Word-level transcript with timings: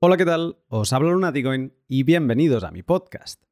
Hola, 0.00 0.16
¿qué 0.16 0.24
tal? 0.24 0.58
Os 0.68 0.92
habla 0.92 1.10
Lunaticoin 1.10 1.72
y 1.88 2.04
bienvenidos 2.04 2.62
a 2.62 2.70
mi 2.70 2.84
podcast. 2.84 3.42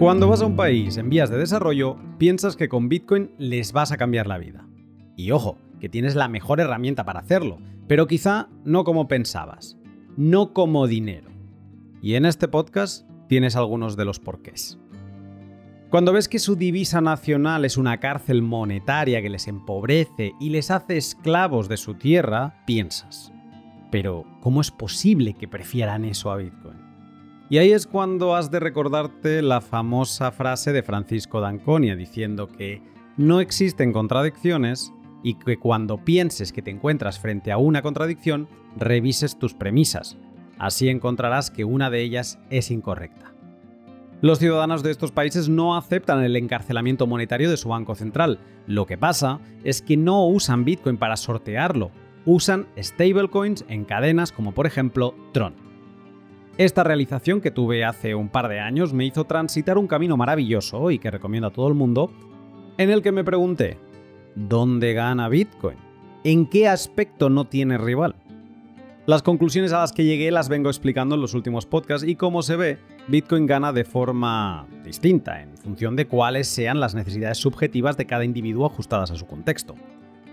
Cuando 0.00 0.26
vas 0.26 0.42
a 0.42 0.46
un 0.46 0.56
país 0.56 0.96
en 0.96 1.08
vías 1.08 1.30
de 1.30 1.38
desarrollo, 1.38 1.98
piensas 2.18 2.56
que 2.56 2.68
con 2.68 2.88
Bitcoin 2.88 3.30
les 3.38 3.72
vas 3.72 3.92
a 3.92 3.96
cambiar 3.96 4.26
la 4.26 4.38
vida. 4.38 4.66
Y 5.16 5.30
ojo, 5.30 5.56
que 5.78 5.88
tienes 5.88 6.16
la 6.16 6.26
mejor 6.26 6.58
herramienta 6.58 7.04
para 7.04 7.20
hacerlo, 7.20 7.58
pero 7.86 8.08
quizá 8.08 8.48
no 8.64 8.82
como 8.82 9.06
pensabas 9.06 9.78
no 10.16 10.52
como 10.52 10.86
dinero. 10.86 11.30
Y 12.02 12.14
en 12.14 12.26
este 12.26 12.48
podcast 12.48 13.08
tienes 13.28 13.56
algunos 13.56 13.96
de 13.96 14.04
los 14.04 14.18
porqués. 14.18 14.78
Cuando 15.88 16.12
ves 16.12 16.28
que 16.28 16.38
su 16.38 16.56
divisa 16.56 17.00
nacional 17.00 17.64
es 17.64 17.76
una 17.76 18.00
cárcel 18.00 18.40
monetaria 18.40 19.20
que 19.20 19.28
les 19.28 19.46
empobrece 19.46 20.32
y 20.40 20.48
les 20.48 20.70
hace 20.70 20.96
esclavos 20.96 21.68
de 21.68 21.76
su 21.76 21.94
tierra, 21.94 22.62
piensas, 22.66 23.30
pero 23.90 24.24
¿cómo 24.40 24.62
es 24.62 24.70
posible 24.70 25.34
que 25.34 25.48
prefieran 25.48 26.06
eso 26.06 26.30
a 26.30 26.38
Bitcoin? 26.38 26.78
Y 27.50 27.58
ahí 27.58 27.72
es 27.72 27.86
cuando 27.86 28.34
has 28.34 28.50
de 28.50 28.58
recordarte 28.58 29.42
la 29.42 29.60
famosa 29.60 30.32
frase 30.32 30.72
de 30.72 30.82
Francisco 30.82 31.42
D'Anconia 31.42 31.94
diciendo 31.94 32.48
que 32.48 32.80
no 33.18 33.40
existen 33.40 33.92
contradicciones 33.92 34.94
y 35.22 35.34
que 35.34 35.58
cuando 35.58 35.98
pienses 35.98 36.52
que 36.52 36.62
te 36.62 36.70
encuentras 36.70 37.18
frente 37.18 37.52
a 37.52 37.58
una 37.58 37.82
contradicción, 37.82 38.48
revises 38.76 39.38
tus 39.38 39.54
premisas. 39.54 40.16
Así 40.58 40.88
encontrarás 40.88 41.50
que 41.50 41.64
una 41.64 41.90
de 41.90 42.02
ellas 42.02 42.38
es 42.50 42.70
incorrecta. 42.70 43.32
Los 44.20 44.38
ciudadanos 44.38 44.84
de 44.84 44.92
estos 44.92 45.10
países 45.10 45.48
no 45.48 45.76
aceptan 45.76 46.22
el 46.22 46.36
encarcelamiento 46.36 47.08
monetario 47.08 47.50
de 47.50 47.56
su 47.56 47.70
banco 47.70 47.96
central. 47.96 48.38
Lo 48.68 48.86
que 48.86 48.96
pasa 48.96 49.40
es 49.64 49.82
que 49.82 49.96
no 49.96 50.26
usan 50.28 50.64
Bitcoin 50.64 50.96
para 50.96 51.16
sortearlo, 51.16 51.90
usan 52.24 52.68
stablecoins 52.80 53.64
en 53.68 53.84
cadenas 53.84 54.30
como 54.30 54.52
por 54.52 54.66
ejemplo 54.66 55.16
Tron. 55.32 55.54
Esta 56.58 56.84
realización 56.84 57.40
que 57.40 57.50
tuve 57.50 57.84
hace 57.84 58.14
un 58.14 58.28
par 58.28 58.48
de 58.48 58.60
años 58.60 58.92
me 58.92 59.06
hizo 59.06 59.24
transitar 59.24 59.78
un 59.78 59.88
camino 59.88 60.16
maravilloso 60.16 60.90
y 60.90 60.98
que 60.98 61.10
recomiendo 61.10 61.48
a 61.48 61.52
todo 61.52 61.66
el 61.66 61.74
mundo, 61.74 62.12
en 62.78 62.90
el 62.90 63.02
que 63.02 63.10
me 63.10 63.24
pregunté, 63.24 63.78
¿Dónde 64.34 64.94
gana 64.94 65.28
Bitcoin? 65.28 65.76
¿En 66.24 66.46
qué 66.46 66.68
aspecto 66.68 67.28
no 67.28 67.46
tiene 67.46 67.76
rival? 67.76 68.14
Las 69.04 69.22
conclusiones 69.22 69.72
a 69.72 69.80
las 69.80 69.92
que 69.92 70.04
llegué 70.04 70.30
las 70.30 70.48
vengo 70.48 70.70
explicando 70.70 71.16
en 71.16 71.20
los 71.20 71.34
últimos 71.34 71.66
podcasts 71.66 72.06
y 72.06 72.14
como 72.14 72.42
se 72.42 72.56
ve, 72.56 72.78
Bitcoin 73.08 73.46
gana 73.46 73.72
de 73.72 73.84
forma 73.84 74.66
distinta 74.84 75.42
en 75.42 75.56
función 75.56 75.96
de 75.96 76.06
cuáles 76.06 76.46
sean 76.48 76.80
las 76.80 76.94
necesidades 76.94 77.38
subjetivas 77.38 77.96
de 77.96 78.06
cada 78.06 78.24
individuo 78.24 78.64
ajustadas 78.64 79.10
a 79.10 79.16
su 79.16 79.26
contexto. 79.26 79.74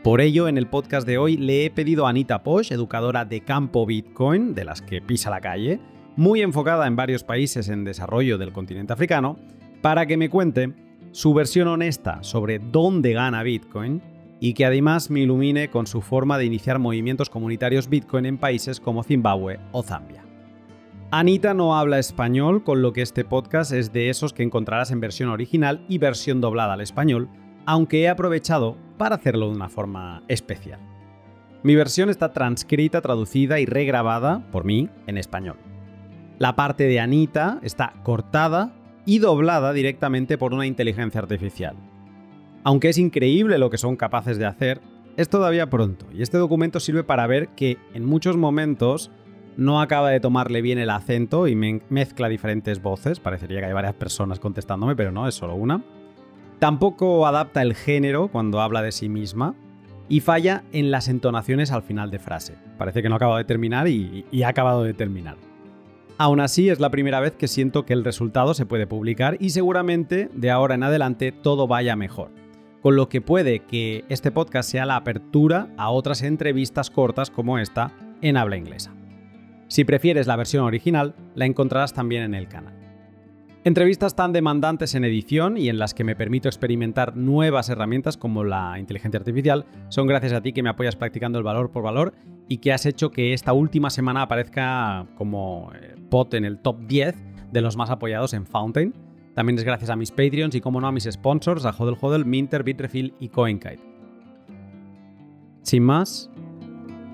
Por 0.04 0.22
ello, 0.22 0.48
en 0.48 0.58
el 0.58 0.68
podcast 0.68 1.06
de 1.06 1.18
hoy 1.18 1.36
le 1.36 1.66
he 1.66 1.72
pedido 1.72 2.06
a 2.06 2.12
Anita 2.12 2.42
Posh, 2.42 2.72
educadora 2.72 3.26
de 3.26 3.42
campo 3.42 3.86
Bitcoin, 3.86 4.54
de 4.54 4.64
las 4.64 4.82
que 4.82 5.02
pisa 5.02 5.30
la 5.30 5.42
calle, 5.42 5.80
muy 6.16 6.42
enfocada 6.42 6.88
en 6.88 6.96
varios 6.96 7.24
países 7.24 7.68
en 7.68 7.84
desarrollo 7.84 8.38
del 8.38 8.54
continente 8.54 8.94
africano, 8.94 9.38
para 9.82 10.06
que 10.06 10.16
me 10.16 10.30
cuente 10.30 10.74
su 11.12 11.34
versión 11.34 11.68
honesta 11.68 12.24
sobre 12.24 12.60
dónde 12.60 13.14
gana 13.14 13.44
Bitcoin 13.44 14.02
y 14.40 14.54
que 14.54 14.66
además 14.66 15.10
me 15.10 15.22
ilumine 15.22 15.70
con 15.70 15.88
su 15.88 16.02
forma 16.02 16.38
de 16.38 16.46
iniciar 16.46 16.80
movimientos 16.80 17.30
comunitarios 17.30 17.90
Bitcoin 17.90 18.26
en 18.26 18.38
países 18.38 18.80
como 18.80 19.04
Zimbabue 19.04 19.60
o 19.72 19.84
Zambia. 19.84 20.24
Anita 21.12 21.56
no 21.56 21.76
habla 21.76 21.98
español, 21.98 22.64
con 22.64 22.84
lo 22.84 22.94
que 22.94 23.02
este 23.02 23.26
podcast 23.26 23.72
es 23.72 23.92
de 23.92 24.10
esos 24.10 24.32
que 24.32 24.44
encontrarás 24.44 24.92
en 24.92 25.00
versión 25.00 25.30
original 25.30 25.84
y 25.90 25.98
versión 25.98 26.40
doblada 26.40 26.74
al 26.74 26.82
español, 26.82 27.30
aunque 27.66 28.02
he 28.02 28.10
aprovechado 28.10 28.78
para 28.98 29.16
hacerlo 29.16 29.48
de 29.48 29.56
una 29.56 29.70
forma 29.70 30.24
especial. 30.28 30.80
Mi 31.64 31.76
versión 31.76 32.10
está 32.10 32.32
transcrita, 32.32 33.02
traducida 33.02 33.60
y 33.60 33.66
regrabada 33.66 34.46
por 34.52 34.66
mí 34.66 34.88
en 35.08 35.18
español. 35.18 35.58
La 36.38 36.56
parte 36.56 36.86
de 36.86 37.00
Anita 37.00 37.60
está 37.64 37.94
cortada 38.04 38.72
y 39.06 39.20
doblada 39.20 39.74
directamente 39.74 40.38
por 40.38 40.54
una 40.54 40.66
inteligencia 40.66 41.22
artificial. 41.22 41.76
Aunque 42.64 42.90
es 42.90 42.98
increíble 42.98 43.58
lo 43.58 43.70
que 43.70 43.78
son 43.78 43.96
capaces 43.96 44.38
de 44.38 44.46
hacer, 44.46 44.82
es 45.18 45.30
todavía 45.30 45.70
pronto 45.70 46.06
y 46.14 46.22
este 46.22 46.38
documento 46.38 46.80
sirve 46.80 47.04
para 47.04 47.28
ver 47.28 47.50
que 47.50 47.78
en 47.94 48.06
muchos 48.06 48.38
momentos 48.38 49.12
no 49.58 49.82
acaba 49.82 50.10
de 50.10 50.20
tomarle 50.20 50.62
bien 50.62 50.78
el 50.78 50.90
acento 50.90 51.48
y 51.48 51.56
mezcla 51.56 52.30
diferentes 52.30 52.82
voces, 52.82 53.20
parecería 53.20 53.60
que 53.60 53.66
hay 53.66 53.74
varias 53.74 53.96
personas 53.96 54.40
contestándome, 54.40 54.96
pero 54.96 55.12
no, 55.12 55.28
es 55.28 55.36
solo 55.36 55.56
una. 55.56 55.84
Tampoco 56.60 57.28
adapta 57.28 57.62
el 57.62 57.76
género 57.76 58.30
cuando 58.30 58.62
habla 58.62 58.82
de 58.82 58.94
sí 58.94 59.10
misma 59.10 59.56
y 60.08 60.22
falla 60.22 60.64
en 60.72 60.92
las 60.92 61.10
entonaciones 61.10 61.72
al 61.72 61.84
final 61.84 62.10
de 62.12 62.20
frase. 62.20 62.56
Parece 62.78 63.02
que 63.02 63.10
no 63.10 63.16
acaba 63.16 63.38
de 63.38 63.44
terminar 63.44 63.88
y, 63.90 64.26
y 64.32 64.44
ha 64.44 64.50
acabado 64.50 64.84
de 64.84 64.94
terminar. 64.94 65.49
Aún 66.22 66.42
así, 66.42 66.68
es 66.68 66.82
la 66.82 66.90
primera 66.90 67.22
vez 67.22 67.32
que 67.32 67.48
siento 67.48 67.86
que 67.86 67.94
el 67.94 68.04
resultado 68.04 68.54
se 68.54 68.66
puede 68.66 68.86
publicar 68.86 69.38
y 69.40 69.52
seguramente 69.52 70.30
de 70.34 70.52
ahora 70.52 70.76
en 70.76 70.84
adelante 70.84 71.32
todo 71.32 71.66
vaya 71.66 71.96
mejor. 71.96 72.32
Con 72.82 72.98
lo 72.98 73.08
que 73.08 73.22
puede 73.22 73.60
que 73.60 74.04
este 74.10 74.30
podcast 74.30 74.70
sea 74.70 74.86
la 74.86 74.98
apertura 74.98 75.70
a 75.78 75.92
otras 75.92 76.22
entrevistas 76.22 76.90
cortas 76.90 77.32
como 77.32 77.58
esta 77.58 77.94
en 78.22 78.36
habla 78.36 78.58
inglesa. 78.58 78.94
Si 79.70 79.86
prefieres 79.86 80.28
la 80.28 80.36
versión 80.36 80.66
original, 80.66 81.16
la 81.36 81.46
encontrarás 81.46 81.94
también 81.94 82.24
en 82.24 82.34
el 82.34 82.50
canal. 82.50 82.74
Entrevistas 83.64 84.14
tan 84.14 84.34
demandantes 84.34 84.96
en 84.96 85.06
edición 85.06 85.56
y 85.56 85.70
en 85.70 85.80
las 85.80 85.94
que 85.94 86.04
me 86.04 86.18
permito 86.18 86.50
experimentar 86.50 87.16
nuevas 87.16 87.70
herramientas 87.70 88.18
como 88.18 88.44
la 88.44 88.78
inteligencia 88.78 89.20
artificial 89.20 89.66
son 89.88 90.06
gracias 90.06 90.34
a 90.34 90.42
ti 90.42 90.52
que 90.52 90.64
me 90.64 90.70
apoyas 90.70 90.98
practicando 90.98 91.38
el 91.38 91.46
valor 91.46 91.72
por 91.72 91.84
valor 91.84 92.14
y 92.50 92.58
que 92.58 92.74
has 92.74 92.86
hecho 92.88 93.12
que 93.12 93.34
esta 93.34 93.54
última 93.54 93.92
semana 93.92 94.24
aparezca 94.24 95.06
como 95.16 95.72
eh, 95.76 95.96
pot 96.10 96.34
en 96.34 96.44
el 96.44 96.58
top 96.60 96.80
10 96.88 97.16
de 97.52 97.62
los 97.62 97.78
más 97.78 97.92
apoyados 97.92 98.34
en 98.34 98.46
Fountain. 98.46 98.94
También 99.36 99.58
es 99.58 99.64
gracias 99.64 99.92
a 99.92 99.96
mis 99.96 100.10
Patreons 100.10 100.56
y 100.56 100.60
como 100.60 100.82
no 100.82 100.88
a 100.88 100.92
mis 100.92 101.08
sponsors, 101.10 101.64
a 101.66 101.70
Hodel 101.70 101.96
Hodel, 102.02 102.26
Minter, 102.26 102.64
Bitrefill 102.64 103.14
y 103.20 103.30
CoinKite. 103.30 103.80
Sin 105.62 105.84
más, 105.84 106.32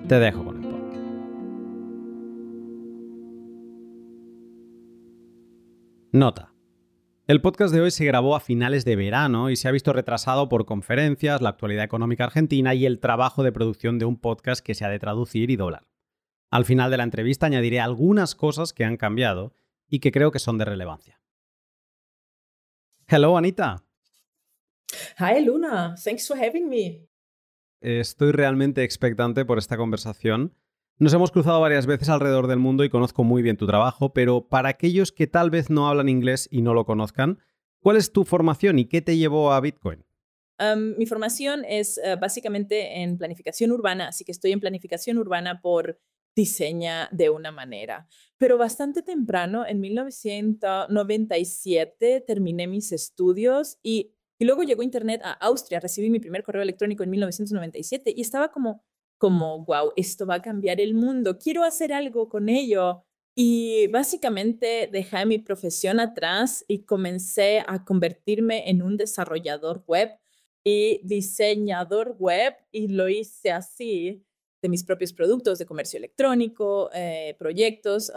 te 0.08 0.18
dejo 0.18 0.42
con 0.42 0.64
el 0.64 0.76
Nota. 6.12 6.55
El 7.28 7.40
podcast 7.40 7.74
de 7.74 7.80
hoy 7.80 7.90
se 7.90 8.04
grabó 8.04 8.36
a 8.36 8.40
finales 8.40 8.84
de 8.84 8.94
verano 8.94 9.50
y 9.50 9.56
se 9.56 9.66
ha 9.66 9.72
visto 9.72 9.92
retrasado 9.92 10.48
por 10.48 10.64
conferencias, 10.64 11.42
la 11.42 11.48
actualidad 11.48 11.82
económica 11.82 12.22
argentina 12.22 12.72
y 12.72 12.86
el 12.86 13.00
trabajo 13.00 13.42
de 13.42 13.50
producción 13.50 13.98
de 13.98 14.04
un 14.04 14.16
podcast 14.16 14.64
que 14.64 14.76
se 14.76 14.84
ha 14.84 14.88
de 14.88 15.00
traducir 15.00 15.50
y 15.50 15.56
doblar. 15.56 15.88
Al 16.52 16.64
final 16.64 16.88
de 16.88 16.98
la 16.98 17.02
entrevista 17.02 17.46
añadiré 17.46 17.80
algunas 17.80 18.36
cosas 18.36 18.72
que 18.72 18.84
han 18.84 18.96
cambiado 18.96 19.56
y 19.88 19.98
que 19.98 20.12
creo 20.12 20.30
que 20.30 20.38
son 20.38 20.56
de 20.56 20.66
relevancia. 20.66 21.20
Hello, 23.08 23.36
Anita. 23.36 23.82
Hi, 25.18 25.44
Luna. 25.44 25.96
Thanks 25.96 26.28
for 26.28 26.38
having 26.38 26.68
me. 26.68 27.08
Estoy 27.80 28.30
realmente 28.30 28.84
expectante 28.84 29.44
por 29.44 29.58
esta 29.58 29.76
conversación 29.76 30.54
nos 30.98 31.12
hemos 31.12 31.30
cruzado 31.30 31.60
varias 31.60 31.86
veces 31.86 32.08
alrededor 32.08 32.46
del 32.46 32.58
mundo 32.58 32.82
y 32.82 32.88
conozco 32.88 33.22
muy 33.22 33.42
bien 33.42 33.56
tu 33.56 33.66
trabajo, 33.66 34.14
pero 34.14 34.48
para 34.48 34.70
aquellos 34.70 35.12
que 35.12 35.26
tal 35.26 35.50
vez 35.50 35.68
no 35.68 35.88
hablan 35.88 36.08
inglés 36.08 36.48
y 36.50 36.62
no 36.62 36.72
lo 36.72 36.86
conozcan, 36.86 37.38
¿cuál 37.80 37.96
es 37.96 38.12
tu 38.12 38.24
formación 38.24 38.78
y 38.78 38.86
qué 38.86 39.02
te 39.02 39.16
llevó 39.16 39.52
a 39.52 39.60
Bitcoin? 39.60 40.04
mi 40.96 41.04
formación 41.04 41.66
es 41.68 41.98
eh, 41.98 42.16
básicamente 42.18 43.02
en 43.02 43.18
planificación 43.18 43.72
urbana, 43.72 44.08
así 44.08 44.24
que 44.24 44.32
estoy 44.32 44.52
en 44.52 44.60
planificación 44.60 45.18
urbana 45.18 45.60
por 45.60 46.00
diseña 46.34 47.10
de 47.12 47.28
una 47.28 47.52
manera. 47.52 48.08
Pero 48.38 48.56
bastante 48.56 49.02
temprano, 49.02 49.66
en 49.66 49.80
1997, 49.80 52.24
terminé 52.26 52.66
mis 52.66 52.90
estudios 52.92 53.76
y, 53.82 54.14
y 54.38 54.46
luego 54.46 54.62
llegó 54.62 54.82
Internet 54.82 55.20
a 55.24 55.32
Austria. 55.32 55.78
Recibí 55.78 56.08
mi 56.08 56.20
primer 56.20 56.42
correo 56.42 56.62
electrónico 56.62 57.02
en 57.02 57.10
1997 57.10 58.14
y 58.16 58.22
estaba 58.22 58.50
como 58.50 58.82
como, 59.18 59.64
wow, 59.64 59.92
esto 59.96 60.26
va 60.26 60.36
a 60.36 60.42
cambiar 60.42 60.80
el 60.80 60.94
mundo, 60.94 61.38
quiero 61.38 61.64
hacer 61.64 61.92
algo 61.92 62.28
con 62.28 62.48
ello. 62.48 63.02
Y 63.38 63.88
básicamente 63.88 64.88
dejé 64.90 65.26
mi 65.26 65.38
profesión 65.38 66.00
atrás 66.00 66.64
y 66.68 66.84
comencé 66.84 67.62
a 67.66 67.84
convertirme 67.84 68.70
en 68.70 68.80
un 68.82 68.96
desarrollador 68.96 69.84
web 69.86 70.10
y 70.64 71.00
diseñador 71.04 72.16
web 72.18 72.54
y 72.72 72.88
lo 72.88 73.08
hice 73.10 73.52
así 73.52 74.24
de 74.62 74.68
mis 74.68 74.84
propios 74.84 75.12
productos 75.12 75.58
de 75.58 75.66
comercio 75.66 75.98
electrónico, 75.98 76.90
eh, 76.94 77.36
proyectos 77.38 78.10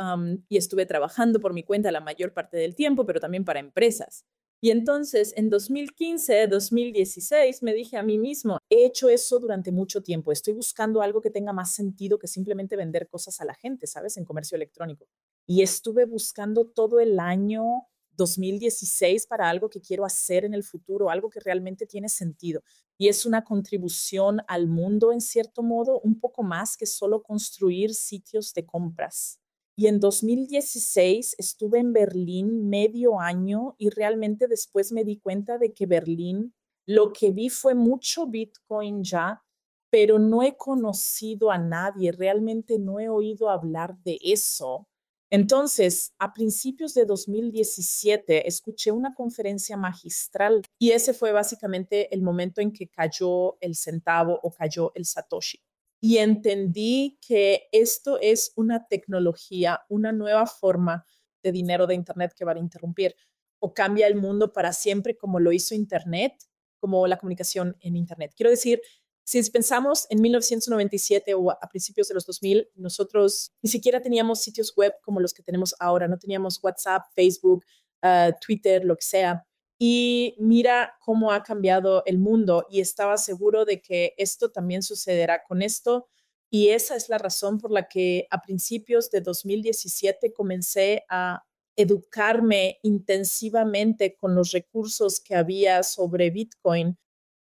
y 0.47 0.57
estuve 0.57 0.85
trabajando 0.85 1.39
por 1.39 1.53
mi 1.53 1.63
cuenta 1.63 1.91
la 1.91 1.99
mayor 1.99 2.33
parte 2.33 2.57
del 2.57 2.73
tiempo, 2.75 3.05
pero 3.05 3.19
también 3.19 3.45
para 3.45 3.59
empresas. 3.59 4.25
Y 4.61 4.71
entonces, 4.71 5.33
en 5.37 5.49
2015, 5.49 6.47
2016, 6.47 7.63
me 7.63 7.73
dije 7.73 7.95
a 7.97 8.03
mí 8.03 8.17
mismo, 8.17 8.57
he 8.69 8.85
hecho 8.85 9.07
eso 9.07 9.39
durante 9.39 9.71
mucho 9.71 10.01
tiempo, 10.03 10.31
estoy 10.33 10.53
buscando 10.53 11.01
algo 11.01 11.21
que 11.21 11.29
tenga 11.29 11.53
más 11.53 11.73
sentido 11.73 12.19
que 12.19 12.27
simplemente 12.27 12.75
vender 12.75 13.07
cosas 13.07 13.39
a 13.39 13.45
la 13.45 13.53
gente, 13.53 13.87
¿sabes? 13.87 14.17
En 14.17 14.25
comercio 14.25 14.55
electrónico. 14.55 15.07
y 15.47 15.63
estuve 15.63 16.05
buscando 16.05 16.65
todo 16.67 16.99
el 16.99 17.19
año 17.19 17.87
2016 18.17 19.25
para 19.25 19.49
algo 19.49 19.69
que 19.69 19.81
quiero 19.81 20.05
hacer 20.05 20.45
en 20.45 20.53
el 20.53 20.63
futuro, 20.63 21.09
algo 21.09 21.29
que 21.29 21.39
realmente 21.39 21.87
tiene 21.87 22.09
sentido. 22.09 22.61
Y 22.97 23.07
es 23.07 23.25
una 23.25 23.43
contribución 23.43 24.41
al 24.47 24.67
mundo 24.67 25.11
en 25.11 25.21
cierto 25.21 25.63
modo, 25.63 25.99
un 26.01 26.19
poco 26.19 26.43
más 26.43 26.77
que 26.77 26.85
solo 26.85 27.23
construir 27.23 27.95
sitios 27.95 28.53
de 28.53 28.65
compras. 28.65 29.39
Y 29.79 29.87
en 29.87 30.01
2016 30.01 31.35
estuve 31.37 31.79
en 31.79 31.93
Berlín 31.93 32.67
medio 32.67 33.21
año 33.21 33.75
y 33.77 33.89
realmente 33.89 34.49
después 34.49 34.91
me 34.91 35.05
di 35.05 35.21
cuenta 35.21 35.57
de 35.57 35.73
que 35.73 35.85
Berlín, 35.85 36.53
lo 36.85 37.13
que 37.13 37.31
vi 37.31 37.47
fue 37.47 37.75
mucho 37.75 38.27
Bitcoin 38.27 39.05
ya, 39.05 39.41
pero 39.89 40.19
no 40.19 40.43
he 40.43 40.57
conocido 40.57 41.49
a 41.49 41.57
nadie, 41.57 42.11
realmente 42.11 42.77
no 42.77 42.99
he 42.99 43.07
oído 43.07 43.49
hablar 43.49 43.97
de 44.03 44.19
eso 44.21 44.89
entonces, 45.31 46.15
a 46.17 46.33
principios 46.33 46.95
de 46.95 47.05
2017, 47.05 48.47
escuché 48.47 48.91
una 48.91 49.13
conferencia 49.13 49.77
magistral 49.77 50.63
y 50.79 50.91
ese 50.91 51.13
fue 51.13 51.31
básicamente 51.31 52.13
el 52.13 52.23
momento 52.23 52.61
en 52.61 52.71
que 52.71 52.87
cayó 52.87 53.57
el 53.61 53.75
centavo 53.75 54.39
o 54.41 54.51
cayó 54.51 54.91
el 54.95 55.05
Satoshi. 55.05 55.59
Y 56.01 56.17
entendí 56.17 57.19
que 57.25 57.67
esto 57.71 58.19
es 58.21 58.53
una 58.55 58.87
tecnología, 58.87 59.81
una 59.89 60.11
nueva 60.11 60.45
forma 60.47 61.05
de 61.43 61.51
dinero 61.51 61.87
de 61.87 61.95
Internet 61.95 62.33
que 62.35 62.45
va 62.45 62.53
a 62.53 62.59
interrumpir 62.59 63.15
o 63.59 63.73
cambia 63.73 64.07
el 64.07 64.15
mundo 64.15 64.53
para 64.53 64.71
siempre 64.71 65.17
como 65.17 65.39
lo 65.39 65.51
hizo 65.51 65.75
Internet, 65.75 66.33
como 66.79 67.05
la 67.07 67.17
comunicación 67.17 67.75
en 67.81 67.97
Internet. 67.97 68.33
Quiero 68.35 68.49
decir, 68.49 68.81
si 69.29 69.43
pensamos 69.51 70.07
en 70.09 70.21
1997 70.21 71.35
o 71.35 71.51
a 71.51 71.69
principios 71.69 72.07
de 72.07 72.15
los 72.15 72.25
2000, 72.25 72.69
nosotros 72.75 73.51
ni 73.61 73.69
siquiera 73.69 74.01
teníamos 74.01 74.41
sitios 74.41 74.73
web 74.75 74.93
como 75.03 75.19
los 75.19 75.33
que 75.33 75.43
tenemos 75.43 75.75
ahora, 75.79 76.07
no 76.07 76.17
teníamos 76.17 76.59
WhatsApp, 76.63 77.03
Facebook, 77.13 77.63
ah, 78.01 78.31
Twitter, 78.41 78.83
lo 78.85 78.95
que 78.95 79.03
sea. 79.03 79.45
Y 79.79 80.35
mira 80.37 80.97
cómo 80.99 81.31
ha 81.31 81.41
cambiado 81.41 82.03
el 82.05 82.19
mundo 82.19 82.67
y 82.69 82.81
estaba 82.81 83.17
seguro 83.17 83.65
de 83.65 83.81
que 83.81 84.13
esto 84.17 84.51
también 84.51 84.83
sucederá 84.83 85.43
con 85.47 85.61
esto. 85.61 86.07
Y 86.51 86.69
esa 86.69 86.95
es 86.95 87.09
la 87.09 87.17
razón 87.17 87.59
por 87.59 87.71
la 87.71 87.87
que 87.87 88.27
a 88.29 88.41
principios 88.41 89.09
de 89.09 89.21
2017 89.21 90.33
comencé 90.33 91.05
a 91.09 91.43
educarme 91.77 92.79
intensivamente 92.83 94.15
con 94.17 94.35
los 94.35 94.51
recursos 94.51 95.21
que 95.21 95.35
había 95.35 95.81
sobre 95.83 96.29
Bitcoin 96.29 96.97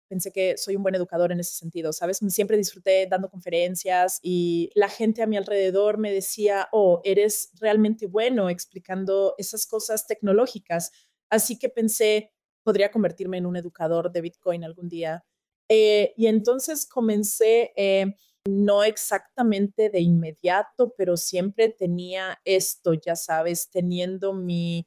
pensé 0.08 0.32
que 0.32 0.56
soy 0.56 0.74
un 0.74 0.82
buen 0.82 0.94
educador 0.94 1.30
en 1.30 1.40
ese 1.40 1.54
sentido, 1.54 1.92
¿sabes? 1.92 2.18
Siempre 2.28 2.56
disfruté 2.56 3.06
dando 3.06 3.30
conferencias 3.30 4.18
y 4.22 4.70
la 4.74 4.88
gente 4.88 5.22
a 5.22 5.26
mi 5.26 5.36
alrededor 5.36 5.98
me 5.98 6.12
decía, 6.12 6.68
oh, 6.72 7.00
eres 7.04 7.50
realmente 7.60 8.06
bueno 8.06 8.48
explicando 8.48 9.34
esas 9.38 9.66
cosas 9.66 10.06
tecnológicas. 10.06 10.90
Así 11.30 11.58
que 11.58 11.68
pensé, 11.68 12.32
podría 12.62 12.90
convertirme 12.90 13.38
en 13.38 13.46
un 13.46 13.56
educador 13.56 14.10
de 14.12 14.20
Bitcoin 14.20 14.64
algún 14.64 14.88
día. 14.88 15.24
Eh, 15.68 16.14
y 16.16 16.26
entonces 16.26 16.86
comencé, 16.86 17.72
eh, 17.76 18.14
no 18.46 18.82
exactamente 18.84 19.90
de 19.90 20.00
inmediato, 20.00 20.94
pero 20.96 21.16
siempre 21.16 21.68
tenía 21.68 22.40
esto, 22.44 22.94
ya 22.94 23.16
sabes, 23.16 23.70
teniendo 23.70 24.32
mi 24.32 24.86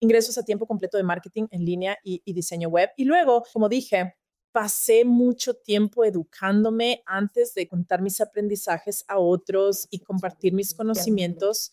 ingresos 0.00 0.36
a 0.36 0.44
tiempo 0.44 0.66
completo 0.66 0.96
de 0.96 1.02
marketing 1.02 1.46
en 1.50 1.64
línea 1.64 1.98
y, 2.04 2.22
y 2.24 2.32
diseño 2.34 2.68
web. 2.68 2.90
Y 2.96 3.04
luego, 3.04 3.42
como 3.52 3.68
dije, 3.68 4.14
pasé 4.54 5.04
mucho 5.04 5.54
tiempo 5.54 6.04
educándome 6.04 7.02
antes 7.06 7.54
de 7.54 7.66
contar 7.66 8.00
mis 8.00 8.20
aprendizajes 8.20 9.04
a 9.08 9.18
otros 9.18 9.88
y 9.90 9.98
compartir 9.98 10.52
mis 10.52 10.74
conocimientos. 10.74 11.72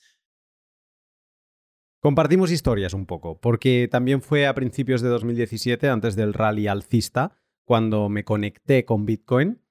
Compartimos 2.01 2.51
historias 2.51 2.95
un 2.95 3.05
poco, 3.05 3.39
porque 3.39 3.87
también 3.87 4.23
fue 4.23 4.47
a 4.47 4.55
principios 4.55 5.01
de 5.01 5.09
2017, 5.09 5.87
antes 5.87 6.15
del 6.15 6.33
rally 6.33 6.65
alcista, 6.67 7.37
cuando 7.63 8.09
me 8.09 8.23
conecté 8.23 8.85
con 8.85 9.05
Bitcoin. 9.05 9.61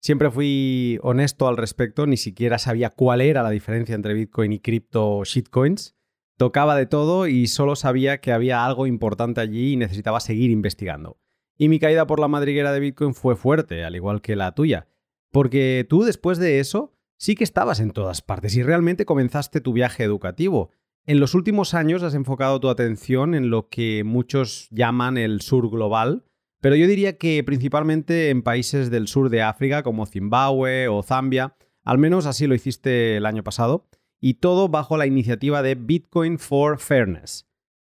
Siempre 0.00 0.32
fui 0.32 0.98
honesto 1.02 1.46
al 1.46 1.56
respecto, 1.56 2.08
ni 2.08 2.16
siquiera 2.16 2.58
sabía 2.58 2.90
cuál 2.90 3.20
era 3.20 3.44
la 3.44 3.50
diferencia 3.50 3.94
entre 3.94 4.14
Bitcoin 4.14 4.52
y 4.52 4.58
cripto 4.58 5.22
shitcoins. 5.22 5.96
Tocaba 6.36 6.74
de 6.74 6.86
todo 6.86 7.28
y 7.28 7.46
solo 7.46 7.76
sabía 7.76 8.20
que 8.20 8.32
había 8.32 8.66
algo 8.66 8.88
importante 8.88 9.40
allí 9.40 9.74
y 9.74 9.76
necesitaba 9.76 10.18
seguir 10.18 10.50
investigando. 10.50 11.20
Y 11.56 11.68
mi 11.68 11.78
caída 11.78 12.08
por 12.08 12.18
la 12.18 12.26
madriguera 12.26 12.72
de 12.72 12.80
Bitcoin 12.80 13.14
fue 13.14 13.36
fuerte, 13.36 13.84
al 13.84 13.94
igual 13.94 14.22
que 14.22 14.34
la 14.34 14.52
tuya. 14.56 14.88
Porque 15.30 15.86
tú 15.88 16.02
después 16.02 16.38
de 16.38 16.58
eso 16.58 16.92
sí 17.16 17.36
que 17.36 17.44
estabas 17.44 17.78
en 17.78 17.92
todas 17.92 18.22
partes 18.22 18.56
y 18.56 18.64
realmente 18.64 19.06
comenzaste 19.06 19.60
tu 19.60 19.72
viaje 19.72 20.02
educativo. 20.02 20.72
En 21.08 21.20
los 21.20 21.36
últimos 21.36 21.74
años 21.74 22.02
has 22.02 22.14
enfocado 22.14 22.58
tu 22.58 22.68
atención 22.68 23.36
en 23.36 23.48
lo 23.48 23.68
que 23.68 24.02
muchos 24.02 24.66
llaman 24.72 25.16
el 25.16 25.40
sur 25.40 25.70
global, 25.70 26.24
pero 26.60 26.74
yo 26.74 26.88
diría 26.88 27.16
que 27.16 27.44
principalmente 27.44 28.30
en 28.30 28.42
países 28.42 28.90
del 28.90 29.06
sur 29.06 29.30
de 29.30 29.40
África 29.40 29.84
como 29.84 30.06
Zimbabue 30.06 30.88
o 30.88 31.04
Zambia, 31.04 31.54
al 31.84 31.98
menos 31.98 32.26
así 32.26 32.48
lo 32.48 32.56
hiciste 32.56 33.16
el 33.18 33.26
año 33.26 33.44
pasado, 33.44 33.86
y 34.20 34.34
todo 34.34 34.68
bajo 34.68 34.96
la 34.96 35.06
iniciativa 35.06 35.62
de 35.62 35.76
Bitcoin 35.76 36.40
for 36.40 36.80
Fairness. 36.80 37.46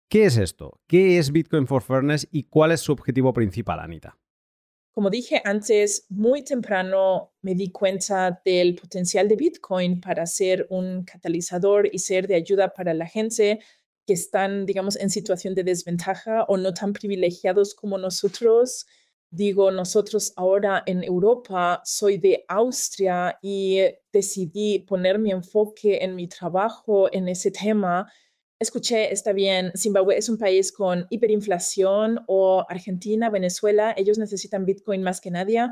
¿Qué 0.09 0.23
es 0.23 0.37
esto? 0.37 0.79
¿Qué 0.87 1.17
es 1.17 1.33
Bitcoin 1.33 1.67
for 1.67 1.81
Fairness 1.81 2.25
y 2.31 2.43
cuál 2.43 2.71
es 2.71 2.79
su 2.79 2.93
objetivo 2.93 3.33
principal, 3.33 3.81
Anita? 3.81 4.17
Como 4.99 5.09
dije 5.09 5.41
antes, 5.45 6.05
muy 6.09 6.43
temprano 6.43 7.31
me 7.41 7.55
di 7.55 7.71
cuenta 7.71 8.41
del 8.43 8.75
potencial 8.75 9.29
de 9.29 9.37
Bitcoin 9.37 10.01
para 10.01 10.25
ser 10.25 10.67
un 10.69 11.05
catalizador 11.05 11.87
y 11.89 11.99
ser 11.99 12.27
de 12.27 12.35
ayuda 12.35 12.73
para 12.73 12.93
la 12.93 13.05
gente 13.05 13.61
que 14.05 14.11
están, 14.11 14.65
digamos, 14.65 14.97
en 14.97 15.09
situación 15.09 15.55
de 15.55 15.63
desventaja 15.63 16.43
o 16.49 16.57
no 16.57 16.73
tan 16.73 16.91
privilegiados 16.91 17.75
como 17.75 17.97
nosotros. 17.97 18.87
Digo, 19.29 19.71
nosotros 19.71 20.33
ahora 20.35 20.83
en 20.85 21.01
Europa, 21.01 21.81
soy 21.85 22.17
de 22.17 22.43
Austria 22.49 23.39
y 23.41 23.79
decidí 24.11 24.79
poner 24.79 25.17
mi 25.17 25.31
enfoque 25.31 26.03
en 26.03 26.13
mi 26.13 26.27
trabajo 26.27 27.07
en 27.13 27.29
ese 27.29 27.51
tema 27.51 28.11
escuché, 28.59 29.11
está 29.11 29.33
bien, 29.33 29.71
Zimbabue 29.75 30.17
es 30.17 30.29
un 30.29 30.37
país 30.37 30.71
con 30.71 31.07
hiperinflación 31.09 32.21
o 32.27 32.65
Argentina, 32.69 33.29
Venezuela, 33.29 33.93
ellos 33.97 34.17
necesitan 34.17 34.65
Bitcoin 34.65 35.01
más 35.01 35.21
que 35.21 35.31
nadie 35.31 35.67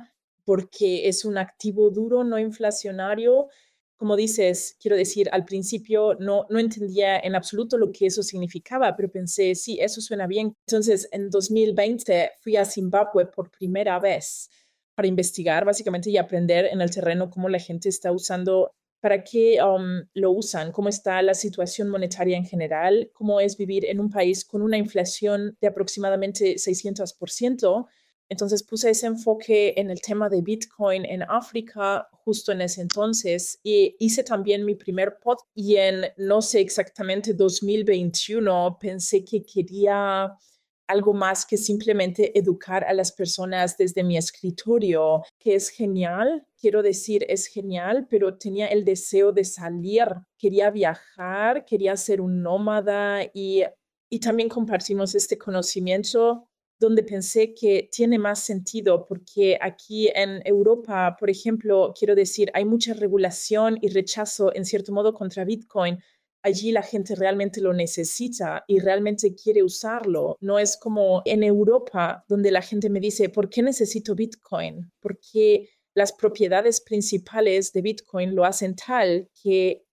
porque 0.48 1.10
es 1.10 1.26
un 1.26 1.38
activo 1.38 1.90
duro, 1.90 2.24
no 2.24 2.40
inflacionario. 2.40 3.50
Como 3.98 4.16
dices, 4.16 4.78
quiero 4.80 4.96
decir, 4.96 5.28
al 5.34 5.44
principio 5.44 6.16
no, 6.22 6.46
no 6.50 6.58
entendía 6.58 7.20
en 7.20 7.36
absoluto 7.36 7.78
lo 7.78 7.92
que 7.92 8.06
eso 8.06 8.24
significaba, 8.24 8.96
pero 8.96 9.12
pensé, 9.12 9.56
sí, 9.56 9.78
eso 9.82 10.00
suena 10.00 10.26
bien. 10.26 10.54
Entonces, 10.66 11.10
en 11.12 11.30
2020 11.30 12.32
fui 12.40 12.56
a 12.56 12.64
Zimbabue 12.64 13.26
por 13.26 13.52
primera 13.52 14.00
vez 14.00 14.50
para 14.96 15.10
investigar 15.10 15.66
básicamente 15.66 16.10
y 16.12 16.18
aprender 16.18 16.70
en 16.72 16.80
el 16.80 16.92
terreno 16.92 17.30
cómo 17.30 17.50
la 17.50 17.60
gente 17.60 17.90
está 17.90 18.14
usando 18.14 18.72
para 19.08 19.24
qué 19.24 19.58
um, 19.64 20.06
lo 20.16 20.32
usan, 20.32 20.74
cómo 20.74 20.90
está 20.90 21.22
la 21.22 21.34
situación 21.34 21.88
monetaria 21.88 22.36
en 22.36 22.44
general, 22.44 23.10
cómo 23.14 23.40
es 23.40 23.56
vivir 23.56 23.86
en 23.86 24.02
un 24.02 24.10
país 24.10 24.44
con 24.44 24.62
una 24.62 24.78
inflación 24.78 25.56
de 25.62 25.68
aproximadamente 25.68 26.56
600%. 26.56 27.88
Entonces 28.28 28.64
puse 28.64 28.90
ese 28.90 29.08
enfoque 29.08 29.76
en 29.78 29.92
el 29.92 30.02
tema 30.02 30.28
de 30.28 30.42
Bitcoin 30.42 31.06
en 31.06 31.24
África 31.24 32.10
justo 32.12 32.52
en 32.52 32.60
ese 32.60 32.82
entonces 32.82 33.62
y 33.64 33.96
hice 33.98 34.26
también 34.26 34.66
mi 34.66 34.76
primer 34.76 35.20
pod 35.24 35.38
y 35.56 35.78
en 35.78 36.08
no 36.18 36.42
sé 36.42 36.60
exactamente 36.60 37.34
2021 37.34 38.78
pensé 38.78 39.24
que 39.24 39.42
quería 39.42 40.34
algo 40.88 41.14
más 41.14 41.46
que 41.46 41.58
simplemente 41.58 42.38
educar 42.38 42.84
a 42.86 42.94
las 42.94 43.12
personas 43.12 43.78
desde 43.78 44.04
mi 44.04 44.18
escritorio, 44.18 45.24
que 45.40 45.56
es 45.56 45.70
genial, 45.70 46.46
quiero 46.60 46.82
decir, 46.82 47.26
es 47.30 47.48
genial, 47.48 48.08
pero 48.10 48.38
tenía 48.38 48.68
el 48.68 48.86
deseo 48.86 49.32
de 49.32 49.44
salir, 49.44 50.08
quería 50.38 50.72
viajar, 50.72 51.66
quería 51.66 51.96
ser 51.98 52.22
un 52.22 52.42
nómada 52.42 53.24
y, 53.34 53.64
y 54.10 54.20
también 54.20 54.50
compartimos 54.50 55.16
este 55.16 55.38
conocimiento 55.38 56.48
donde 56.80 57.04
pensé 57.04 57.54
que 57.54 57.90
tiene 57.92 58.20
más 58.20 58.40
sentido, 58.40 59.06
porque 59.06 59.58
aquí 59.60 60.10
en 60.14 60.42
Europa, 60.46 61.16
por 61.20 61.30
ejemplo, 61.30 61.94
quiero 61.98 62.14
decir, 62.14 62.52
hay 62.54 62.66
mucha 62.66 62.94
regulación 62.94 63.80
y 63.82 63.90
rechazo 63.90 64.54
en 64.54 64.64
cierto 64.64 64.92
modo 64.92 65.14
contra 65.14 65.44
Bitcoin, 65.44 66.00
allí 66.44 66.72
la 66.72 66.82
gente 66.82 67.16
realmente 67.16 67.62
lo 67.62 67.74
necesita 67.74 68.64
y 68.68 68.80
realmente 68.80 69.36
quiere 69.36 69.64
usarlo. 69.64 70.38
No 70.40 70.60
es 70.60 70.78
como 70.78 71.22
en 71.26 71.44
Europa 71.44 72.24
donde 72.28 72.52
la 72.52 72.62
gente 72.62 72.90
me 72.90 73.00
dice, 73.00 73.30
¿por 73.30 73.50
qué 73.50 73.62
necesito 73.62 74.16
Bitcoin? 74.16 74.92
Porque 75.00 75.70
las 75.94 76.14
propiedades 76.14 76.82
principales 76.82 77.74
de 77.74 77.82
Bitcoin 77.82 78.36
lo 78.36 78.46
hacen 78.46 78.76
tal 78.76 79.30
que, 79.42 79.84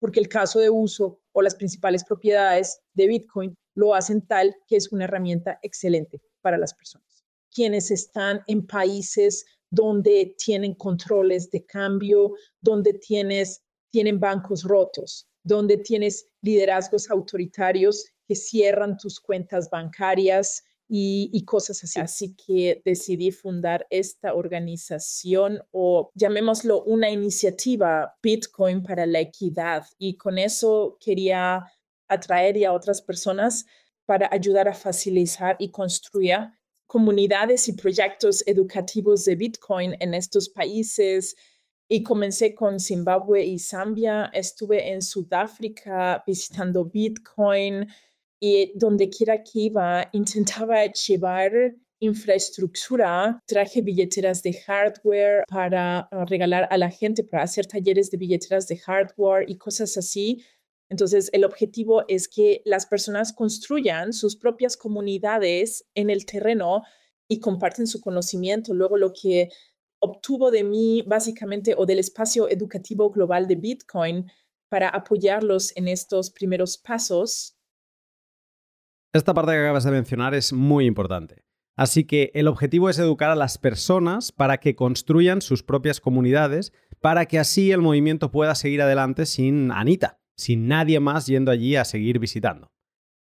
porque 0.00 0.20
el 0.20 0.28
caso 0.28 0.58
de 0.58 0.70
uso 0.70 1.20
o 1.32 1.42
las 1.42 1.54
principales 1.54 2.04
propiedades 2.04 2.80
de 2.94 3.06
Bitcoin 3.06 3.54
lo 3.74 3.94
hacen 3.94 4.26
tal 4.26 4.54
que 4.66 4.76
es 4.76 4.92
una 4.92 5.04
herramienta 5.04 5.58
excelente 5.62 6.20
para 6.40 6.58
las 6.58 6.74
personas. 6.74 7.24
Quienes 7.54 7.90
están 7.90 8.42
en 8.46 8.66
países 8.66 9.44
donde 9.70 10.34
tienen 10.36 10.74
controles 10.74 11.50
de 11.50 11.64
cambio, 11.64 12.32
donde 12.60 12.94
tienes, 12.94 13.62
tienen 13.90 14.20
bancos 14.20 14.64
rotos, 14.64 15.28
donde 15.42 15.76
tienes 15.76 16.28
liderazgos 16.40 17.10
autoritarios 17.10 18.06
que 18.26 18.34
cierran 18.34 18.96
tus 18.96 19.20
cuentas 19.20 19.68
bancarias 19.70 20.62
y, 20.94 21.44
cosas 21.46 21.82
así. 21.84 22.00
Así 22.00 22.34
que 22.34 22.82
decidí 22.84 23.30
fundar 23.30 23.86
esta 23.88 24.34
organización 24.34 25.62
o 25.70 26.10
llamémoslo 26.14 26.82
una 26.84 27.08
iniciativa 27.08 28.14
Bitcoin 28.22 28.82
para 28.82 29.06
la 29.06 29.20
equidad. 29.20 29.86
Y 29.98 30.16
con 30.16 30.36
eso 30.36 30.98
quería 31.00 31.66
atraer 32.08 32.66
a 32.66 32.72
otras 32.72 33.00
personas 33.00 33.64
para 34.04 34.28
ayudar 34.30 34.68
a 34.68 34.74
facilitar 34.74 35.56
y 35.58 35.70
construir 35.70 36.50
comunidades 36.86 37.68
y 37.68 37.72
proyectos 37.72 38.44
educativos 38.46 39.24
de 39.24 39.36
Bitcoin 39.36 39.96
en 39.98 40.12
estos 40.12 40.50
países. 40.50 41.34
Y 41.94 42.02
comencé 42.02 42.54
con 42.54 42.80
Zimbabue 42.80 43.44
y 43.44 43.58
Zambia. 43.58 44.30
Estuve 44.32 44.92
en 44.92 45.02
Sudáfrica 45.02 46.24
visitando 46.26 46.86
Bitcoin 46.86 47.86
y 48.40 48.72
donde 48.74 49.10
quiera 49.10 49.42
que 49.42 49.60
iba, 49.60 50.08
intentaba 50.12 50.86
llevar 50.86 51.52
infraestructura, 51.98 53.38
traje 53.44 53.82
billeteras 53.82 54.42
de 54.42 54.54
hardware 54.54 55.44
para 55.48 56.08
ah, 56.10 56.24
regalar 56.24 56.66
a 56.70 56.78
la 56.78 56.88
gente, 56.88 57.24
para 57.24 57.42
hacer 57.42 57.66
talleres 57.66 58.10
de 58.10 58.16
billeteras 58.16 58.66
de 58.68 58.78
hardware 58.78 59.44
y 59.50 59.58
cosas 59.58 59.98
así. 59.98 60.42
Entonces, 60.88 61.28
el 61.34 61.44
objetivo 61.44 62.04
es 62.08 62.26
que 62.26 62.62
las 62.64 62.86
personas 62.86 63.34
construyan 63.34 64.14
sus 64.14 64.36
propias 64.36 64.78
comunidades 64.78 65.84
en 65.94 66.08
el 66.08 66.24
terreno 66.24 66.84
y 67.28 67.38
comparten 67.38 67.86
su 67.86 68.00
conocimiento. 68.00 68.72
Luego, 68.72 68.96
lo 68.96 69.12
que 69.12 69.50
obtuvo 70.02 70.50
de 70.50 70.64
mí, 70.64 71.02
básicamente, 71.06 71.74
o 71.76 71.86
del 71.86 71.98
espacio 71.98 72.48
educativo 72.48 73.10
global 73.10 73.46
de 73.46 73.56
Bitcoin, 73.56 74.30
para 74.68 74.88
apoyarlos 74.88 75.74
en 75.76 75.88
estos 75.88 76.30
primeros 76.30 76.76
pasos. 76.76 77.56
Esta 79.14 79.34
parte 79.34 79.52
que 79.52 79.58
acabas 79.58 79.84
de 79.84 79.90
mencionar 79.90 80.34
es 80.34 80.52
muy 80.52 80.86
importante. 80.86 81.44
Así 81.76 82.04
que 82.04 82.30
el 82.34 82.48
objetivo 82.48 82.90
es 82.90 82.98
educar 82.98 83.30
a 83.30 83.34
las 83.36 83.58
personas 83.58 84.32
para 84.32 84.58
que 84.58 84.74
construyan 84.74 85.40
sus 85.40 85.62
propias 85.62 86.00
comunidades, 86.00 86.72
para 87.00 87.26
que 87.26 87.38
así 87.38 87.70
el 87.70 87.80
movimiento 87.80 88.30
pueda 88.30 88.54
seguir 88.54 88.82
adelante 88.82 89.26
sin 89.26 89.70
Anita 89.70 90.22
sin 90.36 90.66
nadie 90.68 91.00
más 91.00 91.26
yendo 91.26 91.50
allí 91.50 91.76
a 91.76 91.84
seguir 91.84 92.18
visitando. 92.18 92.72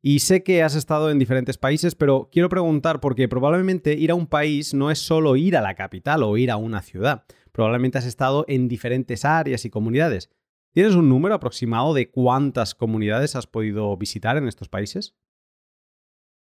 Y 0.06 0.20
sé 0.20 0.44
que 0.44 0.64
has 0.64 0.76
estado 0.76 1.10
en 1.10 1.18
diferentes 1.18 1.58
países, 1.58 1.96
pero 1.96 2.28
quiero 2.30 2.50
preguntar 2.50 3.00
porque 3.00 3.30
probablemente 3.30 3.94
ir 3.94 4.12
a 4.12 4.16
un 4.16 4.28
país 4.28 4.74
no 4.74 4.92
es 4.92 5.00
solo 5.00 5.38
ir 5.38 5.56
a 5.56 5.62
la 5.62 5.76
capital 5.76 6.24
o 6.24 6.36
ir 6.36 6.52
a 6.52 6.58
una 6.58 6.82
ciudad. 6.82 7.24
Probablemente 7.54 8.00
has 8.00 8.06
estado 8.06 8.44
en 8.50 8.68
diferentes 8.68 9.24
áreas 9.24 9.64
y 9.64 9.70
comunidades. 9.70 10.30
¿Tienes 10.74 10.96
un 10.96 11.08
número 11.08 11.36
aproximado 11.36 11.94
de 11.94 12.12
cuántas 12.12 12.76
comunidades 12.76 13.38
has 13.38 13.48
podido 13.48 13.96
visitar 13.96 14.36
en 14.36 14.50
estos 14.50 14.68
países? 14.68 15.16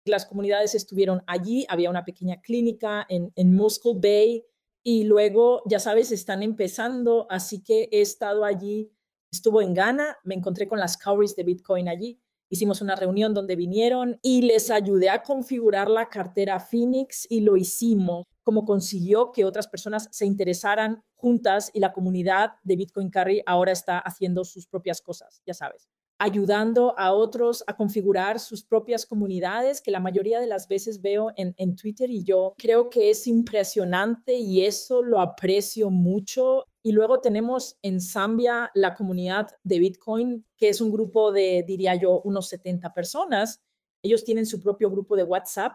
Las 0.07 0.26
comunidades 0.26 0.75
estuvieron 0.75 1.23
allí, 1.28 1.64
había 1.69 1.88
una 1.88 2.04
pequeña 2.04 2.40
clínica 2.40 3.07
en, 3.09 3.33
en 3.37 3.54
Moscow 3.54 3.95
Bay 3.95 4.45
y 4.83 5.04
luego, 5.04 5.62
ya 5.66 5.78
sabes, 5.78 6.11
están 6.11 6.42
empezando, 6.42 7.28
así 7.31 7.62
que 7.62 7.88
he 7.92 8.00
estado 8.00 8.45
allí 8.45 8.90
estuvo 9.33 9.62
en 9.62 9.75
Ghana, 9.75 10.19
me 10.25 10.35
encontré 10.35 10.69
con 10.69 10.78
las 10.78 10.97
cowries 10.97 11.35
de 11.35 11.42
Bitcoin 11.42 11.88
allí. 11.88 12.21
Hicimos 12.52 12.82
una 12.82 12.97
reunión 12.97 13.32
donde 13.32 13.56
vinieron 13.56 14.18
y 14.21 14.42
les 14.42 14.71
ayudé 14.71 15.09
a 15.09 15.23
configurar 15.23 15.88
la 15.88 16.11
cartera 16.11 16.61
Phoenix 16.61 17.26
y 17.30 17.40
lo 17.40 17.56
hicimos, 17.56 18.26
como 18.42 18.66
consiguió 18.66 19.32
que 19.32 19.47
otras 19.47 19.68
personas 19.68 20.11
se 20.12 20.26
interesaran 20.26 21.02
juntas 21.14 21.71
y 21.73 21.80
la 21.80 21.94
comunidad 21.94 22.56
de 22.62 22.76
Bitcoin 22.76 23.09
Carry 23.09 23.42
ahora 23.47 23.73
está 23.73 23.99
haciendo 23.99 24.44
sus 24.44 24.66
propias 24.66 25.00
cosas, 25.00 25.40
ya 25.47 25.54
sabes 25.54 25.88
ayudando 26.23 26.97
a 26.97 27.12
otros 27.12 27.64
a 27.67 27.75
configurar 27.75 28.38
sus 28.38 28.62
propias 28.62 29.07
comunidades, 29.07 29.81
que 29.83 29.91
la 29.91 29.99
mayoría 29.99 30.38
de 30.38 30.47
las 30.47 30.69
veces 30.69 31.02
veo 31.02 31.33
en, 31.35 31.52
en, 31.59 31.75
Twitter 31.75 32.09
y 32.11 32.23
yo 32.23 32.55
creo 32.57 32.91
que 32.91 33.11
es 33.11 33.26
impresionante 33.26 34.35
y 34.35 34.64
eso 34.64 35.02
lo 35.02 35.21
aprecio 35.21 35.91
mucho. 35.91 36.67
Y 36.81 36.93
luego 36.93 37.21
tenemos 37.21 37.76
en 37.83 38.00
Zambia 38.00 38.71
la 38.75 38.95
comunidad 38.95 39.49
de 39.64 39.81
Bitcoin, 39.81 40.47
que 40.57 40.69
es 40.69 40.81
un 40.81 40.93
grupo 40.93 41.33
de, 41.33 41.64
diría 41.67 41.97
yo, 41.97 42.21
unos 42.23 42.49
70 42.50 42.95
personas. 42.95 43.61
Ellos 44.00 44.23
tienen 44.23 44.47
su 44.47 44.61
propio 44.61 44.93
grupo 44.93 45.17
de 45.17 45.25
WhatsApp. 45.25 45.73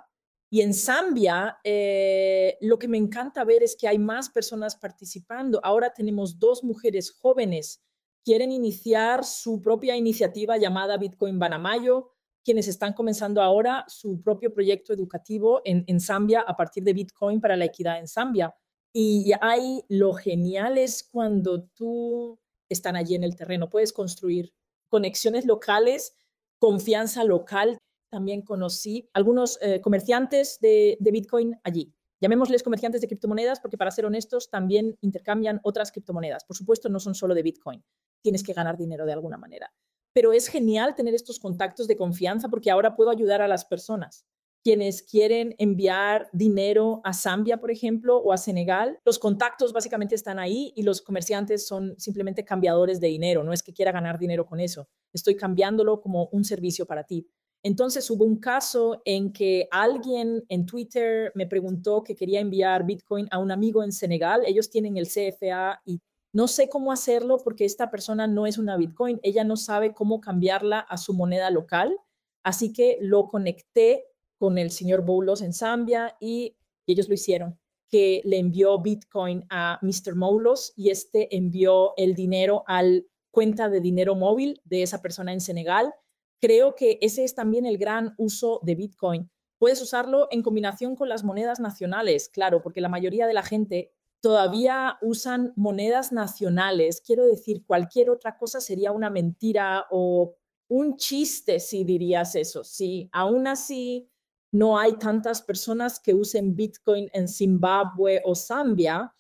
Y 0.50 0.62
en 0.62 0.74
Zambia, 0.74 1.58
eh, 1.66 2.58
lo 2.62 2.80
que 2.80 2.88
me 2.88 2.98
encanta 2.98 3.44
ver 3.44 3.63
es 3.63 3.75
que 3.75 3.89
hay 3.89 4.00
más 4.00 4.30
personas 4.30 4.77
participando. 4.77 5.60
Ahora 5.62 5.92
tenemos 5.94 6.39
dos 6.39 6.63
mujeres 6.63 7.12
jóvenes 7.12 7.84
quieren 8.27 8.51
iniciar 8.51 9.24
su 9.24 9.62
propia 9.62 9.96
iniciativa 9.96 10.57
llamada 10.57 10.98
Bitcoin 10.98 11.39
Banamayo, 11.39 12.12
quienes 12.43 12.67
están 12.67 12.91
comenzando 12.91 13.41
ahora 13.41 13.86
su 13.88 14.22
propio 14.22 14.53
proyecto 14.53 14.91
educativo 14.91 15.62
en, 15.63 15.86
en 15.88 16.01
Zambia 16.01 16.41
a 16.41 16.57
partir 16.57 16.84
de 16.84 16.91
Bitcoin 16.91 17.39
para 17.39 17.55
la 17.55 17.63
equidad 17.63 18.00
en 18.00 18.07
Zambia. 18.10 18.53
Y 18.91 19.31
hay 19.39 19.81
lo 19.88 20.12
genial 20.12 20.77
es 20.77 21.07
cuando 21.10 21.69
tú 21.74 22.38
están 22.67 22.98
allí 22.98 23.15
en 23.15 23.24
el 23.24 23.38
terreno, 23.38 23.69
puedes 23.69 23.93
construir 23.93 24.51
conexiones 24.89 25.46
locales, 25.46 26.17
confianza 26.60 27.24
local. 27.24 27.77
También 28.12 28.41
conocí 28.41 29.10
algunos 29.13 29.57
eh, 29.62 29.79
comerciantes 29.79 30.60
de, 30.60 30.98
de 31.00 31.12
Bitcoin 31.12 31.57
allí. 31.63 31.93
Llamémosles 32.22 32.64
comerciantes 32.64 33.02
de 33.02 33.08
criptomonedas 33.08 33.60
porque, 33.60 33.78
para 33.78 33.92
ser 33.92 34.06
honestos, 34.06 34.50
también 34.50 34.98
intercambian 35.02 35.60
otras 35.64 35.92
criptomonedas. 35.92 36.46
Por 36.46 36.58
supuesto, 36.58 36.90
no 36.90 37.00
son 37.00 37.16
solo 37.16 37.36
de 37.36 37.44
Bitcoin 37.44 37.84
tienes 38.22 38.44
que 38.44 38.54
ganar 38.54 38.78
dinero 38.78 39.06
de 39.06 39.14
alguna 39.14 39.38
manera. 39.38 39.72
Pero 40.14 40.34
es 40.34 40.48
genial 40.48 40.96
tener 40.96 41.14
estos 41.14 41.40
contactos 41.40 41.88
de 41.88 41.96
confianza 41.96 42.50
porque 42.50 42.72
ahora 42.72 42.96
puedo 42.96 43.10
ayudar 43.10 43.42
a 43.42 43.48
las 43.48 43.66
personas. 43.66 44.26
Quienes 44.64 45.02
quieren 45.02 45.56
enviar 45.60 46.28
dinero 46.34 47.00
a 47.06 47.14
Zambia, 47.14 47.58
por 47.58 47.72
ejemplo, 47.72 48.18
o 48.18 48.34
a 48.34 48.38
Senegal, 48.38 49.00
los 49.06 49.18
contactos 49.18 49.72
básicamente 49.72 50.16
están 50.16 50.40
ahí 50.40 50.74
y 50.76 50.84
los 50.84 51.02
comerciantes 51.02 51.66
son 51.66 51.98
simplemente 51.98 52.44
cambiadores 52.44 53.00
de 53.00 53.08
dinero. 53.08 53.44
No 53.44 53.54
es 53.54 53.64
que 53.64 53.72
quiera 53.72 53.94
ganar 53.94 54.20
dinero 54.20 54.46
con 54.46 54.60
eso. 54.60 54.90
Estoy 55.14 55.38
cambiándolo 55.38 56.02
como 56.02 56.28
un 56.34 56.44
servicio 56.44 56.86
para 56.86 57.06
ti. 57.06 57.30
Entonces 57.68 58.10
hubo 58.10 58.24
un 58.24 58.38
caso 58.38 59.02
en 59.04 59.34
que 59.34 59.68
alguien 59.72 60.46
en 60.48 60.66
Twitter 60.66 61.34
me 61.36 61.48
preguntó 61.48 62.02
que 62.02 62.16
quería 62.16 62.40
enviar 62.40 62.86
Bitcoin 62.86 63.28
a 63.30 63.40
un 63.40 63.52
amigo 63.52 63.84
en 63.84 63.92
Senegal. 63.92 64.44
Ellos 64.46 64.70
tienen 64.70 64.96
el 64.96 65.06
CFA 65.06 65.82
y 65.84 66.00
no 66.32 66.48
sé 66.48 66.70
cómo 66.70 66.94
hacerlo 66.94 67.40
porque 67.44 67.66
esta 67.66 67.92
persona 67.92 68.26
no 68.26 68.48
es 68.48 68.58
una 68.58 68.78
Bitcoin, 68.78 69.20
ella 69.22 69.44
no 69.44 69.58
sabe 69.58 69.94
cómo 69.94 70.22
cambiarla 70.22 70.80
a 70.80 70.96
su 70.96 71.14
moneda 71.14 71.52
local, 71.52 71.98
así 72.42 72.72
que 72.72 73.00
lo 73.02 73.28
conecté 73.28 74.06
con 74.40 74.58
el 74.58 74.72
señor 74.72 75.04
Boulos 75.04 75.42
en 75.42 75.52
Zambia 75.52 76.16
y, 76.22 76.56
ellos 76.86 77.10
lo 77.10 77.16
hicieron, 77.16 77.60
que 77.90 78.22
le 78.24 78.38
envió 78.38 78.80
Bitcoin 78.80 79.44
a 79.50 79.78
Mr. 79.82 80.16
Moulos 80.16 80.72
y 80.78 80.90
este 80.90 81.36
envió 81.36 81.92
el 81.98 82.16
dinero 82.16 82.64
al 82.66 83.08
cuenta 83.30 83.68
de 83.68 83.82
dinero 83.82 84.16
móvil 84.16 84.62
de 84.64 84.84
esa 84.84 85.02
persona 85.02 85.34
en 85.34 85.42
Senegal. 85.42 85.94
Creo 86.39 86.75
que 86.75 87.00
ese 87.01 87.24
es 87.24 87.36
también 87.36 87.65
el 87.65 87.77
gran 87.77 88.13
uso 88.17 88.60
de 88.63 88.75
Bitcoin. 88.75 89.29
Puedes 89.58 89.82
usarlo 89.82 90.27
en 90.32 90.44
combinación 90.44 90.96
con 90.96 91.10
las 91.10 91.24
monedas 91.24 91.60
nacionales, 91.60 92.29
claro, 92.29 92.62
porque 92.62 92.82
la 92.82 92.89
mayoría 92.89 93.25
de 93.25 93.34
la 93.34 93.44
gente 93.44 93.91
todavía 94.22 94.98
usan 95.01 95.53
monedas 95.56 96.12
nacionales. 96.12 97.01
Quiero 97.01 97.25
decir, 97.25 97.63
cualquier 97.65 98.10
otra 98.10 98.38
cosa 98.38 98.62
sería 98.62 98.91
una 98.91 99.10
mentira 99.10 99.86
o 99.89 100.36
un 100.67 100.98
chiste 100.98 101.60
si 101.60 101.84
dirías 101.84 102.36
eso. 102.36 102.63
Sí, 102.63 103.10
aún 103.12 103.48
así 103.48 104.10
no 104.51 104.77
hay 104.77 104.94
tantas 104.94 105.41
personas 105.41 106.00
que 106.00 106.13
usen 106.13 106.56
Bitcoin 106.56 107.10
en 107.13 107.27
Zimbabue 107.27 108.22
o 108.25 108.36
Zambia. 108.36 109.13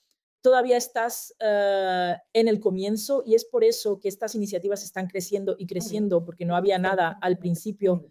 Todavía 0.47 0.77
estás 0.77 1.35
eh, 1.41 2.15
en 2.31 2.47
el 2.47 2.61
comienzo 2.61 3.21
y 3.25 3.35
es 3.35 3.43
por 3.43 3.65
eso 3.65 3.99
que 3.99 4.07
estas 4.07 4.33
iniciativas 4.33 4.81
están 4.81 5.07
creciendo 5.07 5.57
y 5.59 5.67
creciendo, 5.67 6.23
porque 6.23 6.45
no 6.45 6.55
había 6.55 6.79
nada 6.79 7.17
al 7.21 7.37
principio. 7.37 8.05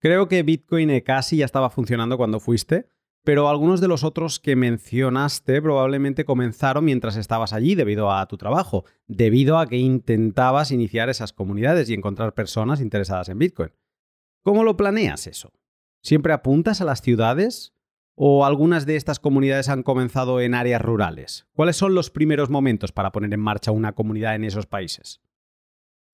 Creo 0.00 0.28
que 0.28 0.42
Bitcoin 0.42 1.00
casi 1.00 1.38
ya 1.38 1.46
estaba 1.46 1.70
funcionando 1.70 2.18
cuando 2.18 2.40
fuiste 2.40 2.88
pero 3.24 3.48
algunos 3.48 3.80
de 3.80 3.88
los 3.88 4.04
otros 4.04 4.38
que 4.38 4.54
mencionaste 4.54 5.62
probablemente 5.62 6.26
comenzaron 6.26 6.84
mientras 6.84 7.16
estabas 7.16 7.54
allí 7.54 7.74
debido 7.74 8.12
a 8.12 8.26
tu 8.26 8.36
trabajo, 8.36 8.84
debido 9.06 9.58
a 9.58 9.66
que 9.66 9.78
intentabas 9.78 10.72
iniciar 10.72 11.08
esas 11.08 11.32
comunidades 11.32 11.88
y 11.88 11.94
encontrar 11.94 12.34
personas 12.34 12.82
interesadas 12.82 13.30
en 13.30 13.38
Bitcoin. 13.38 13.72
¿Cómo 14.42 14.62
lo 14.62 14.76
planeas 14.76 15.26
eso? 15.26 15.54
¿Siempre 16.02 16.34
apuntas 16.34 16.82
a 16.82 16.84
las 16.84 17.00
ciudades? 17.00 17.73
¿O 18.16 18.44
algunas 18.44 18.86
de 18.86 18.96
estas 18.96 19.18
comunidades 19.18 19.68
han 19.68 19.82
comenzado 19.82 20.40
en 20.40 20.54
áreas 20.54 20.80
rurales? 20.80 21.46
¿Cuáles 21.52 21.76
son 21.76 21.94
los 21.94 22.10
primeros 22.10 22.48
momentos 22.48 22.92
para 22.92 23.10
poner 23.10 23.32
en 23.34 23.40
marcha 23.40 23.72
una 23.72 23.94
comunidad 23.94 24.34
en 24.36 24.44
esos 24.44 24.66
países? 24.66 25.20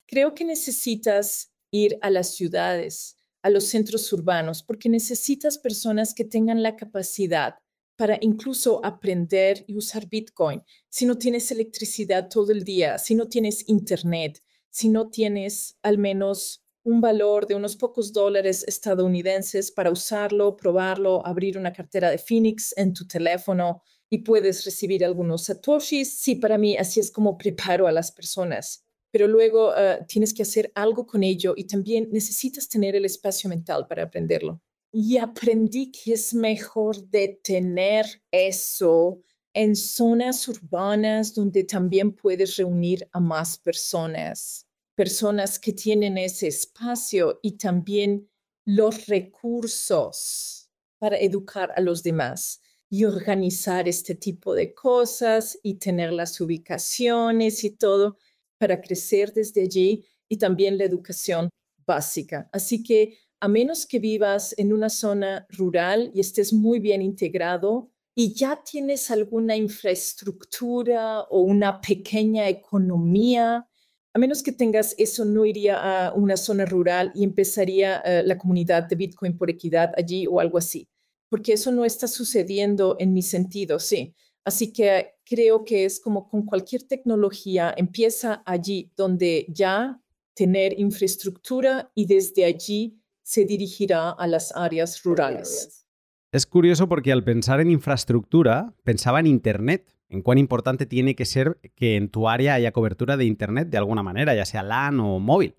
Creo 0.07 0.35
que 0.35 0.45
necesitas 0.45 1.53
ir 1.71 1.99
a 2.01 2.11
las 2.11 2.35
ciudades 2.35 3.21
a 3.43 3.51
los 3.51 3.65
centros 3.65 4.13
urbanos, 4.13 4.63
porque 4.63 4.89
necesitas 4.89 5.59
personas 5.59 6.15
que 6.15 6.25
tengan 6.25 6.63
la 6.63 6.77
capacidad 6.77 7.57
para 7.97 8.19
incluso 8.21 8.85
aprender 8.85 9.65
y 9.67 9.77
usar 9.77 10.09
Bitcoin. 10.09 10.63
Si 10.89 11.07
no 11.07 11.19
tienes 11.19 11.51
electricidad 11.51 12.29
todo 12.29 12.53
el 12.53 12.65
día, 12.65 12.99
si 12.99 13.15
no 13.15 13.29
tienes 13.29 13.69
internet, 13.69 14.43
si 14.71 14.89
no 14.89 15.11
tienes 15.11 15.79
al 15.83 15.99
menos 15.99 16.65
un 16.85 17.01
valor 17.01 17.47
de 17.47 17.55
unos 17.55 17.77
pocos 17.77 18.13
dólares 18.13 18.65
estadounidenses 18.67 19.71
para 19.71 19.91
usarlo, 19.91 20.57
probarlo, 20.57 21.25
abrir 21.27 21.59
una 21.59 21.73
cartera 21.73 22.11
de 22.11 22.19
Phoenix 22.19 22.75
en 22.77 22.95
tu 22.95 23.07
teléfono 23.07 23.83
y 24.09 24.19
puedes 24.19 24.65
recibir 24.65 25.05
algunos 25.05 25.45
satoshis. 25.45 26.21
Sí, 26.21 26.37
para 26.37 26.59
mí 26.59 26.77
así 26.77 27.01
es 27.01 27.11
como 27.11 27.37
preparo 27.37 27.87
a 27.87 27.93
las 27.93 28.11
personas. 28.11 28.85
Pero 29.13 29.27
luego 29.27 29.77
eh, 29.77 30.05
tienes 30.09 30.33
que 30.33 30.43
hacer 30.43 30.71
algo 30.75 31.07
con 31.07 31.23
ello 31.23 31.55
y 31.57 31.65
también 31.65 32.09
necesitas 32.13 32.69
tener 32.69 32.95
el 32.95 33.05
espacio 33.05 33.51
mental 33.51 33.87
para 33.89 34.05
aprenderlo. 34.05 34.61
Y 34.93 35.19
aprendí 35.19 35.93
que 35.93 36.15
es 36.15 36.35
mejor 36.35 37.09
de 37.09 37.41
tener 37.43 38.07
eso 38.31 39.23
en 39.53 39.75
zonas 39.77 40.47
urbanas 40.49 41.35
donde 41.35 41.65
también 41.65 42.13
puedes 42.13 42.57
reunir 42.57 43.09
a 43.13 43.21
más 43.21 43.59
personas, 43.59 44.67
personas 45.01 45.59
que 45.59 45.73
tienen 45.73 46.19
ese 46.19 46.49
espacio 46.49 47.41
y 47.43 47.53
también 47.53 48.29
los 48.67 49.07
recursos 49.07 50.69
para 50.99 51.17
educar 51.17 51.73
a 51.75 51.81
los 51.81 52.03
demás 52.03 52.61
y 52.91 53.07
organizar 53.07 53.89
este 53.89 54.15
tipo 54.15 54.53
de 54.55 54.75
cosas 54.75 55.59
y 55.63 55.77
tener 55.77 56.13
las 56.13 56.39
ubicaciones 56.39 57.65
y 57.65 57.71
todo 57.71 58.19
para 58.59 58.83
crecer 58.83 59.33
desde 59.33 59.63
allí 59.63 60.05
y 60.29 60.37
también 60.37 60.77
la 60.77 60.85
educación 60.85 61.49
básica. 61.87 62.51
Así 62.53 62.83
que 62.83 63.17
a 63.41 63.49
menos 63.49 63.87
que 63.87 64.01
vivas 64.01 64.55
en 64.59 64.71
una 64.71 64.91
zona 64.91 65.47
rural 65.49 66.11
y 66.13 66.21
estés 66.21 66.53
muy 66.53 66.79
bien 66.79 67.01
integrado 67.01 67.91
y 68.15 68.35
ya 68.35 68.63
tienes 68.63 69.11
alguna 69.11 69.57
infraestructura 69.57 71.23
o 71.23 71.41
una 71.41 71.81
pequeña 71.81 72.51
economía, 72.51 73.67
a 74.13 74.19
menos 74.19 74.43
que 74.43 74.53
tengas 74.53 74.95
eso, 74.99 75.25
no 75.25 75.45
iría 75.45 76.09
a 76.09 76.13
una 76.15 76.37
zona 76.37 76.65
rural 76.65 77.13
y 77.15 77.25
empezaría 77.25 77.99
eh, 78.01 78.23
la 78.25 78.37
comunidad 78.37 78.85
de 78.89 78.97
Bitcoin 78.97 79.37
por 79.37 79.51
equidad 79.51 79.93
allí 79.97 80.27
o 80.27 80.41
algo 80.41 80.59
así, 80.59 80.89
porque 81.29 81.53
eso 81.53 81.71
no 81.71 81.85
está 81.85 82.09
sucediendo 82.09 82.97
en 82.99 83.13
mi 83.13 83.23
sentido, 83.23 83.79
sí. 83.79 84.15
Así 84.45 84.73
que 84.73 85.15
creo 85.25 85.65
que 85.65 85.85
es 85.85 86.01
como 86.01 86.29
con 86.29 86.45
cualquier 86.45 86.83
tecnología, 86.85 87.73
empieza 87.77 88.43
allí 88.47 88.91
donde 88.97 89.47
ya 89.49 90.01
tener 90.35 90.79
infraestructura 90.81 91.93
y 91.95 92.07
desde 92.07 92.45
allí 92.45 93.01
se 93.23 93.45
dirigirá 93.45 94.11
a 94.11 94.27
las 94.27 94.57
áreas 94.57 95.03
rurales. 95.05 95.87
Es 96.33 96.47
curioso 96.47 96.89
porque 96.89 97.13
al 97.13 97.23
pensar 97.23 97.61
en 97.61 97.71
infraestructura, 97.71 98.75
pensaba 98.83 99.21
en 99.21 99.27
Internet, 99.27 100.00
en 100.11 100.23
cuán 100.23 100.39
importante 100.39 100.87
tiene 100.87 101.15
que 101.15 101.25
ser 101.25 101.59
que 101.77 101.97
en 101.97 102.11
tu 102.11 102.29
área 102.29 102.55
haya 102.55 102.73
cobertura 102.73 103.17
de 103.17 103.25
Internet 103.25 103.69
de 103.69 103.79
alguna 103.79 104.03
manera, 104.03 104.35
ya 104.35 104.45
sea 104.45 104.63
LAN 104.63 104.99
o 105.01 105.21
móvil. 105.21 105.55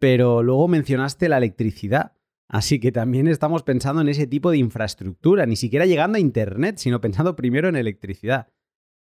Pero 0.00 0.42
luego 0.42 0.68
mencionaste 0.68 1.28
la 1.28 1.38
electricidad. 1.38 2.12
Así 2.48 2.80
que 2.80 2.92
también 2.92 3.28
estamos 3.28 3.62
pensando 3.62 4.02
en 4.02 4.08
ese 4.08 4.26
tipo 4.26 4.50
de 4.50 4.58
infraestructura, 4.58 5.46
ni 5.46 5.56
siquiera 5.56 5.86
llegando 5.86 6.16
a 6.16 6.20
Internet, 6.20 6.78
sino 6.78 7.00
pensando 7.00 7.36
primero 7.36 7.68
en 7.68 7.76
electricidad. 7.76 8.48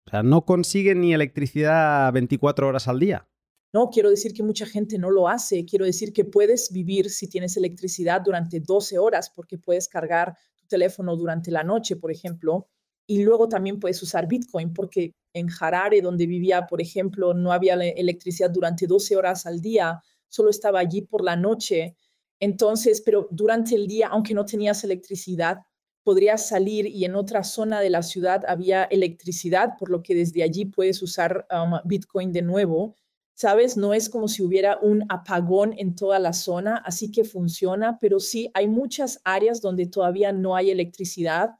O 0.07 0.11
sea, 0.11 0.23
no 0.23 0.45
consiguen 0.45 1.01
ni 1.01 1.13
electricidad 1.13 2.13
24 2.13 2.67
horas 2.67 2.87
al 2.87 2.99
día. 2.99 3.27
No, 3.73 3.89
quiero 3.89 4.11
decir 4.11 4.33
que 4.33 4.43
mucha 4.43 4.67
gente 4.67 4.99
no 4.99 5.09
lo 5.09 5.27
hace. 5.27 5.65
Quiero 5.65 5.85
decir 5.85 6.13
que 6.13 6.25
puedes 6.25 6.71
vivir 6.71 7.09
si 7.09 7.27
tienes 7.27 7.57
electricidad 7.57 8.21
durante 8.21 8.59
12 8.59 8.99
horas 8.99 9.31
porque 9.35 9.57
puedes 9.57 9.87
cargar 9.87 10.37
tu 10.55 10.67
teléfono 10.67 11.15
durante 11.15 11.49
la 11.49 11.63
noche, 11.63 11.95
por 11.95 12.11
ejemplo. 12.11 12.69
Y 13.07 13.23
luego 13.23 13.47
también 13.47 13.79
puedes 13.79 14.01
usar 14.01 14.27
Bitcoin 14.27 14.73
porque 14.73 15.13
en 15.33 15.49
Harare, 15.59 16.01
donde 16.01 16.25
vivía, 16.25 16.67
por 16.67 16.81
ejemplo, 16.81 17.33
no 17.33 17.51
había 17.51 17.73
electricidad 17.73 18.49
durante 18.49 18.87
12 18.87 19.15
horas 19.15 19.45
al 19.45 19.61
día, 19.61 20.01
solo 20.29 20.49
estaba 20.49 20.79
allí 20.79 21.01
por 21.01 21.23
la 21.23 21.35
noche. 21.35 21.95
Entonces, 22.39 23.01
pero 23.01 23.27
durante 23.31 23.75
el 23.75 23.87
día, 23.87 24.07
aunque 24.07 24.33
no 24.33 24.45
tenías 24.45 24.83
electricidad, 24.83 25.59
podrías 26.03 26.47
salir 26.47 26.85
y 26.87 27.05
en 27.05 27.15
otra 27.15 27.43
zona 27.43 27.79
de 27.79 27.89
la 27.89 28.03
ciudad 28.03 28.43
había 28.47 28.83
electricidad, 28.83 29.71
por 29.79 29.89
lo 29.89 30.03
que 30.03 30.15
desde 30.15 30.43
allí 30.43 30.65
puedes 30.65 31.01
usar 31.01 31.47
um, 31.51 31.79
Bitcoin 31.85 32.31
de 32.31 32.41
nuevo 32.41 32.95
¿sabes? 33.35 33.77
No 33.77 33.93
es 33.93 34.09
como 34.09 34.27
si 34.27 34.43
hubiera 34.43 34.77
un 34.81 35.05
apagón 35.09 35.73
en 35.77 35.95
toda 35.95 36.19
la 36.19 36.33
zona, 36.33 36.77
así 36.77 37.11
que 37.11 37.23
funciona, 37.23 37.97
pero 37.99 38.19
sí 38.19 38.49
hay 38.53 38.67
muchas 38.67 39.19
áreas 39.23 39.61
donde 39.61 39.87
todavía 39.87 40.31
no 40.31 40.55
hay 40.55 40.71
electricidad. 40.71 41.51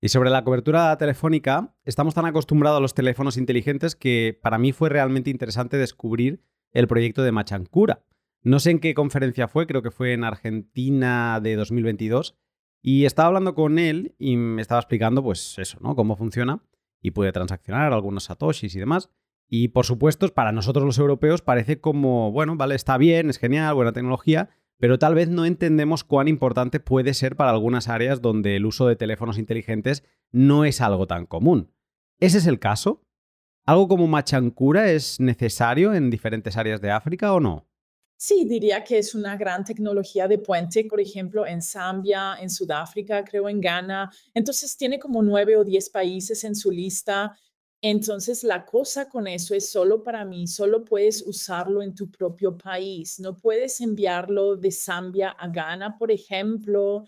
Y 0.00 0.10
sobre 0.10 0.30
la 0.30 0.44
cobertura 0.44 0.96
telefónica, 0.96 1.74
estamos 1.84 2.14
tan 2.14 2.24
acostumbrados 2.24 2.78
a 2.78 2.82
los 2.82 2.94
teléfonos 2.94 3.36
inteligentes 3.36 3.96
que 3.96 4.38
para 4.42 4.58
mí 4.58 4.72
fue 4.72 4.88
realmente 4.88 5.30
interesante 5.30 5.76
descubrir 5.76 6.40
el 6.70 6.86
proyecto 6.86 7.22
de 7.22 7.32
Machancura. 7.32 8.04
No 8.42 8.60
sé 8.60 8.70
en 8.70 8.78
qué 8.78 8.94
conferencia 8.94 9.48
fue, 9.48 9.66
creo 9.66 9.82
que 9.82 9.90
fue 9.90 10.12
en 10.12 10.22
Argentina 10.22 11.40
de 11.42 11.56
2022, 11.56 12.36
y 12.80 13.06
estaba 13.06 13.26
hablando 13.28 13.56
con 13.56 13.80
él 13.80 14.14
y 14.18 14.36
me 14.36 14.62
estaba 14.62 14.80
explicando 14.80 15.22
pues 15.22 15.58
eso, 15.58 15.78
¿no? 15.80 15.96
Cómo 15.96 16.16
funciona 16.16 16.62
y 17.02 17.10
puede 17.10 17.32
transaccionar 17.32 17.92
algunos 17.92 18.24
satoshis 18.24 18.74
y 18.76 18.78
demás. 18.78 19.10
Y 19.48 19.68
por 19.68 19.84
supuesto, 19.84 20.28
para 20.28 20.52
nosotros 20.52 20.84
los 20.84 20.98
europeos 20.98 21.42
parece 21.42 21.80
como, 21.80 22.30
bueno, 22.30 22.56
vale, 22.56 22.76
está 22.76 22.98
bien, 22.98 23.30
es 23.30 23.38
genial, 23.38 23.74
buena 23.74 23.92
tecnología, 23.92 24.50
pero 24.78 24.98
tal 24.98 25.14
vez 25.14 25.28
no 25.28 25.44
entendemos 25.44 26.04
cuán 26.04 26.28
importante 26.28 26.80
puede 26.80 27.14
ser 27.14 27.36
para 27.36 27.50
algunas 27.50 27.88
áreas 27.88 28.22
donde 28.22 28.56
el 28.56 28.66
uso 28.66 28.86
de 28.86 28.96
teléfonos 28.96 29.38
inteligentes 29.38 30.04
no 30.30 30.64
es 30.64 30.80
algo 30.80 31.06
tan 31.06 31.26
común. 31.26 31.72
¿Ese 32.20 32.38
es 32.38 32.46
el 32.46 32.58
caso? 32.58 33.02
¿Algo 33.66 33.88
como 33.88 34.06
Machancura 34.06 34.90
es 34.90 35.20
necesario 35.20 35.92
en 35.92 36.10
diferentes 36.10 36.56
áreas 36.56 36.80
de 36.80 36.90
África 36.90 37.32
o 37.34 37.40
no? 37.40 37.68
Sí, 38.16 38.44
diría 38.48 38.82
que 38.82 38.98
es 38.98 39.14
una 39.14 39.36
gran 39.36 39.64
tecnología 39.64 40.26
de 40.26 40.38
puente, 40.38 40.84
por 40.86 41.00
ejemplo, 41.00 41.46
en 41.46 41.62
Zambia, 41.62 42.34
en 42.40 42.50
Sudáfrica, 42.50 43.22
creo 43.24 43.48
en 43.48 43.60
Ghana. 43.60 44.10
Entonces 44.34 44.76
tiene 44.76 44.98
como 44.98 45.22
nueve 45.22 45.56
o 45.56 45.62
diez 45.62 45.88
países 45.88 46.42
en 46.42 46.56
su 46.56 46.72
lista 46.72 47.36
entonces, 47.80 48.42
la 48.42 48.64
cosa 48.64 49.08
con 49.08 49.28
eso 49.28 49.54
es 49.54 49.70
solo 49.70 50.02
para 50.02 50.24
mí, 50.24 50.48
solo 50.48 50.84
puedes 50.84 51.22
usarlo 51.24 51.80
en 51.80 51.94
tu 51.94 52.10
propio 52.10 52.58
país, 52.58 53.20
no 53.20 53.36
puedes 53.36 53.80
enviarlo 53.80 54.56
de 54.56 54.72
Zambia 54.72 55.30
a 55.30 55.46
Ghana, 55.48 55.96
por 55.96 56.10
ejemplo. 56.10 57.04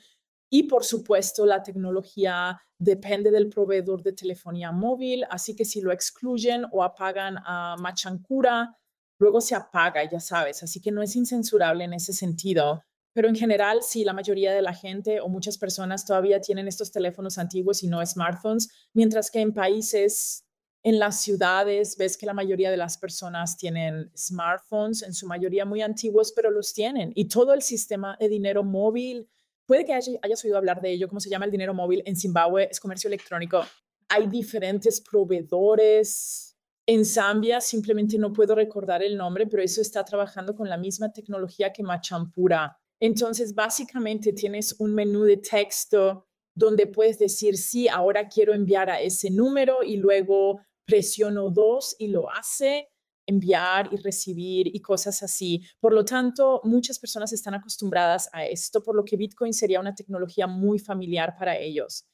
Y 0.49 0.65
por 0.65 0.85
supuesto, 0.85 1.45
la 1.45 1.63
tecnología 1.63 2.61
depende 2.79 3.31
del 3.33 3.49
proveedor 3.49 4.03
de 4.03 4.13
telefonía 4.13 4.71
móvil, 4.71 5.25
así 5.29 5.57
que 5.57 5.65
si 5.65 5.81
lo 5.81 5.93
excluyen 5.93 6.65
o 6.73 6.85
apagan 6.85 7.39
a 7.45 7.77
Machancura, 7.79 8.77
luego 9.19 9.41
se 9.41 9.55
apaga, 9.57 10.09
ya 10.09 10.21
sabes, 10.21 10.63
así 10.63 10.81
que 10.81 10.93
no 10.93 11.03
es 11.03 11.17
incensurable 11.17 11.85
en 11.85 11.95
ese 11.95 12.13
sentido. 12.13 12.83
Pero 13.13 13.29
en 13.29 13.35
general, 13.35 13.81
sí, 13.83 14.05
la 14.05 14.13
mayoría 14.13 14.53
de 14.53 14.63
la 14.63 14.73
gente 14.73 15.21
o 15.21 15.29
muchas 15.29 15.59
personas 15.59 16.05
todavía 16.05 16.41
tienen 16.41 16.69
estos 16.69 16.93
teléfonos 16.93 17.39
antiguos 17.39 17.83
y 17.83 17.89
no 17.89 18.05
smartphones, 18.07 18.69
mientras 18.95 19.31
que 19.33 19.41
en 19.41 19.53
países 19.53 20.45
en 20.83 20.99
las 20.99 21.21
ciudades 21.21 21.97
ves 21.97 22.17
que 22.17 22.27
la 22.27 22.33
mayoría 22.33 22.71
de 22.71 22.77
las 22.77 22.97
personas 22.97 23.57
tienen 23.57 24.11
smartphones, 24.17 25.03
en 25.03 25.13
su 25.13 25.27
mayoría 25.27 25.65
muy 25.67 25.83
antiguos, 25.83 26.33
pero 26.33 26.51
los 26.51 26.73
tienen. 26.73 27.13
Y 27.15 27.27
todo 27.29 27.53
el 27.53 27.61
sistema 27.61 28.17
de 28.19 28.29
dinero 28.29 28.65
móvil, 28.65 29.29
puede 29.67 29.85
que 29.85 29.93
hayas 29.93 30.45
oído 30.45 30.57
hablar 30.57 30.81
de 30.81 30.93
ello, 30.93 31.09
cómo 31.09 31.21
se 31.21 31.29
llama 31.29 31.45
el 31.45 31.51
dinero 31.51 31.75
móvil 31.75 32.03
en 32.07 32.17
Zimbabue, 32.17 32.69
es 32.71 32.81
comercio 32.81 33.09
electrónico. 33.09 33.63
Hay 34.09 34.27
diferentes 34.27 35.01
proveedores. 35.01 36.57
En 36.87 37.05
Zambia 37.05 37.61
simplemente 37.61 38.17
no 38.19 38.33
puedo 38.33 38.55
recordar 38.55 39.03
el 39.03 39.17
nombre, 39.17 39.47
pero 39.47 39.63
eso 39.63 39.83
está 39.83 40.05
trabajando 40.05 40.55
con 40.55 40.69
la 40.69 40.79
misma 40.79 41.13
tecnología 41.13 41.73
que 41.73 41.83
Machampura. 41.83 42.77
Entonces, 42.99 43.55
básicamente 43.55 44.33
tienes 44.33 44.75
un 44.79 44.95
menú 44.95 45.25
de 45.25 45.37
texto 45.37 46.27
donde 46.55 46.87
puedes 46.87 47.19
decir, 47.19 47.57
sí, 47.57 47.87
ahora 47.87 48.29
quiero 48.29 48.55
enviar 48.55 48.91
a 48.91 49.01
ese 49.01 49.31
número 49.31 49.83
y 49.83 49.97
luego 49.97 50.61
presiono 50.91 51.51
dos 51.51 51.95
y 51.99 52.09
lo 52.09 52.31
hace, 52.31 52.89
enviar 53.27 53.89
y 53.93 53.97
recibir 53.97 54.67
y 54.75 54.81
cosas 54.81 55.23
así. 55.23 55.63
Por 55.79 55.93
lo 55.93 56.05
tanto, 56.05 56.61
muchas 56.65 56.99
personas 56.99 57.33
están 57.33 57.55
acostumbradas 57.55 58.29
a 58.33 58.45
esto, 58.45 58.83
por 58.83 58.97
lo 58.97 59.05
que 59.05 59.17
Bitcoin 59.17 59.53
sería 59.53 59.81
una 59.81 59.95
tecnología 59.95 60.47
muy 60.47 60.79
familiar 60.79 61.37
para 61.39 61.57
ellos. 61.57 62.07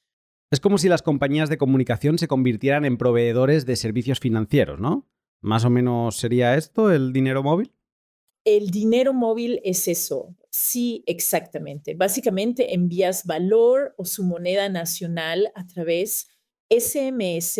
Es 0.50 0.60
como 0.60 0.78
si 0.78 0.88
las 0.88 1.02
compañías 1.02 1.48
de 1.48 1.58
comunicación 1.58 2.18
se 2.18 2.28
convirtieran 2.28 2.84
en 2.84 2.98
proveedores 2.98 3.66
de 3.66 3.76
servicios 3.76 4.20
financieros, 4.20 4.78
¿no? 4.78 5.08
Más 5.40 5.64
o 5.64 5.70
menos 5.70 6.16
sería 6.16 6.54
esto 6.54 6.92
el 6.92 7.12
dinero 7.12 7.42
móvil. 7.42 7.72
El 8.44 8.70
dinero 8.70 9.12
móvil 9.12 9.60
es 9.64 9.88
eso. 9.88 10.36
Sí, 10.50 11.02
exactamente. 11.06 11.94
Básicamente 11.94 12.74
envías 12.74 13.24
valor 13.24 13.94
o 13.96 14.04
su 14.04 14.22
moneda 14.22 14.68
nacional 14.68 15.50
a 15.56 15.66
través 15.66 16.28
SMS 16.70 17.58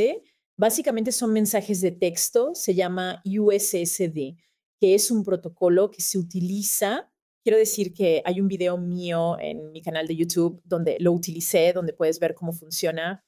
Básicamente 0.59 1.13
son 1.13 1.33
mensajes 1.33 1.83
de 1.83 1.93
texto, 1.93 2.55
se 2.55 2.75
llama 2.75 3.23
USSD, 3.27 4.37
que 4.81 4.95
es 4.95 5.11
un 5.11 5.23
protocolo 5.23 5.91
que 5.91 6.01
se 6.01 6.19
utiliza. 6.19 7.13
Quiero 7.45 7.59
decir 7.59 7.93
que 7.93 8.23
hay 8.25 8.41
un 8.41 8.49
video 8.49 8.79
mío 8.79 9.39
en 9.39 9.71
mi 9.71 9.83
canal 9.83 10.07
de 10.07 10.17
YouTube 10.17 10.63
donde 10.65 10.97
lo 10.99 11.13
utilicé, 11.13 11.75
donde 11.75 11.93
puedes 11.93 12.19
ver 12.19 12.35
cómo 12.35 12.53
funciona. 12.53 13.25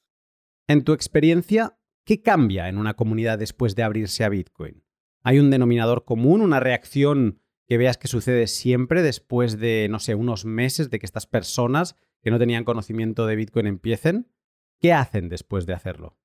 En 0.67 0.83
tu 0.83 0.93
experiencia, 0.93 1.77
¿qué 2.03 2.21
cambia 2.21 2.67
en 2.67 2.77
una 2.77 2.95
comunidad 2.95 3.37
después 3.37 3.75
de 3.75 3.83
abrirse 3.83 4.23
a 4.23 4.29
Bitcoin? 4.29 4.83
¿Hay 5.21 5.37
un 5.37 5.51
denominador 5.51 6.05
común, 6.05 6.41
una 6.41 6.59
reacción 6.59 7.41
que 7.67 7.77
veas 7.77 7.97
que 7.97 8.07
sucede 8.07 8.47
siempre 8.47 9.03
después 9.03 9.59
de, 9.59 9.87
no 9.89 9.99
sé, 9.99 10.15
unos 10.15 10.45
meses 10.45 10.89
de 10.89 10.97
que 10.97 11.05
estas 11.05 11.27
personas 11.27 11.95
que 12.23 12.31
no 12.31 12.39
tenían 12.39 12.63
conocimiento 12.63 13.27
de 13.27 13.35
Bitcoin 13.35 13.67
empiecen? 13.67 14.31
¿Qué 14.79 14.93
hacen 14.93 15.29
después 15.29 15.67
de 15.67 15.73
hacerlo? 15.73 16.17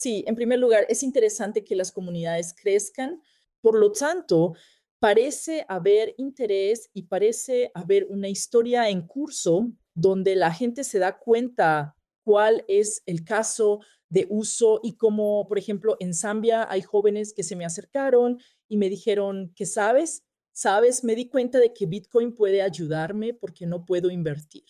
Sí, 0.00 0.24
en 0.26 0.34
primer 0.34 0.58
lugar, 0.58 0.86
es 0.88 1.02
interesante 1.02 1.62
que 1.62 1.76
las 1.76 1.92
comunidades 1.92 2.54
crezcan. 2.54 3.20
Por 3.60 3.78
lo 3.78 3.92
tanto, 3.92 4.54
parece 4.98 5.66
haber 5.68 6.14
interés 6.16 6.88
y 6.94 7.02
parece 7.02 7.70
haber 7.74 8.06
una 8.08 8.30
historia 8.30 8.88
en 8.88 9.06
curso 9.06 9.70
donde 9.94 10.36
la 10.36 10.54
gente 10.54 10.84
se 10.84 10.98
da 10.98 11.18
cuenta 11.18 11.96
cuál 12.24 12.64
es 12.66 13.02
el 13.04 13.24
caso 13.24 13.80
de 14.08 14.26
uso 14.30 14.80
y 14.82 14.96
como, 14.96 15.46
por 15.46 15.58
ejemplo, 15.58 15.98
en 16.00 16.14
Zambia 16.14 16.66
hay 16.70 16.80
jóvenes 16.80 17.34
que 17.34 17.42
se 17.42 17.54
me 17.54 17.66
acercaron 17.66 18.38
y 18.70 18.78
me 18.78 18.88
dijeron 18.88 19.52
que 19.54 19.66
sabes, 19.66 20.24
sabes, 20.50 21.04
me 21.04 21.14
di 21.14 21.28
cuenta 21.28 21.58
de 21.58 21.74
que 21.74 21.84
Bitcoin 21.84 22.34
puede 22.34 22.62
ayudarme 22.62 23.34
porque 23.34 23.66
no 23.66 23.84
puedo 23.84 24.10
invertir 24.10 24.64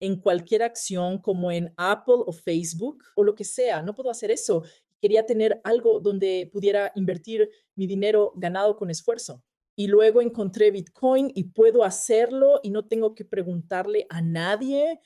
en 0.00 0.20
cualquier 0.20 0.62
acción 0.62 1.18
como 1.18 1.50
en 1.50 1.72
Apple 1.76 2.22
o 2.26 2.32
Facebook 2.32 3.02
o 3.14 3.24
lo 3.24 3.34
que 3.34 3.44
sea. 3.44 3.82
No 3.82 3.94
puedo 3.94 4.10
hacer 4.10 4.30
eso. 4.30 4.62
Quería 5.00 5.26
tener 5.26 5.60
algo 5.64 6.00
donde 6.00 6.50
pudiera 6.52 6.92
invertir 6.94 7.50
mi 7.74 7.86
dinero 7.86 8.32
ganado 8.36 8.76
con 8.76 8.90
esfuerzo. 8.90 9.42
Y 9.78 9.88
luego 9.88 10.22
encontré 10.22 10.70
Bitcoin 10.70 11.30
y 11.34 11.44
puedo 11.44 11.84
hacerlo 11.84 12.60
y 12.62 12.70
no 12.70 12.86
tengo 12.86 13.14
que 13.14 13.26
preguntarle 13.26 14.06
a 14.08 14.22
nadie. 14.22 15.00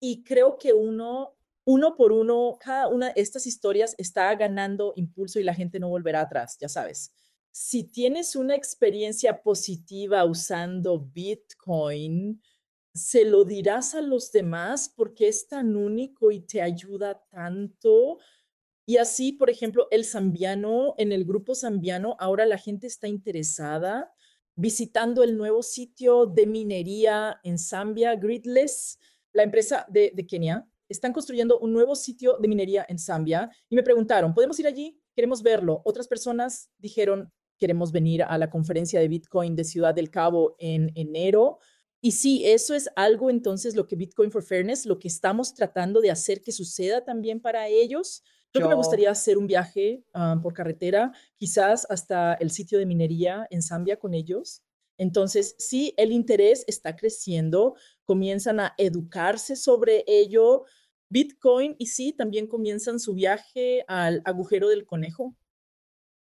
Y 0.00 0.24
creo 0.24 0.56
que 0.56 0.72
uno, 0.72 1.36
uno 1.64 1.94
por 1.94 2.10
uno, 2.12 2.56
cada 2.58 2.88
una 2.88 3.12
de 3.12 3.20
estas 3.20 3.46
historias 3.46 3.94
está 3.98 4.34
ganando 4.34 4.94
impulso 4.96 5.38
y 5.40 5.44
la 5.44 5.54
gente 5.54 5.78
no 5.78 5.90
volverá 5.90 6.22
atrás, 6.22 6.56
ya 6.58 6.68
sabes. 6.68 7.12
Si 7.50 7.84
tienes 7.84 8.34
una 8.34 8.56
experiencia 8.56 9.42
positiva 9.42 10.24
usando 10.24 10.98
Bitcoin, 10.98 12.40
se 12.94 13.24
lo 13.24 13.44
dirás 13.44 13.94
a 13.94 14.00
los 14.00 14.30
demás 14.30 14.88
porque 14.88 15.28
es 15.28 15.48
tan 15.48 15.76
único 15.76 16.30
y 16.30 16.40
te 16.40 16.62
ayuda 16.62 17.22
tanto. 17.30 18.18
Y 18.86 18.98
así, 18.98 19.32
por 19.32 19.50
ejemplo, 19.50 19.88
el 19.90 20.04
zambiano, 20.04 20.94
en 20.96 21.10
el 21.10 21.24
grupo 21.24 21.54
zambiano, 21.54 22.16
ahora 22.20 22.46
la 22.46 22.58
gente 22.58 22.86
está 22.86 23.08
interesada 23.08 24.12
visitando 24.56 25.24
el 25.24 25.36
nuevo 25.36 25.62
sitio 25.62 26.26
de 26.26 26.46
minería 26.46 27.40
en 27.42 27.58
Zambia, 27.58 28.14
Gridless, 28.14 29.00
la 29.32 29.42
empresa 29.42 29.84
de, 29.88 30.12
de 30.14 30.26
Kenia. 30.26 30.64
Están 30.88 31.12
construyendo 31.12 31.58
un 31.58 31.72
nuevo 31.72 31.96
sitio 31.96 32.36
de 32.38 32.46
minería 32.46 32.86
en 32.88 32.98
Zambia 32.98 33.50
y 33.68 33.74
me 33.74 33.82
preguntaron, 33.82 34.32
¿podemos 34.32 34.60
ir 34.60 34.68
allí? 34.68 35.00
Queremos 35.16 35.42
verlo. 35.42 35.82
Otras 35.84 36.06
personas 36.06 36.70
dijeron, 36.78 37.32
queremos 37.58 37.90
venir 37.90 38.22
a 38.22 38.38
la 38.38 38.50
conferencia 38.50 39.00
de 39.00 39.08
Bitcoin 39.08 39.56
de 39.56 39.64
Ciudad 39.64 39.94
del 39.94 40.10
Cabo 40.10 40.54
en 40.58 40.92
enero. 40.94 41.58
Y 42.04 42.12
sí, 42.12 42.44
eso 42.44 42.74
es 42.74 42.90
algo 42.96 43.30
entonces 43.30 43.74
lo 43.74 43.86
que 43.86 43.96
Bitcoin 43.96 44.30
for 44.30 44.42
Fairness, 44.42 44.84
lo 44.84 44.98
que 44.98 45.08
estamos 45.08 45.54
tratando 45.54 46.02
de 46.02 46.10
hacer 46.10 46.42
que 46.42 46.52
suceda 46.52 47.02
también 47.02 47.40
para 47.40 47.68
ellos. 47.68 48.22
Creo 48.52 48.66
que 48.66 48.68
me 48.68 48.76
gustaría 48.76 49.10
hacer 49.10 49.38
un 49.38 49.46
viaje 49.46 50.04
ah, 50.12 50.38
por 50.42 50.52
carretera, 50.52 51.12
quizás 51.36 51.86
hasta 51.88 52.34
el 52.34 52.50
sitio 52.50 52.78
de 52.78 52.84
minería 52.84 53.46
en 53.48 53.62
Zambia 53.62 53.98
con 53.98 54.12
ellos. 54.12 54.62
Entonces, 54.98 55.54
sí, 55.58 55.94
el 55.96 56.12
interés 56.12 56.64
está 56.66 56.94
creciendo, 56.94 57.74
comienzan 58.04 58.60
a 58.60 58.74
educarse 58.76 59.56
sobre 59.56 60.04
ello, 60.06 60.66
Bitcoin, 61.08 61.74
y 61.78 61.86
sí, 61.86 62.12
también 62.12 62.48
comienzan 62.48 63.00
su 63.00 63.14
viaje 63.14 63.82
al 63.88 64.20
agujero 64.26 64.68
del 64.68 64.84
conejo. 64.84 65.34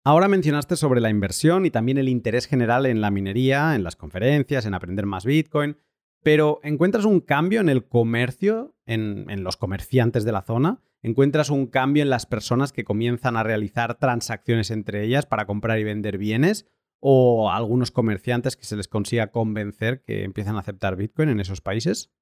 Ahora 0.08 0.28
mencionaste 0.28 0.76
sobre 0.76 1.00
la 1.00 1.10
inversión 1.10 1.66
y 1.66 1.72
también 1.72 1.98
el 1.98 2.08
interés 2.08 2.46
general 2.46 2.86
en 2.86 3.00
la 3.00 3.10
minería, 3.10 3.74
en 3.74 3.82
las 3.82 3.96
conferencias, 3.96 4.64
en 4.64 4.72
aprender 4.72 5.04
más 5.04 5.24
Bitcoin, 5.24 5.78
pero 6.22 6.60
¿encuentras 6.62 7.04
un 7.04 7.18
cambio 7.18 7.60
en 7.60 7.68
el 7.68 7.88
comercio, 7.88 8.76
en, 8.86 9.42
los 9.42 9.56
comerciantes 9.56 10.24
de 10.24 10.30
la 10.30 10.42
zona? 10.42 10.80
¿Encuentras 11.02 11.50
un 11.50 11.66
cambio 11.66 12.04
en 12.04 12.10
las 12.10 12.24
personas 12.24 12.72
que 12.72 12.84
comienzan 12.84 13.36
a 13.36 13.42
realizar 13.42 13.98
transacciones 13.98 14.70
entre 14.70 15.02
ellas 15.02 15.26
para 15.26 15.44
comprar 15.44 15.80
y 15.80 15.82
vender 15.82 16.18
bienes? 16.18 16.66
¿O 17.00 17.50
algunos 17.50 17.90
comerciantes 17.90 18.56
que 18.56 18.64
se 18.64 18.76
les 18.76 18.86
consiga 18.86 19.32
convencer 19.32 20.04
que 20.04 20.22
empiezan 20.22 20.54
a 20.54 20.60
aceptar 20.60 20.94
Bitcoin 20.94 21.30
en 21.30 21.40
esos 21.40 21.60
países? 21.60 22.12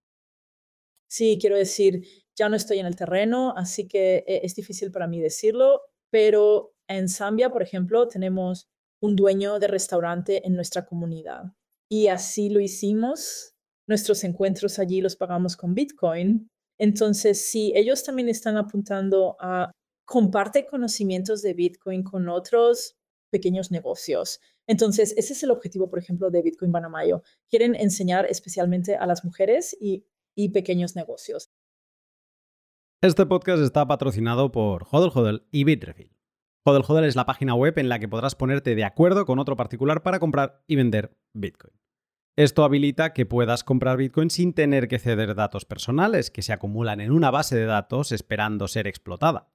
Sí, 1.06 1.36
quiero 1.38 1.58
decir, 1.58 2.02
ya 2.34 2.48
no 2.48 2.56
estoy 2.56 2.78
en 2.78 2.86
el 2.86 2.96
terreno, 2.96 3.52
así 3.54 3.86
que 3.86 4.24
eh, 4.26 4.40
es 4.42 4.54
difícil 4.54 4.90
para 4.90 5.06
mí 5.06 5.20
decirlo, 5.20 5.82
pero 6.08 6.73
en 6.88 7.08
Zambia, 7.08 7.50
por 7.50 7.62
ejemplo, 7.62 8.08
tenemos 8.08 8.68
un 9.00 9.16
dueño 9.16 9.58
de 9.58 9.68
restaurante 9.68 10.46
en 10.46 10.54
nuestra 10.54 10.86
comunidad 10.86 11.52
y 11.90 12.08
así 12.08 12.48
lo 12.48 12.60
hicimos. 12.60 13.54
Nuestros 13.86 14.24
encuentros 14.24 14.78
allí 14.78 15.00
los 15.00 15.16
pagamos 15.16 15.56
con 15.56 15.74
Bitcoin. 15.74 16.48
Entonces, 16.78 17.44
sí, 17.44 17.72
ellos 17.76 18.02
también 18.02 18.28
están 18.28 18.56
apuntando 18.56 19.36
a 19.40 19.70
comparte 20.06 20.66
conocimientos 20.66 21.42
de 21.42 21.54
Bitcoin 21.54 22.02
con 22.02 22.28
otros 22.28 22.96
pequeños 23.30 23.70
negocios. 23.70 24.40
Entonces, 24.66 25.14
ese 25.16 25.34
es 25.34 25.42
el 25.42 25.50
objetivo, 25.50 25.90
por 25.90 25.98
ejemplo, 25.98 26.30
de 26.30 26.42
Bitcoin 26.42 26.72
Banamayo. 26.72 27.22
Quieren 27.50 27.74
enseñar 27.74 28.26
especialmente 28.26 28.96
a 28.96 29.06
las 29.06 29.24
mujeres 29.24 29.76
y, 29.78 30.06
y 30.34 30.50
pequeños 30.50 30.96
negocios. 30.96 31.50
Este 33.02 33.26
podcast 33.26 33.62
está 33.62 33.86
patrocinado 33.86 34.50
por 34.50 34.86
Hodel 34.90 35.10
Hodel 35.14 35.46
y 35.50 35.64
Bitrefill. 35.64 36.13
Hodel 36.66 36.84
Hodel 36.88 37.04
es 37.04 37.14
la 37.14 37.26
página 37.26 37.54
web 37.54 37.78
en 37.78 37.90
la 37.90 37.98
que 37.98 38.08
podrás 38.08 38.34
ponerte 38.34 38.74
de 38.74 38.84
acuerdo 38.84 39.26
con 39.26 39.38
otro 39.38 39.54
particular 39.54 40.02
para 40.02 40.18
comprar 40.18 40.62
y 40.66 40.76
vender 40.76 41.14
Bitcoin. 41.34 41.74
Esto 42.36 42.64
habilita 42.64 43.12
que 43.12 43.26
puedas 43.26 43.64
comprar 43.64 43.98
Bitcoin 43.98 44.30
sin 44.30 44.54
tener 44.54 44.88
que 44.88 44.98
ceder 44.98 45.34
datos 45.34 45.66
personales 45.66 46.30
que 46.30 46.40
se 46.40 46.54
acumulan 46.54 47.02
en 47.02 47.12
una 47.12 47.30
base 47.30 47.54
de 47.54 47.66
datos 47.66 48.12
esperando 48.12 48.66
ser 48.66 48.86
explotada. 48.86 49.52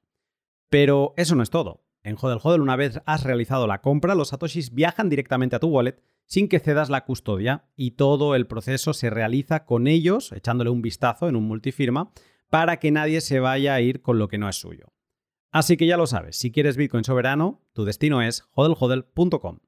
Pero 0.69 1.15
eso 1.17 1.33
no 1.33 1.41
es 1.41 1.49
todo. 1.49 1.83
En 2.03 2.15
Hodel 2.15 2.39
Hodel, 2.43 2.61
una 2.61 2.75
vez 2.75 3.01
has 3.07 3.23
realizado 3.23 3.65
la 3.65 3.81
compra, 3.81 4.13
los 4.13 4.29
satoshis 4.29 4.75
viajan 4.75 5.09
directamente 5.09 5.55
a 5.55 5.59
tu 5.59 5.67
wallet 5.67 5.99
sin 6.27 6.47
que 6.47 6.59
cedas 6.59 6.91
la 6.91 7.05
custodia 7.05 7.65
y 7.75 7.91
todo 7.91 8.35
el 8.35 8.45
proceso 8.45 8.93
se 8.93 9.09
realiza 9.09 9.65
con 9.65 9.87
ellos, 9.87 10.31
echándole 10.31 10.69
un 10.69 10.83
vistazo 10.83 11.27
en 11.27 11.35
un 11.35 11.47
multifirma, 11.47 12.11
para 12.51 12.77
que 12.77 12.91
nadie 12.91 13.21
se 13.21 13.39
vaya 13.39 13.73
a 13.73 13.81
ir 13.81 14.03
con 14.03 14.19
lo 14.19 14.27
que 14.27 14.37
no 14.37 14.47
es 14.47 14.57
suyo. 14.57 14.93
Así 15.51 15.77
que 15.77 15.87
ya 15.87 15.97
lo 15.97 16.05
sabes, 16.05 16.37
si 16.37 16.51
quieres 16.51 16.77
Bitcoin 16.77 17.03
soberano, 17.03 17.61
tu 17.73 17.83
destino 17.83 18.21
es 18.21 18.43
hodlhodl.com. 18.53 19.59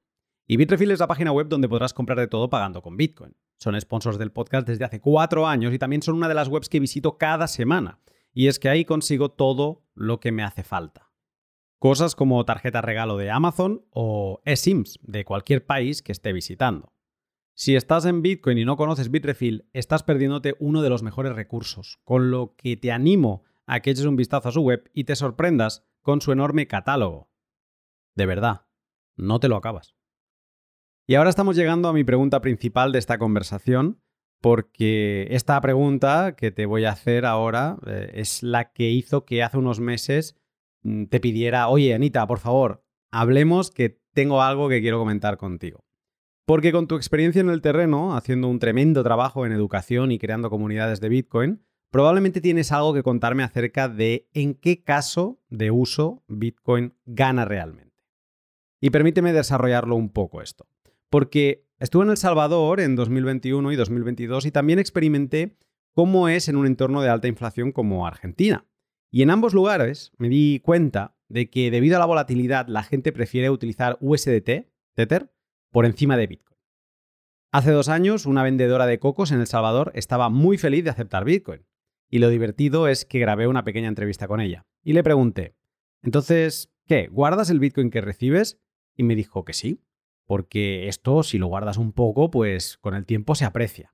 Y 0.48 0.58
Bitrefill 0.58 0.92
es 0.92 1.00
la 1.00 1.08
página 1.08 1.32
web 1.32 1.48
donde 1.48 1.70
podrás 1.70 1.94
comprar 1.94 2.20
de 2.20 2.28
todo 2.28 2.50
pagando 2.50 2.82
con 2.82 2.98
Bitcoin. 2.98 3.36
Son 3.58 3.80
sponsors 3.80 4.18
del 4.18 4.32
podcast 4.32 4.68
desde 4.68 4.86
hace 4.86 5.00
cuatro 5.00 5.48
años 5.48 5.74
y 5.74 5.80
también 5.80 6.02
son 6.02 6.16
una 6.16 6.28
de 6.28 6.34
las 6.34 6.50
webs 6.50 6.68
que 6.68 6.80
visito 6.80 7.18
cada 7.18 7.48
semana. 7.48 8.00
Y 8.34 8.48
es 8.48 8.60
que 8.60 8.70
ahí 8.70 8.86
consigo 8.86 9.30
todo 9.30 9.86
lo 9.94 10.20
que 10.20 10.32
me 10.32 10.44
hace 10.44 10.64
falta. 10.64 11.12
Cosas 11.80 12.16
como 12.16 12.44
tarjeta 12.46 12.82
regalo 12.82 13.18
de 13.18 13.32
Amazon 13.32 13.86
o 13.90 14.42
eSIMs 14.46 15.00
de 15.02 15.26
cualquier 15.26 15.66
país 15.66 16.02
que 16.02 16.12
esté 16.12 16.32
visitando. 16.32 16.94
Si 17.54 17.76
estás 17.76 18.06
en 18.06 18.22
Bitcoin 18.22 18.58
y 18.58 18.66
no 18.66 18.78
conoces 18.78 19.10
Bitrefill, 19.10 19.70
estás 19.74 20.04
perdiéndote 20.04 20.56
uno 20.60 20.82
de 20.82 20.90
los 20.90 21.04
mejores 21.04 21.34
recursos, 21.34 22.00
con 22.04 22.30
lo 22.30 22.56
que 22.56 22.78
te 22.78 22.92
animo 22.92 23.44
a 23.72 23.80
que 23.80 23.92
eches 23.92 24.04
un 24.04 24.18
vistazo 24.18 24.50
a 24.50 24.52
su 24.52 24.62
web 24.62 24.92
y 24.94 25.06
te 25.06 25.16
sorprendas 25.16 25.88
con 26.02 26.20
su 26.20 26.34
enorme 26.34 26.68
catálogo. 26.68 27.32
De 28.16 28.26
verdad, 28.26 28.66
no 29.16 29.40
te 29.40 29.48
lo 29.48 29.56
acabas. 29.56 29.96
Y 31.08 31.16
ahora 31.16 31.30
estamos 31.30 31.56
llegando 31.56 31.88
a 31.88 31.94
mi 31.94 32.04
pregunta 32.04 32.42
principal 32.42 32.92
de 32.92 33.00
esta 33.00 33.18
conversación, 33.18 34.02
porque 34.42 35.28
esta 35.32 35.62
pregunta 35.62 36.36
que 36.36 36.52
te 36.52 36.66
voy 36.66 36.84
a 36.84 36.92
hacer 36.92 37.26
ahora 37.26 37.78
eh, 37.88 38.12
es 38.16 38.44
la 38.44 38.74
que 38.74 38.90
hizo 38.90 39.24
que 39.24 39.42
hace 39.42 39.58
unos 39.58 39.80
meses 39.80 40.36
mm, 40.84 41.06
te 41.06 41.22
pidiera, 41.22 41.70
oye 41.70 41.94
Anita, 41.94 42.28
por 42.28 42.40
favor, 42.40 42.84
hablemos 43.10 43.72
que 43.72 44.02
tengo 44.14 44.42
algo 44.42 44.68
que 44.68 44.82
quiero 44.82 45.00
comentar 45.00 45.38
contigo. 45.38 45.86
Porque 46.46 46.74
con 46.74 46.88
tu 46.88 46.96
experiencia 46.96 47.40
en 47.40 47.50
el 47.50 47.62
terreno, 47.62 48.18
haciendo 48.18 48.50
un 48.50 48.60
tremendo 48.60 49.02
trabajo 49.02 49.46
en 49.46 49.54
educación 49.54 50.12
y 50.12 50.20
creando 50.20 50.50
comunidades 50.50 51.00
de 51.00 51.08
Bitcoin, 51.08 51.64
Probablemente 51.92 52.40
tienes 52.40 52.72
algo 52.72 52.94
que 52.94 53.04
contarme 53.04 53.44
acerca 53.44 53.90
de 53.90 54.30
en 54.34 54.54
qué 54.54 54.82
caso 54.82 55.42
de 55.50 55.72
uso 55.72 56.24
Bitcoin 56.30 56.94
gana 57.06 57.44
realmente. 57.44 57.94
Y 58.80 58.92
permíteme 58.92 59.34
desarrollarlo 59.34 59.98
un 59.98 60.10
poco 60.10 60.42
esto. 60.42 60.68
Porque 61.10 61.68
estuve 61.80 62.06
en 62.06 62.12
El 62.12 62.18
Salvador 62.18 62.80
en 62.80 62.96
2021 62.96 63.74
y 63.74 63.76
2022 63.76 64.46
y 64.46 64.52
también 64.52 64.80
experimenté 64.80 65.58
cómo 65.94 66.30
es 66.30 66.48
en 66.48 66.56
un 66.56 66.66
entorno 66.66 67.02
de 67.02 67.10
alta 67.10 67.28
inflación 67.28 67.74
como 67.74 68.08
Argentina. 68.08 68.66
Y 69.12 69.22
en 69.24 69.30
ambos 69.30 69.54
lugares 69.54 70.14
me 70.18 70.30
di 70.30 70.62
cuenta 70.64 71.18
de 71.28 71.50
que 71.50 71.72
debido 71.72 71.98
a 71.98 72.00
la 72.00 72.06
volatilidad 72.06 72.68
la 72.70 72.84
gente 72.84 73.12
prefiere 73.12 73.50
utilizar 73.50 73.98
USDT, 74.00 74.70
Tether, 74.96 75.34
por 75.72 75.86
encima 75.86 76.16
de 76.16 76.28
Bitcoin. 76.28 76.58
Hace 77.52 77.72
dos 77.72 77.90
años 77.90 78.26
una 78.26 78.44
vendedora 78.44 78.86
de 78.86 79.00
cocos 79.00 79.34
en 79.34 79.42
El 79.42 79.48
Salvador 79.48 79.92
estaba 79.94 80.30
muy 80.30 80.58
feliz 80.58 80.86
de 80.86 80.92
aceptar 80.92 81.26
Bitcoin. 81.26 81.66
Y 82.12 82.20
lo 82.20 82.30
divertido 82.30 82.88
es 82.88 83.06
que 83.06 83.18
grabé 83.18 83.48
una 83.48 83.64
pequeña 83.64 83.88
entrevista 83.88 84.28
con 84.28 84.40
ella. 84.40 84.68
Y 84.84 84.94
le 84.94 85.02
pregunté, 85.02 85.56
entonces, 86.04 86.72
¿qué? 86.86 87.08
¿Guardas 87.08 87.50
el 87.50 87.60
Bitcoin 87.60 87.90
que 87.90 88.02
recibes? 88.02 88.60
y 88.96 89.04
me 89.04 89.16
dijo 89.16 89.44
que 89.46 89.54
sí, 89.54 89.84
porque 90.26 90.88
esto 90.88 91.24
si 91.24 91.38
lo 91.38 91.48
guardas 91.48 91.78
un 91.78 91.94
poco, 91.94 92.32
pues 92.32 92.78
con 92.78 92.96
el 92.96 93.06
tiempo 93.06 93.36
se 93.36 93.46
aprecia. 93.46 93.94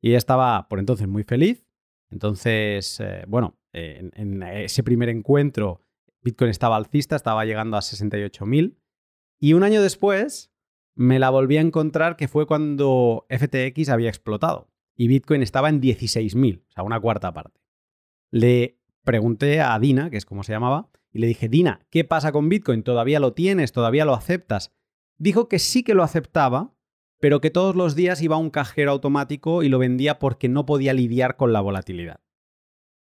Y 0.00 0.10
ella 0.10 0.18
estaba 0.18 0.68
por 0.68 0.78
entonces 0.78 1.08
muy 1.08 1.24
feliz. 1.24 1.66
Entonces, 2.10 3.00
eh, 3.00 3.24
bueno, 3.26 3.58
en, 3.72 4.42
ese 4.42 4.82
primer 4.82 5.08
encuentro 5.08 5.80
Bitcoin 6.20 6.50
estaba 6.50 6.76
alcista, 6.76 7.16
estaba 7.16 7.44
llegando 7.44 7.76
a 7.76 7.80
68.000. 7.80 8.76
Y 9.40 9.54
un 9.54 9.62
año 9.62 9.82
después 9.82 10.52
me 10.94 11.18
la 11.18 11.30
volví 11.30 11.56
a 11.56 11.62
encontrar 11.62 12.16
que 12.16 12.28
fue 12.28 12.46
cuando 12.46 13.26
FTX 13.30 13.88
había 13.88 14.08
explotado 14.08 14.71
y 14.96 15.08
Bitcoin 15.08 15.42
estaba 15.42 15.68
en 15.68 15.80
16.000, 15.80 16.62
o 16.68 16.70
sea, 16.70 16.84
una 16.84 17.00
cuarta 17.00 17.32
parte. 17.32 17.60
Le 18.30 18.78
pregunté 19.04 19.60
a 19.60 19.78
Dina, 19.78 20.10
que 20.10 20.16
es 20.16 20.24
como 20.24 20.42
se 20.42 20.52
llamaba, 20.52 20.90
y 21.10 21.18
le 21.18 21.26
dije, 21.26 21.48
Dina, 21.48 21.86
¿qué 21.90 22.04
pasa 22.04 22.32
con 22.32 22.48
Bitcoin? 22.48 22.82
¿Todavía 22.82 23.20
lo 23.20 23.34
tienes? 23.34 23.72
¿Todavía 23.72 24.04
lo 24.04 24.14
aceptas? 24.14 24.72
Dijo 25.18 25.48
que 25.48 25.58
sí 25.58 25.82
que 25.82 25.94
lo 25.94 26.02
aceptaba, 26.02 26.74
pero 27.20 27.40
que 27.40 27.50
todos 27.50 27.76
los 27.76 27.94
días 27.94 28.22
iba 28.22 28.36
a 28.36 28.40
un 28.40 28.50
cajero 28.50 28.90
automático 28.90 29.62
y 29.62 29.68
lo 29.68 29.78
vendía 29.78 30.18
porque 30.18 30.48
no 30.48 30.66
podía 30.66 30.94
lidiar 30.94 31.36
con 31.36 31.52
la 31.52 31.60
volatilidad. 31.60 32.20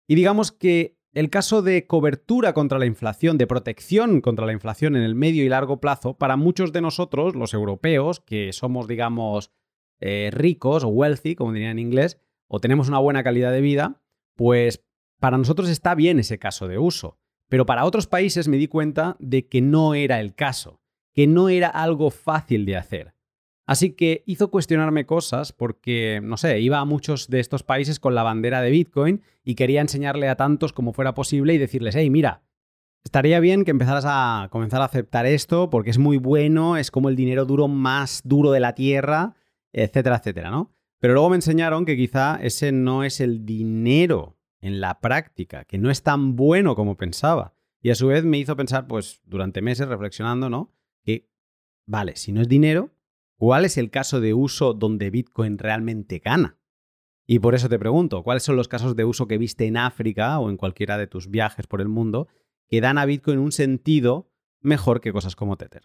Y 0.07 0.17
digamos 0.17 0.53
que 0.53 0.99
el 1.13 1.31
caso 1.31 1.63
de 1.63 1.87
cobertura 1.87 2.53
contra 2.53 2.79
la 2.79 2.87
inflación, 2.87 3.39
de 3.39 3.47
protección 3.47 4.21
contra 4.21 4.47
la 4.47 4.53
inflación 4.53 4.95
en 4.97 5.03
el 5.03 5.15
medio 5.15 5.45
y 5.45 5.49
largo 5.49 5.81
plazo, 5.81 6.19
para 6.19 6.37
muchos 6.37 6.73
de 6.73 6.81
nosotros, 6.81 7.35
los 7.35 7.55
europeos, 7.55 8.21
que 8.21 8.53
somos, 8.53 8.87
digamos, 8.87 9.51
eh, 10.01 10.31
ricos 10.33 10.85
o 10.85 10.89
wealthy, 10.89 11.35
como 11.35 11.53
diría 11.53 11.71
en 11.71 11.79
inglés, 11.79 12.19
o 12.49 12.61
tenemos 12.61 12.89
una 12.89 12.99
buena 12.99 13.23
calidad 13.23 13.53
de 13.53 13.61
vida, 13.61 14.01
pues 14.35 14.83
para 15.21 15.39
nosotros 15.39 15.69
está 15.69 15.95
bien 15.95 16.19
ese 16.19 16.39
caso 16.39 16.67
de 16.67 16.79
uso. 16.79 17.19
Pero 17.49 17.67
para 17.67 17.85
otros 17.85 18.07
países 18.07 18.49
me 18.49 18.57
di 18.57 18.69
cuenta 18.69 19.17
de 19.19 19.47
que 19.47 19.61
no 19.61 19.95
era 19.95 20.21
el 20.21 20.35
caso, 20.35 20.81
que 21.13 21.27
no 21.27 21.49
era 21.49 21.69
algo 21.69 22.11
fácil 22.11 22.65
de 22.65 22.77
hacer. 22.77 23.15
Así 23.67 23.93
que 23.93 24.25
hizo 24.27 24.51
cuestionarme 24.51 25.07
cosas 25.07 25.53
porque, 25.53 26.21
no 26.23 26.37
sé, 26.37 26.59
iba 26.61 26.79
a 26.79 26.85
muchos 26.85 27.29
de 27.29 27.39
estos 27.39 27.63
países 27.63 28.01
con 28.01 28.17
la 28.17 28.25
bandera 28.25 28.63
de 28.63 28.71
Bitcoin 28.71 29.23
y 29.45 29.55
quería 29.55 29.81
enseñarle 29.81 30.29
a 30.29 30.37
tantos 30.37 30.73
como 30.73 30.93
fuera 30.93 31.15
posible 31.15 31.55
y 31.55 31.59
decirles, 31.59 31.95
hey, 31.95 32.11
mira, 32.11 32.43
estaría 33.05 33.39
bien 33.39 33.65
que 33.65 33.71
empezaras 33.71 34.05
a 34.09 34.49
comenzar 34.51 34.83
a 34.83 34.87
aceptar 34.87 35.27
esto 35.27 35.71
porque 35.71 35.91
es 35.91 35.99
muy 35.99 36.17
bueno, 36.17 36.77
es 36.77 36.91
como 36.91 37.09
el 37.09 37.17
dinero 37.17 37.45
duro 37.45 37.69
más 37.69 38.23
duro 38.25 38.51
de 38.51 38.61
la 38.61 38.75
tierra, 38.75 39.37
etcétera, 39.73 40.17
etcétera, 40.17 40.51
¿no? 40.51 40.75
Pero 40.99 41.15
luego 41.15 41.31
me 41.31 41.37
enseñaron 41.37 41.85
que 41.85 41.97
quizá 41.97 42.39
ese 42.43 42.73
no 42.73 43.05
es 43.05 43.21
el 43.21 43.47
dinero 43.47 44.39
en 44.61 44.81
la 44.81 45.01
práctica, 45.01 45.65
que 45.65 45.79
no 45.79 45.91
es 45.91 46.03
tan 46.03 46.37
bueno 46.37 46.77
como 46.77 46.97
pensaba. 46.97 47.55
Y 47.81 47.91
a 47.91 47.95
su 47.95 48.09
vez 48.09 48.25
me 48.25 48.39
hizo 48.39 48.57
pensar, 48.57 48.87
pues, 48.87 49.23
durante 49.25 49.63
meses 49.63 49.89
reflexionando, 49.89 50.51
¿no? 50.51 50.75
Que, 51.03 51.31
vale, 51.87 52.17
si 52.17 52.33
no 52.33 52.43
es 52.43 52.49
dinero, 52.49 52.93
¿Cuál 53.41 53.65
es 53.65 53.79
el 53.79 53.91
caso 53.91 54.21
de 54.21 54.35
uso 54.35 54.75
donde 54.75 55.09
Bitcoin 55.09 55.57
realmente 55.57 56.19
gana? 56.19 56.59
Y 57.27 57.39
por 57.39 57.55
eso 57.55 57.71
te 57.71 57.79
pregunto, 57.79 58.23
¿cuáles 58.23 58.43
son 58.43 58.55
los 58.55 58.69
casos 58.69 58.97
de 58.97 59.07
uso 59.07 59.27
que 59.27 59.39
viste 59.39 59.67
en 59.67 59.79
África 59.79 60.39
o 60.39 60.51
en 60.51 60.59
cualquiera 60.59 60.99
de 60.99 61.07
tus 61.07 61.31
viajes 61.31 61.67
por 61.67 61.81
el 61.81 61.89
mundo 61.89 62.29
que 62.69 62.83
dan 62.83 62.99
a 62.99 63.07
Bitcoin 63.07 63.39
un 63.39 63.51
sentido 63.51 64.31
mejor 64.61 65.01
que 65.01 65.11
cosas 65.11 65.37
como 65.37 65.57
Tether? 65.57 65.85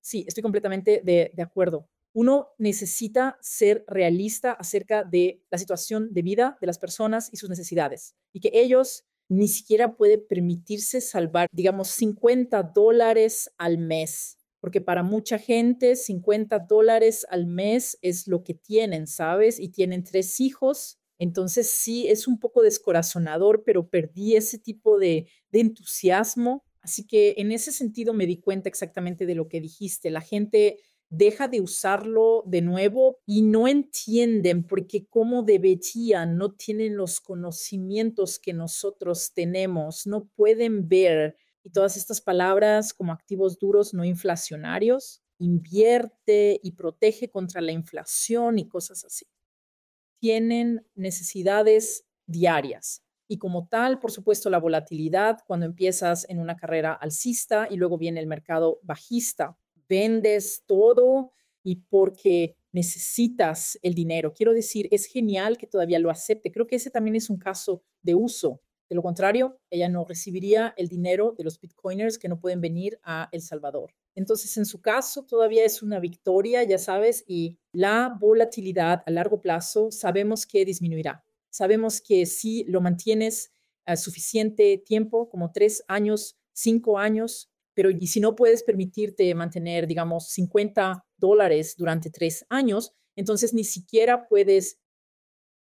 Sí, 0.00 0.24
estoy 0.26 0.42
completamente 0.42 1.02
de, 1.04 1.30
de 1.34 1.42
acuerdo. 1.42 1.90
Uno 2.12 2.48
necesita 2.58 3.38
ser 3.40 3.84
realista 3.86 4.52
acerca 4.52 5.04
de 5.04 5.42
la 5.50 5.58
situación 5.58 6.12
de 6.12 6.22
vida 6.22 6.58
de 6.60 6.66
las 6.66 6.78
personas 6.78 7.30
y 7.32 7.36
sus 7.36 7.48
necesidades 7.48 8.14
y 8.32 8.40
que 8.40 8.50
ellos 8.52 9.04
ni 9.28 9.48
siquiera 9.48 9.96
pueden 9.96 10.26
permitirse 10.28 11.00
salvar, 11.00 11.48
digamos, 11.52 11.88
50 11.88 12.62
dólares 12.74 13.50
al 13.56 13.78
mes 13.78 14.36
porque 14.62 14.80
para 14.80 15.02
mucha 15.02 15.38
gente 15.38 15.96
50 15.96 16.60
dólares 16.60 17.26
al 17.28 17.46
mes 17.46 17.98
es 18.00 18.28
lo 18.28 18.44
que 18.44 18.54
tienen, 18.54 19.08
¿sabes? 19.08 19.58
Y 19.58 19.70
tienen 19.70 20.04
tres 20.04 20.38
hijos. 20.38 21.00
Entonces 21.18 21.68
sí, 21.68 22.06
es 22.06 22.28
un 22.28 22.38
poco 22.38 22.62
descorazonador, 22.62 23.64
pero 23.66 23.88
perdí 23.90 24.36
ese 24.36 24.58
tipo 24.58 25.00
de, 25.00 25.26
de 25.50 25.60
entusiasmo. 25.60 26.62
Así 26.80 27.04
que 27.04 27.34
en 27.38 27.50
ese 27.50 27.72
sentido 27.72 28.14
me 28.14 28.24
di 28.24 28.38
cuenta 28.38 28.68
exactamente 28.68 29.26
de 29.26 29.34
lo 29.34 29.48
que 29.48 29.60
dijiste. 29.60 30.10
La 30.10 30.20
gente 30.20 30.78
deja 31.12 31.46
de 31.46 31.60
usarlo 31.60 32.42
de 32.46 32.62
nuevo 32.62 33.18
y 33.26 33.42
no 33.42 33.68
entienden 33.68 34.64
porque 34.64 35.06
como 35.06 35.42
deberían, 35.42 36.38
no 36.38 36.52
tienen 36.52 36.96
los 36.96 37.20
conocimientos 37.20 38.38
que 38.38 38.54
nosotros 38.54 39.34
tenemos, 39.34 40.06
no 40.06 40.24
pueden 40.34 40.88
ver 40.88 41.36
y 41.64 41.70
todas 41.70 41.98
estas 41.98 42.22
palabras 42.22 42.94
como 42.94 43.12
activos 43.12 43.58
duros 43.58 43.92
no 43.92 44.06
inflacionarios, 44.06 45.22
invierte 45.38 46.58
y 46.62 46.72
protege 46.72 47.28
contra 47.28 47.60
la 47.60 47.72
inflación 47.72 48.58
y 48.58 48.66
cosas 48.66 49.04
así. 49.04 49.26
Tienen 50.18 50.86
necesidades 50.94 52.06
diarias. 52.26 53.04
Y 53.28 53.36
como 53.36 53.68
tal, 53.68 53.98
por 53.98 54.12
supuesto, 54.12 54.48
la 54.48 54.58
volatilidad 54.58 55.40
cuando 55.46 55.66
empiezas 55.66 56.26
en 56.30 56.38
una 56.38 56.56
carrera 56.56 56.94
alcista 56.94 57.68
y 57.70 57.76
luego 57.76 57.98
viene 57.98 58.20
el 58.20 58.26
mercado 58.26 58.80
bajista. 58.82 59.58
Vendes 59.92 60.64
todo 60.66 61.32
y 61.62 61.76
porque 61.76 62.56
necesitas 62.72 63.78
el 63.82 63.94
dinero. 63.94 64.32
Quiero 64.32 64.54
decir, 64.54 64.88
es 64.90 65.04
genial 65.04 65.58
que 65.58 65.66
todavía 65.66 65.98
lo 65.98 66.10
acepte. 66.10 66.50
Creo 66.50 66.66
que 66.66 66.76
ese 66.76 66.90
también 66.90 67.16
es 67.16 67.28
un 67.28 67.36
caso 67.36 67.82
de 68.00 68.14
uso 68.14 68.62
de 68.92 68.96
lo 68.96 69.02
contrario, 69.02 69.58
ella 69.70 69.88
no 69.88 70.04
recibiría 70.04 70.74
el 70.76 70.86
dinero 70.86 71.34
de 71.38 71.44
los 71.44 71.58
bitcoiners 71.58 72.18
que 72.18 72.28
no 72.28 72.38
pueden 72.38 72.60
venir 72.60 73.00
a 73.02 73.26
El 73.32 73.40
Salvador. 73.40 73.94
Entonces, 74.14 74.54
en 74.58 74.66
su 74.66 74.82
caso, 74.82 75.24
todavía 75.24 75.64
es 75.64 75.82
una 75.82 75.98
victoria, 75.98 76.62
ya 76.62 76.76
sabes, 76.76 77.24
y 77.26 77.56
la 77.72 78.14
volatilidad 78.20 79.02
a 79.06 79.10
largo 79.10 79.40
plazo 79.40 79.90
sabemos 79.90 80.44
que 80.44 80.66
disminuirá. 80.66 81.24
Sabemos 81.48 82.02
que 82.02 82.26
si 82.26 82.64
lo 82.64 82.82
mantienes 82.82 83.54
a 83.86 83.96
suficiente 83.96 84.76
tiempo, 84.76 85.30
como 85.30 85.52
tres 85.52 85.82
años, 85.88 86.36
cinco 86.52 86.98
años, 86.98 87.50
pero 87.74 87.90
y 87.90 88.06
si 88.06 88.20
no 88.20 88.34
puedes 88.34 88.62
permitirte 88.62 89.34
mantener, 89.34 89.86
digamos, 89.86 90.28
50 90.30 91.04
dólares 91.16 91.74
durante 91.76 92.10
tres 92.10 92.44
años, 92.48 92.92
entonces 93.16 93.54
ni 93.54 93.64
siquiera 93.64 94.28
puedes 94.28 94.78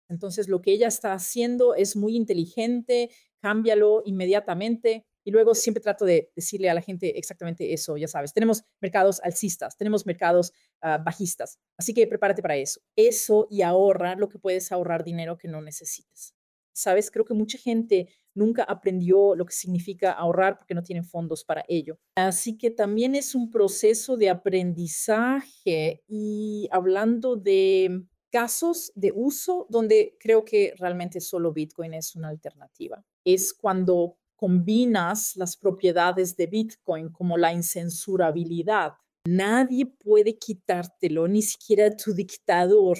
entonces, 0.09 0.47
lo 0.47 0.61
que 0.61 0.71
ella 0.71 0.87
está 0.87 1.13
haciendo 1.13 1.75
es 1.75 1.95
muy 1.95 2.15
inteligente, 2.15 3.09
cámbialo 3.41 4.03
inmediatamente. 4.05 5.05
Y 5.23 5.31
luego 5.31 5.53
siempre 5.55 5.81
trato 5.83 6.05
de 6.05 6.31
decirle 6.37 6.69
a 6.69 6.73
la 6.73 6.81
gente 6.81 7.17
exactamente 7.19 7.73
eso, 7.73 7.97
ya 7.97 8.07
sabes, 8.07 8.31
tenemos 8.31 8.63
mercados 8.79 9.19
alcistas, 9.21 9.75
tenemos 9.75 10.05
mercados 10.05 10.53
ah, 10.79 10.99
bajistas, 10.99 11.59
así 11.77 11.93
que 11.93 12.07
prepárate 12.07 12.41
para 12.41 12.55
eso. 12.55 12.79
Eso 12.95 13.45
y 13.49 13.61
ahorra 13.61 14.15
lo 14.15 14.29
que 14.29 14.39
puedes 14.39 14.71
ahorrar 14.71 15.03
dinero 15.03 15.37
que 15.37 15.49
no 15.49 15.61
necesites. 15.61 16.33
Sabes, 16.71 17.11
creo 17.11 17.25
que 17.25 17.33
mucha 17.33 17.57
gente 17.57 18.07
nunca 18.37 18.63
aprendió 18.63 19.35
lo 19.35 19.45
que 19.45 19.53
significa 19.53 20.11
ahorrar 20.11 20.57
porque 20.57 20.75
no 20.75 20.83
tienen 20.83 21.03
fondos 21.03 21.43
para 21.43 21.65
ello. 21.67 21.99
Así 22.15 22.57
que 22.57 22.69
también 22.69 23.15
es 23.15 23.35
un 23.35 23.49
proceso 23.49 24.15
de 24.15 24.29
aprendizaje 24.29 26.03
y 26.07 26.69
hablando 26.71 27.35
de 27.35 28.03
casos 28.31 28.91
de 28.95 29.11
uso 29.13 29.65
donde 29.69 30.15
creo 30.19 30.45
que 30.45 30.73
realmente 30.77 31.19
solo 31.19 31.51
Bitcoin 31.51 31.95
es 31.95 32.15
una 32.15 32.29
alternativa. 32.29 33.03
Es 33.25 33.53
cuando 33.53 34.17
combinas 34.35 35.35
las 35.35 35.57
propiedades 35.57 36.37
de 36.37 36.45
Bitcoin 36.45 37.09
como 37.09 37.37
la 37.37 37.51
incensurabilidad. 37.51 38.93
Nadie 39.25 39.87
puede 39.87 40.37
quitártelo, 40.37 41.27
ni 41.27 41.41
siquiera 41.41 41.95
tu 41.95 42.13
dictador. 42.13 42.99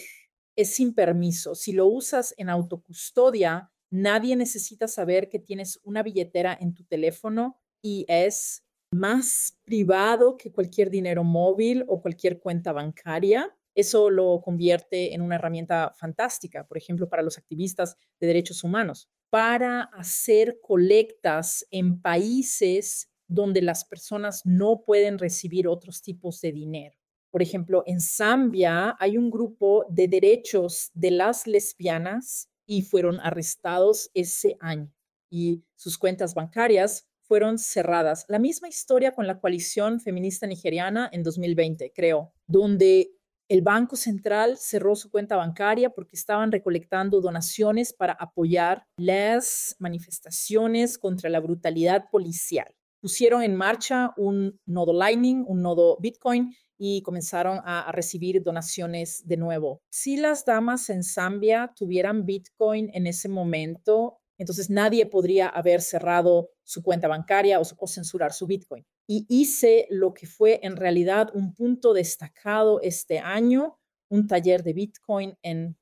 Es 0.56 0.74
sin 0.74 0.96
permiso. 0.96 1.54
Si 1.54 1.74
lo 1.74 1.86
usas 1.86 2.34
en 2.38 2.50
autocustodia, 2.50 3.72
nadie 3.90 4.36
necesita 4.36 4.88
saber 4.88 5.30
que 5.30 5.40
tienes 5.40 5.80
una 5.84 6.04
billetera 6.04 6.58
en 6.60 6.74
tu 6.74 6.84
teléfono 6.84 7.60
y 7.82 8.06
es 8.08 8.64
más 8.92 9.58
privado 9.64 10.38
que 10.38 10.52
cualquier 10.52 10.90
dinero 10.90 11.24
móvil 11.24 11.84
o 11.88 12.02
cualquier 12.02 12.40
cuenta 12.40 12.72
bancaria 12.72 13.54
eso 13.78 14.10
lo 14.10 14.42
convierte 14.42 15.14
en 15.14 15.22
una 15.22 15.36
herramienta 15.36 15.94
fantástica, 15.96 16.66
por 16.66 16.80
ejemplo, 16.80 17.08
para 17.08 17.22
los 17.22 17.38
activistas 17.38 17.96
de 18.20 18.26
derechos 18.26 18.64
humanos, 18.64 19.08
para 19.30 19.84
hacer 19.94 20.58
colectas 20.64 21.64
en 21.70 22.02
países 22.02 23.12
donde 23.28 23.62
las 23.62 23.86
personas 23.86 24.44
no 24.48 24.82
pueden 24.84 25.20
recibir 25.20 25.68
otros 25.68 26.02
tipos 26.02 26.42
de 26.42 26.54
dinero. 26.54 26.98
Por 27.30 27.44
ejemplo, 27.44 27.84
en 27.86 28.02
Zambia 28.02 28.96
hay 29.00 29.16
un 29.16 29.30
grupo 29.30 29.86
de 29.90 30.08
derechos 30.08 30.90
de 30.96 31.12
las 31.12 31.46
lesbianas 31.46 32.50
y 32.68 32.84
fueron 32.84 33.20
arrestados 33.22 34.12
ese 34.14 34.58
año 34.60 34.94
y 35.30 35.64
sus 35.76 35.98
cuentas 35.98 36.36
bancarias 36.36 37.08
fueron 37.24 37.58
cerradas. 37.58 38.26
La 38.30 38.40
misma 38.40 38.70
historia 38.70 39.12
con 39.12 39.28
la 39.28 39.40
coalición 39.40 40.00
feminista 40.00 40.48
nigeriana 40.48 41.10
en 41.12 41.24
2020, 41.24 41.92
creo, 41.94 42.34
donde 42.46 43.12
el 43.50 43.62
Banco 43.62 43.96
Central 43.96 44.58
cerró 44.58 44.96
su 44.96 45.10
cuenta 45.10 45.38
bancaria 45.38 45.90
porque 45.90 46.16
estaban 46.16 46.52
recolectando 46.52 47.22
donaciones 47.22 47.94
para 47.94 48.14
apoyar 48.14 48.86
las 48.98 49.76
manifestaciones 49.80 50.98
contra 50.98 51.30
la 51.30 51.40
brutalidad 51.40 52.06
policial. 52.12 52.74
pusieron 53.00 53.44
en 53.44 53.56
marcha 53.56 54.12
un 54.18 54.60
nodo 54.66 54.92
Lightning, 54.92 55.46
un 55.48 55.62
nodo 55.62 55.98
Bitcoin 56.02 56.54
y 56.78 57.02
comenzaron 57.02 57.60
a, 57.66 57.92
recibir 57.92 58.44
donaciones 58.44 59.28
de 59.28 59.38
nuevo. 59.38 59.82
Si 59.90 60.18
las 60.18 60.46
damas 60.46 60.90
en 60.90 61.04
Zambia 61.04 61.74
tuvieran 61.76 62.26
Bitcoin 62.26 62.90
en 62.94 63.08
ese 63.08 63.30
momento, 63.30 64.20
entonces 64.38 64.70
nadie 64.70 65.06
podría 65.06 65.48
haber 65.48 65.82
cerrado 65.82 66.52
su 66.64 66.84
cuenta 66.84 67.08
bancaria 67.08 67.60
o, 67.60 67.88
censurar 67.88 68.34
su 68.34 68.46
Bitcoin. 68.46 68.86
Y 69.08 69.26
hice 69.30 69.88
lo 69.90 70.14
que 70.14 70.28
fue 70.28 70.60
en 70.64 70.76
realidad 70.76 71.30
un 71.34 71.54
punto 71.54 71.94
destacado 71.94 72.80
este 72.82 73.20
año, 73.20 73.80
un 74.10 74.28
taller 74.28 74.64
de 74.64 74.74
Bitcoin 74.74 75.38
en, 75.42 75.78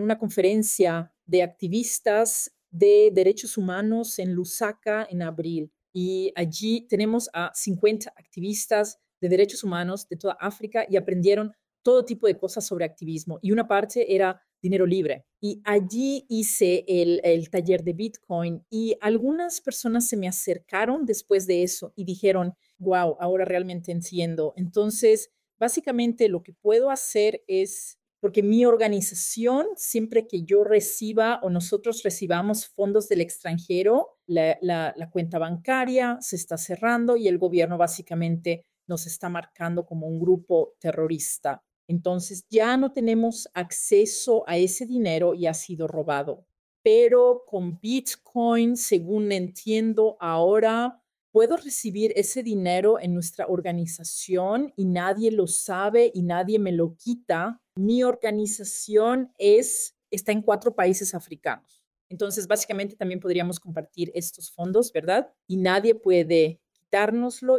una 0.00 0.18
conferencia 0.18 1.14
de 1.26 1.42
activistas 1.42 2.50
de 2.70 3.10
derechos 3.12 3.56
humanos 3.56 4.18
en 4.18 4.32
Lusaka 4.32 5.06
en 5.08 5.22
abril. 5.22 5.70
Y 5.92 6.32
allí 6.34 6.88
tenemos 6.88 7.30
a 7.32 7.52
50 7.54 8.12
activistas 8.16 8.98
de 9.24 9.30
derechos 9.30 9.64
humanos 9.64 10.06
de 10.06 10.16
toda 10.16 10.36
África 10.38 10.84
y 10.86 10.96
aprendieron 10.96 11.54
todo 11.82 12.04
tipo 12.04 12.26
de 12.26 12.36
cosas 12.36 12.66
sobre 12.66 12.84
activismo. 12.84 13.38
Y 13.40 13.52
una 13.52 13.66
parte 13.66 14.14
era 14.14 14.42
dinero 14.60 14.84
libre. 14.84 15.24
Y 15.40 15.62
allí 15.64 16.26
hice 16.28 16.84
el, 16.86 17.22
el, 17.24 17.48
taller 17.48 17.82
de 17.82 17.94
Bitcoin 17.94 18.64
y 18.68 18.96
algunas 19.00 19.62
personas 19.62 20.06
se 20.06 20.18
me 20.18 20.28
acercaron 20.28 21.06
después 21.06 21.46
de 21.46 21.62
eso 21.62 21.94
y 21.96 22.04
dijeron, 22.04 22.52
wow, 22.78 23.16
ahora 23.18 23.46
realmente 23.46 23.92
entiendo. 23.92 24.52
Entonces, 24.56 25.30
básicamente 25.58 26.28
lo 26.28 26.42
que 26.42 26.52
puedo 26.52 26.90
hacer 26.90 27.42
es 27.46 27.98
porque 28.24 28.42
mi 28.42 28.64
organización, 28.64 29.66
siempre 29.76 30.26
que 30.26 30.44
yo 30.44 30.64
reciba 30.64 31.40
o 31.42 31.50
nosotros 31.50 32.02
recibamos 32.02 32.66
fondos 32.66 33.06
del 33.06 33.20
extranjero, 33.20 34.16
la, 34.26 35.10
cuenta 35.12 35.38
bancaria 35.38 36.16
se 36.22 36.36
está 36.36 36.56
cerrando 36.56 37.18
y 37.18 37.28
el 37.28 37.36
gobierno 37.36 37.76
básicamente 37.76 38.64
nos 38.86 39.06
está 39.06 39.28
marcando 39.28 39.84
como 39.86 40.06
un 40.06 40.20
grupo 40.20 40.74
terrorista. 40.78 41.62
Entonces 41.88 42.46
ya 42.48 42.76
no 42.76 42.92
tenemos 42.92 43.48
acceso 43.54 44.44
a 44.46 44.56
ese 44.56 44.86
dinero 44.86 45.34
y 45.34 45.46
ha 45.46 45.54
sido 45.54 45.86
robado. 45.86 46.46
Pero 46.82 47.44
con 47.46 47.78
Bitcoin, 47.80 48.76
según 48.76 49.32
entiendo 49.32 50.16
ahora, 50.20 51.02
puedo 51.32 51.56
recibir 51.56 52.12
ese 52.16 52.42
dinero 52.42 53.00
en 53.00 53.14
nuestra 53.14 53.46
organización 53.46 54.72
y 54.76 54.84
nadie 54.84 55.30
lo 55.30 55.46
sabe 55.46 56.10
y 56.14 56.22
nadie 56.22 56.58
me 56.58 56.72
lo 56.72 56.94
quita 56.96 57.60
mi 57.76 58.04
organización 58.04 59.32
es, 59.38 59.96
está 60.10 60.32
en 60.32 60.42
cuatro 60.42 60.74
países 60.74 61.14
africanos. 61.14 61.82
Entonces, 62.08 62.46
básicamente 62.46 62.96
también 62.96 63.18
podríamos 63.18 63.58
compartir 63.58 64.12
estos 64.14 64.50
fondos, 64.52 64.92
¿verdad? 64.92 65.32
Y 65.48 65.56
nadie 65.56 65.94
puede 65.94 66.60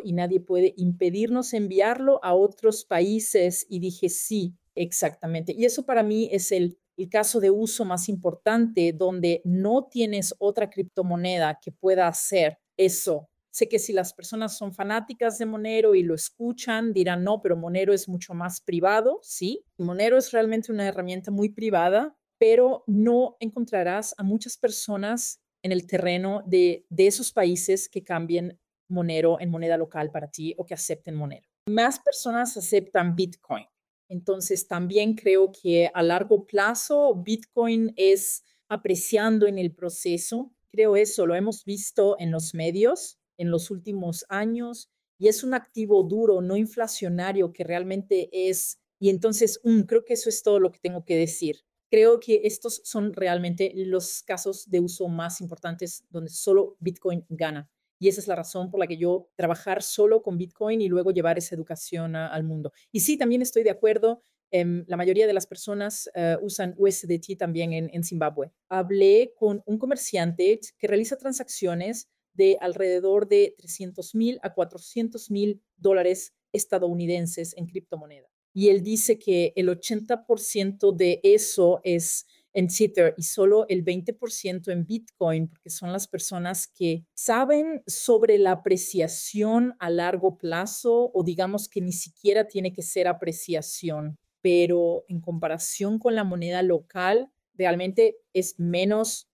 y 0.03 0.13
nadie 0.13 0.39
puede 0.39 0.73
impedirnos 0.77 1.53
enviarlo 1.53 2.19
a 2.23 2.33
otros 2.33 2.85
países. 2.85 3.65
Y 3.69 3.79
dije, 3.79 4.09
sí, 4.09 4.55
exactamente. 4.75 5.53
Y 5.53 5.65
eso 5.65 5.85
para 5.85 6.03
mí 6.03 6.29
es 6.31 6.51
el, 6.51 6.77
el 6.97 7.09
caso 7.09 7.39
de 7.39 7.51
uso 7.51 7.85
más 7.85 8.09
importante 8.09 8.93
donde 8.93 9.41
no 9.43 9.87
tienes 9.89 10.33
otra 10.39 10.69
criptomoneda 10.69 11.59
que 11.61 11.71
pueda 11.71 12.07
hacer 12.07 12.59
eso 12.77 13.29
Sé 13.55 13.69
que 13.69 13.79
si 13.79 13.93
las 13.93 14.13
personas 14.13 14.57
son 14.57 14.73
fanáticas 14.73 15.37
de 15.37 15.45
Monero 15.45 15.95
y 15.95 16.03
lo 16.03 16.13
escuchan, 16.13 16.91
dirán, 16.91 17.23
no, 17.23 17.41
pero 17.41 17.55
Monero 17.55 17.93
es 17.93 18.09
mucho 18.09 18.33
más 18.33 18.59
privado. 18.59 19.19
Sí, 19.23 19.63
Monero 19.77 20.17
es 20.17 20.33
realmente 20.33 20.73
una 20.73 20.85
herramienta 20.85 21.31
muy 21.31 21.47
privada, 21.47 22.17
pero 22.37 22.83
no 22.85 23.37
encontrarás 23.39 24.13
a 24.17 24.23
muchas 24.23 24.57
personas 24.57 25.39
en 25.63 25.71
el 25.71 25.87
terreno 25.87 26.43
de, 26.45 26.85
de 26.89 27.07
esos 27.07 27.31
países 27.31 27.87
que 27.87 28.03
cambien 28.03 28.59
Monero 28.87 29.39
en 29.39 29.49
moneda 29.49 29.77
local 29.77 30.11
para 30.11 30.29
ti 30.29 30.53
o 30.57 30.65
que 30.65 30.73
acepten 30.73 31.15
Monero. 31.15 31.47
Más 31.67 31.99
personas 31.99 32.55
aceptan 32.57 33.15
Bitcoin. 33.15 33.65
Entonces, 34.07 34.67
también 34.67 35.15
creo 35.15 35.51
que 35.51 35.89
a 35.93 36.03
largo 36.03 36.45
plazo 36.45 37.15
Bitcoin 37.15 37.93
es 37.95 38.43
apreciando 38.67 39.47
en 39.47 39.57
el 39.57 39.73
proceso. 39.73 40.53
Creo 40.71 40.95
eso, 40.95 41.25
lo 41.25 41.35
hemos 41.35 41.65
visto 41.65 42.15
en 42.19 42.31
los 42.31 42.53
medios 42.53 43.19
en 43.37 43.51
los 43.51 43.71
últimos 43.71 44.25
años 44.29 44.91
y 45.17 45.27
es 45.27 45.43
un 45.43 45.53
activo 45.53 46.03
duro, 46.03 46.41
no 46.41 46.57
inflacionario, 46.57 47.53
que 47.53 47.63
realmente 47.63 48.29
es, 48.31 48.79
y 48.99 49.09
entonces 49.09 49.59
mm, 49.63 49.81
creo 49.81 50.03
que 50.03 50.13
eso 50.13 50.29
es 50.29 50.43
todo 50.43 50.59
lo 50.59 50.71
que 50.71 50.79
tengo 50.79 51.05
que 51.05 51.17
decir. 51.17 51.61
Creo 51.89 52.19
que 52.19 52.41
estos 52.43 52.81
son 52.83 53.13
realmente 53.13 53.71
los 53.75 54.23
casos 54.23 54.69
de 54.69 54.79
uso 54.79 55.07
más 55.07 55.39
importantes 55.39 56.03
donde 56.09 56.31
solo 56.31 56.75
Bitcoin 56.79 57.25
gana. 57.29 57.69
Y 57.99 58.07
esa 58.09 58.21
es 58.21 58.27
la 58.27 58.35
razón 58.35 58.69
por 58.69 58.79
la 58.79 58.87
que 58.87 58.97
yo 58.97 59.29
trabajar 59.35 59.81
solo 59.81 60.21
con 60.21 60.37
Bitcoin 60.37 60.81
y 60.81 60.87
luego 60.87 61.11
llevar 61.11 61.37
esa 61.37 61.55
educación 61.55 62.15
al 62.15 62.43
mundo. 62.43 62.71
Y 62.91 63.01
sí, 63.01 63.17
también 63.17 63.41
estoy 63.41 63.63
de 63.63 63.71
acuerdo. 63.71 64.21
Em, 64.51 64.85
la 64.87 64.97
mayoría 64.97 65.27
de 65.27 65.33
las 65.33 65.47
personas 65.47 66.09
eh, 66.13 66.37
usan 66.41 66.75
USDT 66.77 67.37
también 67.37 67.73
en, 67.73 67.89
en 67.93 68.03
Zimbabue. 68.03 68.51
Hablé 68.69 69.33
con 69.35 69.61
un 69.65 69.77
comerciante 69.77 70.59
que 70.77 70.87
realiza 70.87 71.17
transacciones 71.17 72.09
de 72.33 72.57
alrededor 72.59 73.27
de 73.27 73.55
300 73.57 74.13
mil 74.13 74.39
a 74.43 74.53
400 74.53 75.31
mil 75.31 75.61
dólares 75.77 76.33
estadounidenses 76.51 77.55
en 77.57 77.65
criptomoneda. 77.65 78.27
Y 78.53 78.69
él 78.69 78.83
dice 78.83 79.19
que 79.19 79.51
el 79.55 79.67
80% 79.67 80.95
de 80.95 81.19
eso 81.23 81.81
es 81.83 82.25
en 82.55 82.67
Tether 82.69 83.13
y 83.17 83.23
solo 83.23 83.65
el 83.67 83.83
20% 83.83 84.71
en 84.71 84.85
Bitcoin, 84.85 85.49
porque 85.49 85.69
son 85.69 85.91
las 85.91 86.07
personas 86.07 86.67
que 86.67 87.05
saben 87.13 87.83
sobre 87.85 88.37
la 88.37 88.51
apreciación 88.51 89.75
a 89.77 89.89
largo 89.89 90.37
plazo 90.37 91.11
o 91.13 91.23
digamos 91.23 91.67
que 91.67 91.81
ni 91.81 91.91
siquiera 91.91 92.47
tiene 92.47 92.71
que 92.71 92.81
ser 92.81 93.09
apreciación, 93.09 94.17
pero 94.41 95.03
en 95.09 95.19
comparación 95.19 95.99
con 95.99 96.15
la 96.15 96.23
moneda 96.23 96.63
local, 96.63 97.29
realmente 97.55 98.19
es 98.31 98.57
menos 98.57 99.29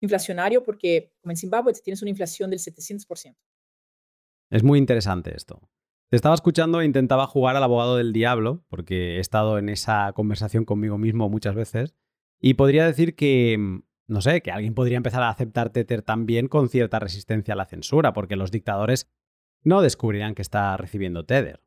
inflacionario 0.00 0.62
porque, 0.62 1.12
como 1.20 1.32
en 1.32 1.36
Zimbabue, 1.36 1.72
tienes 1.72 2.02
una 2.02 2.10
inflación 2.10 2.50
del 2.50 2.60
700%. 2.60 3.34
Es 4.50 4.62
muy 4.62 4.78
interesante 4.78 5.36
esto. 5.36 5.60
Te 6.08 6.16
estaba 6.16 6.36
escuchando 6.36 6.80
e 6.80 6.84
intentaba 6.86 7.26
jugar 7.26 7.56
al 7.56 7.64
abogado 7.64 7.96
del 7.96 8.12
diablo, 8.12 8.64
porque 8.68 9.16
he 9.16 9.20
estado 9.20 9.58
en 9.58 9.68
esa 9.68 10.12
conversación 10.14 10.64
conmigo 10.64 10.98
mismo 10.98 11.28
muchas 11.28 11.56
veces, 11.56 11.96
y 12.40 12.54
podría 12.54 12.86
decir 12.86 13.14
que, 13.14 13.56
mm, 13.58 13.82
no 14.08 14.20
sé, 14.20 14.40
que 14.40 14.50
alguien 14.50 14.74
podría 14.74 14.96
empezar 14.96 15.22
a 15.22 15.30
aceptar 15.30 15.70
Tether 15.70 16.02
también 16.02 16.48
con 16.48 16.68
cierta 16.68 16.98
resistencia 16.98 17.54
a 17.54 17.56
la 17.56 17.66
censura, 17.66 18.12
porque 18.12 18.36
los 18.36 18.50
dictadores 18.50 19.08
no 19.62 19.82
descubrirán 19.82 20.34
que 20.34 20.42
está 20.42 20.76
recibiendo 20.76 21.24
Tether. 21.24 21.62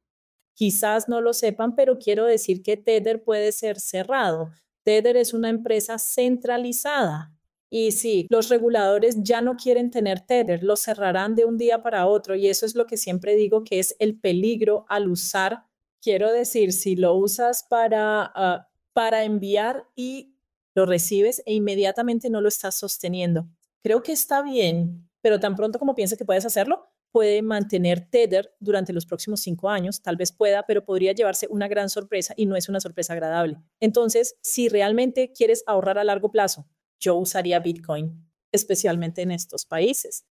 Quizás 0.54 1.08
no 1.08 1.22
lo 1.22 1.34
sepan, 1.34 1.76
pero 1.76 1.98
quiero 1.98 2.26
decir 2.26 2.62
que 2.62 2.78
Tether 2.78 3.24
puede 3.24 3.52
ser 3.52 3.80
cerrado. 3.80 4.52
Tether 4.84 5.18
es 5.18 5.34
una 5.34 5.50
empresa 5.50 5.98
centralizada. 6.00 7.34
Y 7.74 7.92
sí, 7.94 8.28
los 8.30 8.50
reguladores 8.50 9.24
ya 9.24 9.42
no 9.42 9.56
quieren 9.56 9.92
tener 9.92 10.20
Tether, 10.20 10.62
lo 10.62 10.76
cerrarán 10.76 11.36
de 11.36 11.46
un 11.46 11.58
día 11.58 11.82
para 11.82 12.06
otro 12.06 12.36
y 12.36 12.48
eso 12.48 12.66
es 12.66 12.76
lo 12.76 12.86
que 12.86 12.98
siempre 12.98 13.38
digo 13.38 13.64
que 13.64 13.80
es 13.80 13.96
el 14.00 14.20
peligro 14.20 14.86
al 14.90 15.10
usar. 15.10 15.64
Quiero 16.02 16.34
decir, 16.34 16.74
si 16.74 16.98
lo 16.98 17.14
usas 17.14 17.64
para, 17.64 18.30
ah, 18.36 18.68
para 18.92 19.24
enviar 19.24 19.88
y 19.96 20.36
lo 20.76 20.86
recibes 20.86 21.42
e 21.46 21.54
inmediatamente 21.54 22.30
no 22.30 22.42
lo 22.42 22.48
estás 22.48 22.76
sosteniendo. 22.76 23.48
Creo 23.84 24.04
que 24.04 24.12
está 24.12 24.42
bien, 24.42 25.10
pero 25.22 25.40
tan 25.40 25.56
pronto 25.56 25.80
como 25.80 25.96
pienses 25.96 26.18
que 26.18 26.26
puedes 26.26 26.46
hacerlo, 26.46 26.88
puede 27.12 27.42
mantener 27.42 28.10
Tether 28.10 28.56
durante 28.60 28.94
los 28.94 29.06
próximos 29.06 29.42
cinco 29.42 29.70
años, 29.70 30.02
tal 30.02 30.16
vez 30.16 30.32
pueda, 30.32 30.64
pero 30.66 30.86
podría 30.86 31.12
llevarse 31.12 31.48
una 31.50 31.68
gran 31.68 31.90
sorpresa 31.90 32.34
y 32.38 32.46
no 32.46 32.56
es 32.56 32.70
una 32.70 32.80
sorpresa 32.80 33.14
agradable. 33.14 33.58
Entonces, 33.80 34.38
si 34.42 34.70
realmente 34.70 35.34
quieres 35.34 35.64
ahorrar 35.68 35.98
a 35.98 36.04
largo 36.04 36.32
plazo, 36.32 36.68
yo 37.00 37.16
usaría 37.16 37.60
Bitcoin, 37.60 38.26
especialmente 38.52 39.22
en 39.22 39.32
estos 39.32 39.66
países. 39.66 40.26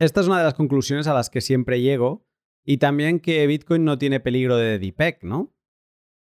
Esta 0.00 0.22
es 0.22 0.26
una 0.26 0.38
de 0.38 0.44
las 0.44 0.54
conclusiones 0.54 1.06
a 1.06 1.14
las 1.14 1.30
que 1.30 1.40
siempre 1.40 1.80
llego 1.80 2.26
y 2.64 2.78
también 2.78 3.20
que 3.20 3.46
Bitcoin 3.46 3.84
no 3.84 3.98
tiene 3.98 4.18
peligro 4.18 4.56
de 4.56 4.78
DPEG, 4.78 5.24
¿no? 5.24 5.54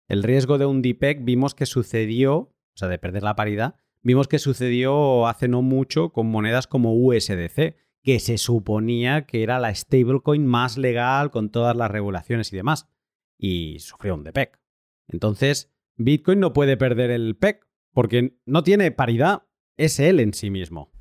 El 0.07 0.23
riesgo 0.23 0.57
de 0.57 0.65
un 0.65 0.81
DPEG 0.81 1.23
vimos 1.23 1.55
que 1.55 1.65
sucedió, 1.65 2.52
o 2.75 2.77
sea, 2.77 2.87
de 2.87 2.97
perder 2.97 3.23
la 3.23 3.35
paridad, 3.35 3.75
vimos 4.01 4.27
que 4.27 4.39
sucedió 4.39 5.27
hace 5.27 5.47
no 5.47 5.61
mucho 5.61 6.11
con 6.11 6.27
monedas 6.27 6.67
como 6.67 6.93
USDC, 6.95 7.75
que 8.03 8.19
se 8.19 8.37
suponía 8.37 9.25
que 9.25 9.43
era 9.43 9.59
la 9.59 9.73
stablecoin 9.73 10.45
más 10.45 10.77
legal 10.77 11.31
con 11.31 11.49
todas 11.49 11.75
las 11.75 11.89
regulaciones 11.89 12.51
y 12.51 12.55
demás, 12.57 12.89
y 13.37 13.79
sufrió 13.79 14.15
un 14.15 14.23
DPEG. 14.23 14.59
Entonces, 15.07 15.73
Bitcoin 15.95 16.39
no 16.39 16.53
puede 16.53 16.77
perder 16.77 17.11
el 17.11 17.35
PEG, 17.35 17.61
porque 17.93 18.39
no 18.45 18.63
tiene 18.63 18.91
paridad, 18.91 19.43
es 19.77 19.99
él 19.99 20.19
en 20.19 20.33
sí 20.33 20.49
mismo. 20.49 20.92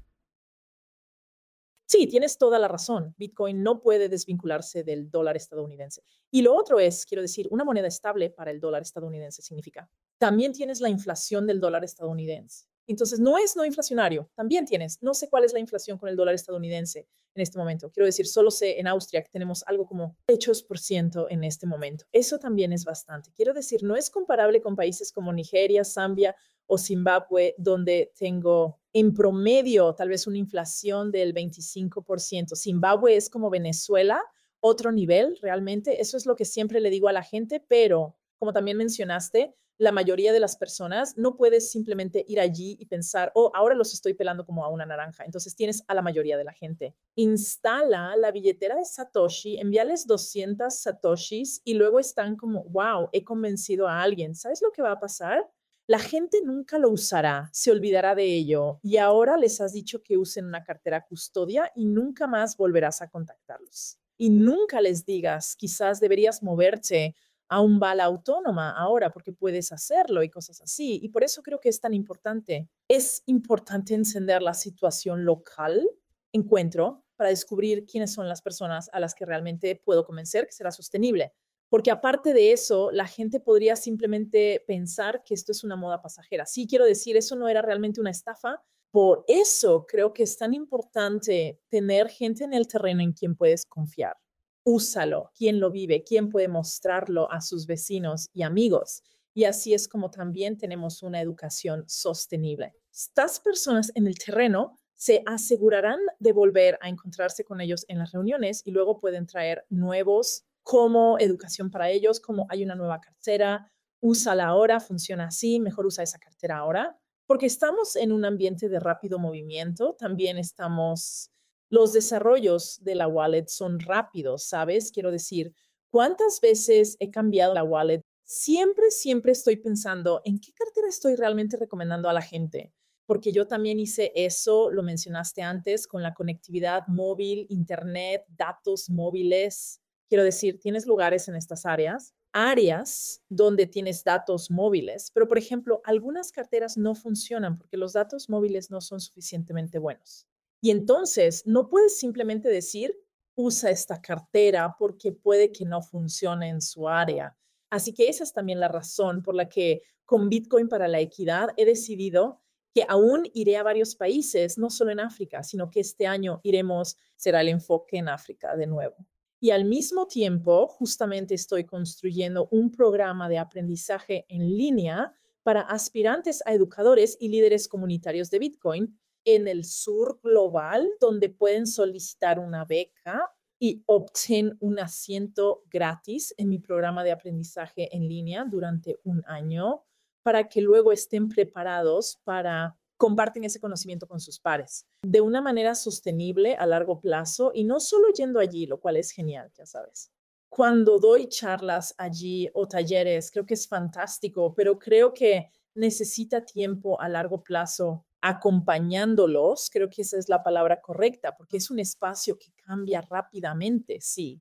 Sí, 1.92 2.06
tienes 2.06 2.38
toda 2.38 2.58
la 2.58 2.68
razón. 2.68 3.14
Bitcoin 3.18 3.62
no 3.62 3.82
puede 3.82 4.08
desvincularse 4.08 4.82
del 4.82 5.10
dólar 5.10 5.36
estadounidense. 5.36 6.02
Y 6.30 6.40
lo 6.40 6.56
otro 6.56 6.80
es, 6.80 7.04
quiero 7.04 7.20
decir, 7.20 7.48
una 7.50 7.64
moneda 7.64 7.86
estable 7.86 8.30
para 8.30 8.50
el 8.50 8.60
dólar 8.60 8.80
estadounidense 8.80 9.42
significa, 9.42 9.90
también 10.16 10.54
tienes 10.54 10.80
la 10.80 10.88
inflación 10.88 11.46
del 11.46 11.60
dólar 11.60 11.84
estadounidense. 11.84 12.64
Entonces, 12.86 13.20
no 13.20 13.36
es 13.36 13.56
no 13.56 13.66
inflacionario, 13.66 14.30
también 14.34 14.64
tienes. 14.64 15.02
No 15.02 15.12
sé 15.12 15.28
cuál 15.28 15.44
es 15.44 15.52
la 15.52 15.58
inflación 15.58 15.98
con 15.98 16.08
el 16.08 16.16
dólar 16.16 16.34
estadounidense 16.34 17.06
en 17.34 17.42
este 17.42 17.58
momento. 17.58 17.90
Quiero 17.90 18.06
decir, 18.06 18.26
solo 18.26 18.50
sé 18.50 18.80
en 18.80 18.86
Austria 18.86 19.22
que 19.22 19.28
tenemos 19.28 19.62
algo 19.66 19.84
como 19.84 20.16
8% 20.28 21.26
en 21.28 21.44
este 21.44 21.66
momento. 21.66 22.06
Eso 22.10 22.38
también 22.38 22.72
es 22.72 22.86
bastante. 22.86 23.32
Quiero 23.36 23.52
decir, 23.52 23.82
no 23.82 23.96
es 23.96 24.08
comparable 24.08 24.62
con 24.62 24.76
países 24.76 25.12
como 25.12 25.30
Nigeria, 25.30 25.84
Zambia 25.84 26.34
o 26.72 26.78
Zimbabue, 26.78 27.54
donde 27.58 28.14
tengo 28.16 28.80
en 28.94 29.12
promedio 29.12 29.94
tal 29.94 30.08
vez 30.08 30.26
una 30.26 30.38
inflación 30.38 31.10
del 31.12 31.34
25%. 31.34 32.56
Zimbabue 32.56 33.14
es 33.14 33.28
como 33.28 33.50
Venezuela, 33.50 34.22
otro 34.60 34.90
nivel 34.90 35.38
realmente. 35.42 36.00
Eso 36.00 36.16
es 36.16 36.24
lo 36.24 36.34
que 36.34 36.46
siempre 36.46 36.80
le 36.80 36.88
digo 36.88 37.08
a 37.08 37.12
la 37.12 37.22
gente, 37.22 37.62
pero 37.68 38.16
como 38.38 38.54
también 38.54 38.78
mencionaste, 38.78 39.54
la 39.76 39.92
mayoría 39.92 40.32
de 40.32 40.40
las 40.40 40.56
personas 40.56 41.18
no 41.18 41.36
puedes 41.36 41.70
simplemente 41.70 42.24
ir 42.26 42.40
allí 42.40 42.78
y 42.80 42.86
pensar, 42.86 43.32
oh, 43.34 43.52
ahora 43.54 43.74
los 43.74 43.92
estoy 43.92 44.14
pelando 44.14 44.46
como 44.46 44.64
a 44.64 44.70
una 44.70 44.86
naranja. 44.86 45.24
Entonces 45.26 45.54
tienes 45.54 45.84
a 45.88 45.94
la 45.94 46.00
mayoría 46.00 46.38
de 46.38 46.44
la 46.44 46.54
gente. 46.54 46.94
Instala 47.16 48.16
la 48.16 48.30
billetera 48.30 48.76
de 48.76 48.86
Satoshi, 48.86 49.58
envíales 49.58 50.06
200 50.06 50.74
Satoshis 50.74 51.60
y 51.64 51.74
luego 51.74 51.98
están 51.98 52.36
como, 52.36 52.64
wow, 52.64 53.10
he 53.12 53.24
convencido 53.24 53.88
a 53.88 54.00
alguien. 54.00 54.34
¿Sabes 54.34 54.62
lo 54.62 54.72
que 54.72 54.80
va 54.80 54.92
a 54.92 55.00
pasar? 55.00 55.46
La 55.88 55.98
gente 55.98 56.38
nunca 56.44 56.78
lo 56.78 56.90
usará, 56.90 57.50
se 57.52 57.72
olvidará 57.72 58.14
de 58.14 58.24
ello 58.24 58.78
y 58.82 58.98
ahora 58.98 59.36
les 59.36 59.60
has 59.60 59.72
dicho 59.72 60.02
que 60.02 60.16
usen 60.16 60.46
una 60.46 60.62
cartera 60.62 61.04
custodia 61.04 61.72
y 61.74 61.86
nunca 61.86 62.28
más 62.28 62.56
volverás 62.56 63.02
a 63.02 63.08
contactarlos. 63.08 63.98
Y 64.16 64.30
nunca 64.30 64.80
les 64.80 65.04
digas, 65.04 65.56
quizás 65.56 65.98
deberías 65.98 66.42
moverte 66.42 67.16
a 67.48 67.60
un 67.60 67.80
bala 67.80 68.04
autónoma 68.04 68.70
ahora 68.70 69.10
porque 69.10 69.32
puedes 69.32 69.72
hacerlo 69.72 70.22
y 70.22 70.30
cosas 70.30 70.60
así. 70.62 71.00
Y 71.02 71.08
por 71.08 71.24
eso 71.24 71.42
creo 71.42 71.58
que 71.58 71.68
es 71.68 71.80
tan 71.80 71.92
importante. 71.92 72.68
Es 72.88 73.24
importante 73.26 73.94
encender 73.94 74.40
la 74.40 74.54
situación 74.54 75.24
local, 75.24 75.86
encuentro, 76.32 77.04
para 77.16 77.30
descubrir 77.30 77.84
quiénes 77.86 78.12
son 78.12 78.28
las 78.28 78.40
personas 78.40 78.88
a 78.92 79.00
las 79.00 79.14
que 79.14 79.26
realmente 79.26 79.76
puedo 79.84 80.04
convencer 80.04 80.46
que 80.46 80.52
será 80.52 80.70
sostenible. 80.70 81.34
Porque 81.72 81.90
aparte 81.90 82.34
de 82.34 82.52
eso, 82.52 82.90
la 82.90 83.06
gente 83.06 83.40
podría 83.40 83.76
simplemente 83.76 84.62
pensar 84.66 85.22
que 85.24 85.32
esto 85.32 85.52
es 85.52 85.64
una 85.64 85.74
moda 85.74 86.02
pasajera. 86.02 86.44
Sí, 86.44 86.66
quiero 86.66 86.84
decir, 86.84 87.16
eso 87.16 87.34
no 87.34 87.48
era 87.48 87.62
realmente 87.62 87.98
una 87.98 88.10
estafa. 88.10 88.62
Por 88.90 89.24
eso 89.26 89.86
creo 89.88 90.12
que 90.12 90.24
es 90.24 90.36
tan 90.36 90.52
importante 90.52 91.62
tener 91.70 92.10
gente 92.10 92.44
en 92.44 92.52
el 92.52 92.68
terreno 92.68 93.00
en 93.00 93.14
quien 93.14 93.34
puedes 93.34 93.64
confiar 93.64 94.18
úsalo, 94.64 95.30
quién 95.34 95.60
lo 95.60 95.70
vive, 95.70 96.04
quién 96.04 96.28
puede 96.28 96.46
mostrarlo 96.46 97.30
a 97.32 97.40
sus 97.40 97.66
vecinos 97.66 98.28
y 98.34 98.42
amigos. 98.42 99.02
Y 99.34 99.44
así 99.44 99.72
es 99.74 99.88
como 99.88 100.10
también 100.10 100.58
tenemos 100.58 101.02
una 101.02 101.22
educación 101.22 101.84
sostenible. 101.88 102.74
Estas 102.92 103.40
personas 103.40 103.90
en 103.94 104.06
el 104.06 104.18
terreno 104.18 104.78
se 104.94 105.22
asegurarán 105.26 105.98
de 106.20 106.32
volver 106.32 106.78
a 106.80 106.88
encontrarse 106.88 107.44
con 107.44 107.60
ellos 107.60 107.84
en 107.88 107.98
las 107.98 108.12
reuniones 108.12 108.62
y 108.64 108.70
luego 108.70 108.98
pueden 108.98 109.26
traer 109.26 109.64
nuevos 109.68 110.44
como 110.62 111.18
educación 111.18 111.70
para 111.70 111.90
ellos, 111.90 112.20
como 112.20 112.46
hay 112.48 112.62
una 112.64 112.74
nueva 112.74 113.00
cartera, 113.00 113.70
úsala 114.00 114.46
ahora, 114.46 114.80
funciona 114.80 115.26
así, 115.26 115.60
mejor 115.60 115.86
usa 115.86 116.04
esa 116.04 116.18
cartera 116.18 116.58
ahora, 116.58 116.98
porque 117.26 117.46
estamos 117.46 117.96
en 117.96 118.12
un 118.12 118.24
ambiente 118.24 118.68
de 118.68 118.80
rápido 118.80 119.18
movimiento, 119.18 119.94
también 119.98 120.38
estamos 120.38 121.32
los 121.72 121.94
desarrollos 121.94 122.84
de 122.84 122.94
la 122.94 123.08
wallet 123.08 123.46
son 123.48 123.80
rápidos, 123.80 124.44
¿sabes? 124.44 124.92
Quiero 124.92 125.10
decir, 125.10 125.54
¿cuántas 125.90 126.38
veces 126.42 126.98
he 127.00 127.10
cambiado 127.10 127.54
la 127.54 127.64
wallet? 127.64 128.02
Siempre, 128.24 128.90
siempre 128.90 129.32
estoy 129.32 129.56
pensando 129.56 130.20
en 130.26 130.38
qué 130.38 130.52
cartera 130.52 130.88
estoy 130.88 131.16
realmente 131.16 131.56
recomendando 131.56 132.10
a 132.10 132.12
la 132.12 132.20
gente, 132.20 132.74
porque 133.06 133.32
yo 133.32 133.46
también 133.46 133.80
hice 133.80 134.12
eso, 134.14 134.70
lo 134.70 134.82
mencionaste 134.82 135.40
antes, 135.40 135.86
con 135.86 136.02
la 136.02 136.12
conectividad 136.12 136.86
móvil, 136.88 137.46
internet, 137.48 138.24
datos 138.28 138.90
móviles. 138.90 139.81
Quiero 140.12 140.24
decir, 140.24 140.60
tienes 140.60 140.86
lugares 140.86 141.26
en 141.28 141.36
estas 141.36 141.64
áreas, 141.64 142.14
áreas 142.32 143.22
donde 143.30 143.66
tienes 143.66 144.04
datos 144.04 144.50
móviles, 144.50 145.10
pero 145.14 145.26
por 145.26 145.38
ejemplo, 145.38 145.80
algunas 145.84 146.32
carteras 146.32 146.76
no 146.76 146.94
funcionan 146.94 147.56
porque 147.56 147.78
los 147.78 147.94
datos 147.94 148.28
móviles 148.28 148.70
no 148.70 148.82
son 148.82 149.00
suficientemente 149.00 149.78
buenos. 149.78 150.28
Y 150.60 150.70
entonces 150.70 151.46
no 151.46 151.70
puedes 151.70 151.98
simplemente 151.98 152.50
decir, 152.50 152.94
usa 153.36 153.70
esta 153.70 154.02
cartera 154.02 154.76
porque 154.78 155.12
puede 155.12 155.50
que 155.50 155.64
no 155.64 155.80
funcione 155.80 156.50
en 156.50 156.60
su 156.60 156.90
área. 156.90 157.34
Así 157.70 157.94
que 157.94 158.10
esa 158.10 158.24
es 158.24 158.34
también 158.34 158.60
la 158.60 158.68
razón 158.68 159.22
por 159.22 159.34
la 159.34 159.48
que 159.48 159.80
con 160.04 160.28
Bitcoin 160.28 160.68
para 160.68 160.88
la 160.88 161.00
equidad 161.00 161.48
he 161.56 161.64
decidido 161.64 162.42
que 162.74 162.84
aún 162.86 163.22
iré 163.32 163.56
a 163.56 163.62
varios 163.62 163.96
países, 163.96 164.58
no 164.58 164.68
solo 164.68 164.90
en 164.90 165.00
África, 165.00 165.42
sino 165.42 165.70
que 165.70 165.80
este 165.80 166.06
año 166.06 166.42
iremos, 166.42 166.98
será 167.16 167.40
el 167.40 167.48
enfoque 167.48 167.96
en 167.96 168.10
África 168.10 168.54
de 168.56 168.66
nuevo. 168.66 169.06
Y 169.42 169.50
al 169.50 169.64
mismo 169.64 170.06
tiempo, 170.06 170.68
justamente 170.68 171.34
estoy 171.34 171.64
construyendo 171.64 172.46
un 172.52 172.70
programa 172.70 173.28
de 173.28 173.38
aprendizaje 173.38 174.24
en 174.28 174.56
línea 174.56 175.16
para 175.42 175.62
aspirantes 175.62 176.44
a 176.46 176.52
educadores 176.52 177.16
y 177.18 177.28
líderes 177.28 177.66
comunitarios 177.66 178.30
de 178.30 178.38
Bitcoin 178.38 178.96
en 179.24 179.48
el 179.48 179.64
sur 179.64 180.20
global, 180.22 180.88
donde 181.00 181.28
pueden 181.28 181.66
solicitar 181.66 182.38
una 182.38 182.64
beca 182.64 183.32
y 183.58 183.82
obtener 183.86 184.56
un 184.60 184.78
asiento 184.78 185.64
gratis 185.68 186.32
en 186.36 186.48
mi 186.48 186.60
programa 186.60 187.02
de 187.02 187.10
aprendizaje 187.10 187.88
en 187.96 188.06
línea 188.06 188.44
durante 188.48 189.00
un 189.02 189.24
año 189.26 189.82
para 190.22 190.48
que 190.48 190.60
luego 190.60 190.92
estén 190.92 191.28
preparados 191.28 192.20
para 192.22 192.78
compartir 193.02 193.44
ese 193.44 193.58
conocimiento 193.58 194.06
con 194.06 194.20
sus 194.20 194.38
pares 194.38 194.86
de 195.02 195.20
una 195.20 195.40
manera 195.40 195.74
sostenible 195.74 196.54
a 196.54 196.66
largo 196.66 197.00
plazo 197.00 197.50
y 197.52 197.64
no 197.64 197.80
solo 197.80 198.12
yendo 198.16 198.38
allí, 198.38 198.64
lo 198.64 198.78
cual 198.78 198.96
es 198.96 199.10
genial, 199.10 199.50
ya 199.58 199.66
sabes. 199.66 200.12
Cuando 200.48 201.00
doy 201.00 201.26
charlas 201.28 201.96
allí 201.98 202.48
o 202.54 202.68
talleres, 202.68 203.32
creo 203.32 203.44
que 203.44 203.54
es 203.54 203.66
fantástico, 203.66 204.54
pero 204.54 204.78
creo 204.78 205.12
que 205.12 205.48
necesita 205.74 206.44
tiempo 206.44 207.00
a 207.00 207.08
largo 207.08 207.42
plazo 207.42 208.06
acompañándolos, 208.20 209.68
creo 209.72 209.90
que 209.90 210.02
esa 210.02 210.16
es 210.16 210.28
la 210.28 210.44
palabra 210.44 210.80
correcta, 210.80 211.34
porque 211.36 211.56
es 211.56 211.72
un 211.72 211.80
espacio 211.80 212.38
que 212.38 212.52
cambia 212.64 213.00
rápidamente, 213.00 213.98
sí. 214.00 214.40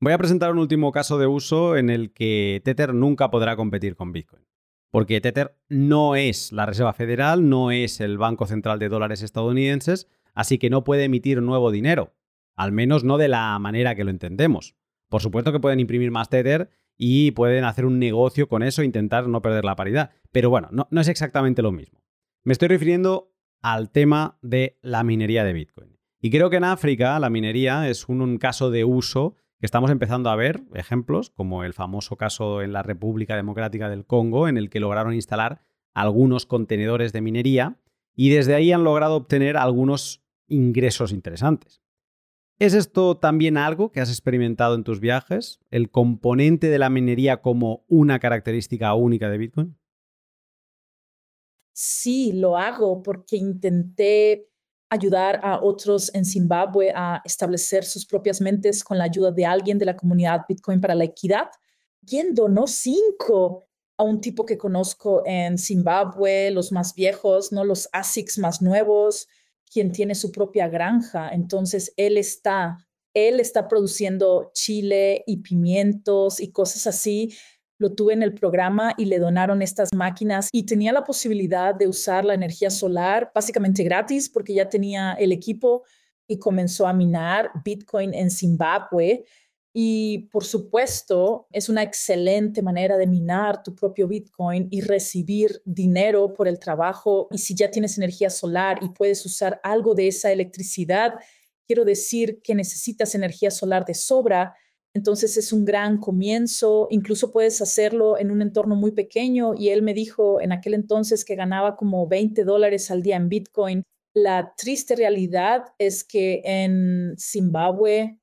Voy 0.00 0.12
a 0.12 0.18
presentar 0.18 0.52
un 0.52 0.58
último 0.58 0.92
caso 0.92 1.18
de 1.18 1.26
uso 1.26 1.76
en 1.76 1.90
el 1.90 2.12
que 2.12 2.62
Tether 2.64 2.94
nunca 2.94 3.32
podrá 3.32 3.56
competir 3.56 3.96
con 3.96 4.12
Bitcoin. 4.12 4.46
Porque 4.96 5.20
Tether 5.20 5.54
no 5.68 6.16
es 6.16 6.52
la 6.52 6.64
Reserva 6.64 6.94
Federal, 6.94 7.50
no 7.50 7.70
es 7.70 8.00
el 8.00 8.16
Banco 8.16 8.46
Central 8.46 8.78
de 8.78 8.88
Dólares 8.88 9.20
estadounidenses, 9.20 10.08
así 10.32 10.56
que 10.56 10.70
no 10.70 10.84
puede 10.84 11.04
emitir 11.04 11.42
nuevo 11.42 11.70
dinero. 11.70 12.14
Al 12.54 12.72
menos 12.72 13.04
no 13.04 13.18
de 13.18 13.28
la 13.28 13.58
manera 13.58 13.94
que 13.94 14.04
lo 14.04 14.10
entendemos. 14.10 14.74
Por 15.10 15.20
supuesto 15.20 15.52
que 15.52 15.60
pueden 15.60 15.80
imprimir 15.80 16.10
más 16.10 16.30
Tether 16.30 16.70
y 16.96 17.32
pueden 17.32 17.64
hacer 17.64 17.84
un 17.84 17.98
negocio 17.98 18.48
con 18.48 18.62
eso 18.62 18.80
e 18.80 18.86
intentar 18.86 19.28
no 19.28 19.42
perder 19.42 19.66
la 19.66 19.76
paridad. 19.76 20.12
Pero 20.32 20.48
bueno, 20.48 20.70
no 20.72 21.00
es 21.02 21.08
exactamente 21.08 21.60
lo 21.60 21.72
mismo. 21.72 22.02
Me 22.42 22.54
estoy 22.54 22.68
refiriendo 22.68 23.34
al 23.60 23.90
tema 23.90 24.38
de 24.40 24.78
la 24.80 25.04
minería 25.04 25.44
de 25.44 25.52
Bitcoin. 25.52 25.98
Y 26.22 26.30
creo 26.30 26.48
que 26.48 26.56
en 26.56 26.64
África 26.64 27.18
la 27.20 27.28
minería 27.28 27.86
es 27.90 28.08
un, 28.08 28.38
caso 28.38 28.70
de 28.70 28.86
uso 28.86 29.36
estamos 29.66 29.90
empezando 29.90 30.30
a 30.30 30.36
ver 30.36 30.62
ejemplos, 30.74 31.30
como 31.30 31.64
el 31.64 31.74
famoso 31.74 32.16
caso 32.16 32.62
en 32.62 32.72
la 32.72 32.82
República 32.82 33.36
Democrática 33.36 33.90
del 33.90 34.06
Congo, 34.06 34.48
en 34.48 34.56
el 34.56 34.70
que 34.70 34.80
lograron 34.80 35.12
instalar 35.12 35.60
algunos 35.92 36.46
contenedores 36.46 37.12
de 37.12 37.20
minería 37.20 37.78
y 38.14 38.30
desde 38.30 38.54
ahí 38.54 38.72
han 38.72 38.84
logrado 38.84 39.16
obtener 39.16 39.56
algunos 39.56 40.24
ingresos 40.48 41.12
interesantes. 41.12 41.82
¿Es 42.58 42.72
esto 42.72 43.18
también 43.18 43.58
algo 43.58 43.92
que 43.92 44.00
has 44.00 44.08
experimentado 44.08 44.74
en 44.74 44.84
tus 44.84 45.00
viajes? 45.00 45.60
¿El 45.70 45.90
componente 45.90 46.68
de 46.70 46.78
la 46.78 46.88
minería 46.88 47.42
como 47.42 47.84
una 47.88 48.18
característica 48.18 48.94
única 48.94 49.28
de 49.28 49.38
Bitcoin? 49.38 49.76
sí 51.76 52.32
lo 52.32 52.56
hago 52.56 53.02
porque 53.02 53.36
intenté 53.36 54.48
ayudar 54.88 55.40
a 55.42 55.60
otros 55.62 56.14
en 56.14 56.24
Zimbabue 56.24 56.92
a 56.94 57.20
establecer 57.24 57.84
sus 57.84 58.06
propias 58.06 58.40
mentes 58.40 58.84
con 58.84 58.98
la 58.98 59.04
ayuda 59.04 59.32
de 59.32 59.44
alguien 59.44 59.78
de 59.78 59.86
la 59.86 59.96
comunidad 59.96 60.42
Bitcoin 60.48 60.80
para 60.80 60.94
la 60.94 61.04
equidad. 61.04 61.48
¿Quién 62.06 62.34
donó 62.34 62.66
cinco 62.66 63.66
a 63.98 64.04
un 64.04 64.20
tipo 64.20 64.44
que 64.44 64.58
conozco 64.58 65.22
en 65.24 65.58
Zimbabue, 65.58 66.50
los 66.50 66.70
más 66.70 66.94
viejos, 66.94 67.52
no 67.52 67.64
los 67.64 67.88
ASICs 67.92 68.38
más 68.38 68.60
nuevos, 68.60 69.26
quien 69.72 69.92
tiene 69.92 70.14
su 70.14 70.30
propia 70.30 70.68
granja. 70.68 71.30
Entonces 71.30 71.92
él 71.96 72.18
está, 72.18 72.78
él 73.14 73.40
está 73.40 73.68
produciendo 73.68 74.50
chile 74.54 75.24
y 75.26 75.38
pimientos 75.38 76.40
y 76.40 76.52
cosas 76.52 76.86
así 76.86 77.34
lo 77.78 77.94
tuve 77.94 78.14
en 78.14 78.22
el 78.22 78.34
programa 78.34 78.94
y 78.96 79.06
le 79.06 79.18
donaron 79.18 79.62
estas 79.62 79.90
máquinas 79.94 80.48
y 80.52 80.64
tenía 80.64 80.92
la 80.92 81.04
posibilidad 81.04 81.74
de 81.74 81.88
usar 81.88 82.24
la 82.24 82.34
energía 82.34 82.70
solar 82.70 83.30
básicamente 83.34 83.82
gratis 83.84 84.28
porque 84.28 84.54
ya 84.54 84.68
tenía 84.68 85.12
el 85.14 85.32
equipo 85.32 85.84
y 86.26 86.38
comenzó 86.38 86.86
a 86.86 86.92
minar 86.92 87.50
Bitcoin 87.64 88.14
en 88.14 88.30
Zimbabue. 88.30 89.24
Y 89.78 90.28
por 90.32 90.42
supuesto, 90.44 91.48
es 91.52 91.68
una 91.68 91.82
excelente 91.82 92.62
manera 92.62 92.96
de 92.96 93.06
minar 93.06 93.62
tu 93.62 93.74
propio 93.74 94.08
Bitcoin 94.08 94.68
y 94.70 94.80
recibir 94.80 95.60
dinero 95.66 96.32
por 96.32 96.48
el 96.48 96.58
trabajo. 96.58 97.28
Y 97.30 97.38
si 97.38 97.54
ya 97.54 97.70
tienes 97.70 97.98
energía 97.98 98.30
solar 98.30 98.78
y 98.80 98.88
puedes 98.88 99.24
usar 99.26 99.60
algo 99.62 99.94
de 99.94 100.08
esa 100.08 100.32
electricidad, 100.32 101.14
quiero 101.66 101.84
decir 101.84 102.40
que 102.42 102.54
necesitas 102.54 103.14
energía 103.14 103.50
solar 103.50 103.84
de 103.84 103.92
sobra. 103.92 104.54
Entonces 104.96 105.36
es 105.36 105.52
un 105.52 105.66
gran 105.66 105.98
comienzo, 105.98 106.88
incluso 106.88 107.30
puedes 107.30 107.60
hacerlo 107.60 108.16
en 108.18 108.30
un 108.30 108.40
entorno 108.40 108.76
muy 108.76 108.92
pequeño. 108.92 109.52
Y 109.54 109.68
él 109.68 109.82
me 109.82 109.92
dijo 109.92 110.40
en 110.40 110.52
aquel 110.52 110.72
entonces 110.72 111.22
que 111.26 111.34
ganaba 111.34 111.76
como 111.76 112.08
20 112.08 112.44
dólares 112.44 112.90
al 112.90 113.02
día 113.02 113.16
en 113.16 113.28
Bitcoin. 113.28 113.82
La 114.14 114.54
triste 114.56 114.96
realidad 114.96 115.64
es 115.78 116.02
que 116.02 116.40
en 116.46 117.14
Zimbabue 117.18 118.18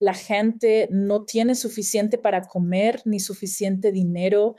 la 0.00 0.14
gente 0.14 0.88
no 0.90 1.24
tiene 1.24 1.54
suficiente 1.54 2.18
para 2.18 2.42
comer 2.42 3.00
ni 3.04 3.20
suficiente 3.20 3.92
dinero, 3.92 4.56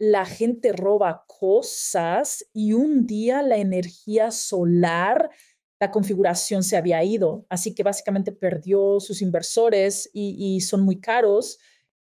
la 0.00 0.26
gente 0.26 0.72
roba 0.72 1.24
cosas 1.28 2.44
y 2.52 2.72
un 2.72 3.06
día 3.06 3.40
la 3.42 3.58
energía 3.58 4.32
solar, 4.32 5.30
la 5.82 5.90
configuración 5.90 6.62
se 6.62 6.76
había 6.76 7.02
ido, 7.02 7.44
así 7.48 7.74
que 7.74 7.82
básicamente 7.82 8.30
perdió 8.30 9.00
sus 9.00 9.20
inversores 9.20 10.08
y, 10.12 10.60
son 10.60 10.82
muy 10.82 11.00
caros, 11.00 11.58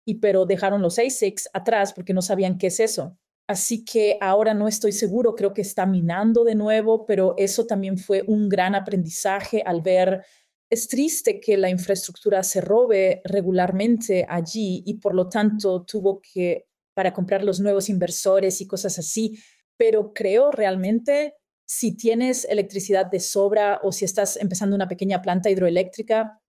y 0.03 0.15
pero 0.15 0.47
dejaron 0.47 0.81
los 0.81 0.97
ASICs 0.97 1.47
atrás 1.53 1.93
porque 1.93 2.11
no 2.11 2.23
sabían 2.23 2.57
qué 2.57 2.67
es 2.67 2.79
eso. 2.79 3.19
Así 3.45 3.85
que 3.85 4.17
ahora 4.19 4.55
no 4.55 4.67
estoy 4.67 4.93
seguro, 4.93 5.35
creo 5.35 5.53
que 5.53 5.61
está 5.61 5.85
minando 5.85 6.43
de 6.43 6.55
nuevo, 6.55 7.05
pero 7.05 7.35
eso 7.37 7.67
también 7.67 7.99
fue 7.99 8.23
un 8.25 8.49
gran 8.49 8.73
aprendizaje 8.73 9.61
al 9.63 9.83
ver 9.83 10.23
es 10.71 10.87
triste 10.87 11.39
que 11.39 11.55
la 11.55 11.69
infraestructura 11.69 12.41
se 12.41 12.61
robe 12.61 13.21
regularmente 13.25 14.25
allí 14.27 14.81
y 14.87 14.95
por 14.95 15.13
lo 15.13 15.29
tanto 15.29 15.83
tuvo 15.83 16.19
que, 16.19 16.65
para 16.95 17.13
comprar 17.13 17.43
los 17.43 17.59
nuevos 17.59 17.89
inversores 17.89 18.59
y 18.59 18.65
cosas 18.65 18.97
así, 18.97 19.37
pero 19.77 20.13
creo 20.13 20.49
realmente 20.49 21.35
si 21.67 21.95
tienes 21.95 22.45
electricidad 22.45 23.05
de 23.05 23.19
sobra 23.19 23.79
o 23.83 23.91
si 23.91 24.05
estás 24.05 24.37
empezando 24.37 24.75
una 24.75 24.87
pequeña 24.87 25.21
planta 25.21 25.49
hidroeléctrica, 25.49 26.41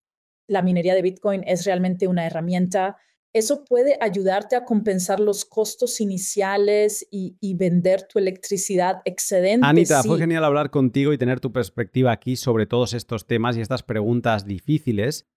la 0.47 0.63
minería 0.63 0.95
de 0.95 1.03
Bitcoin 1.03 1.45
es 1.47 1.67
realmente 1.67 2.07
una 2.07 2.27
herramienta 2.27 2.97
eso 3.35 3.65
puede 3.65 3.99
ayudarte 4.01 4.57
a 4.57 4.65
compensar 4.65 5.21
los 5.21 5.45
costos 5.45 6.01
iniciales 6.01 7.07
y, 7.11 7.37
vender 7.55 8.07
tu 8.09 8.19
electricidad 8.19 9.03
excedente. 9.05 9.67
Anita, 9.67 10.03
fue 10.03 10.19
genial 10.19 10.45
hablar 10.45 10.71
contigo 10.71 11.13
y 11.13 11.19
tener 11.19 11.41
tu 11.41 11.53
perspectiva 11.53 12.13
aquí 12.13 12.37
sobre 12.37 12.67
todos 12.67 12.95
estos 12.95 13.27
temas 13.27 13.57
y 13.57 13.61
estas 13.61 13.83
preguntas 13.83 14.47
difíciles 14.47 15.29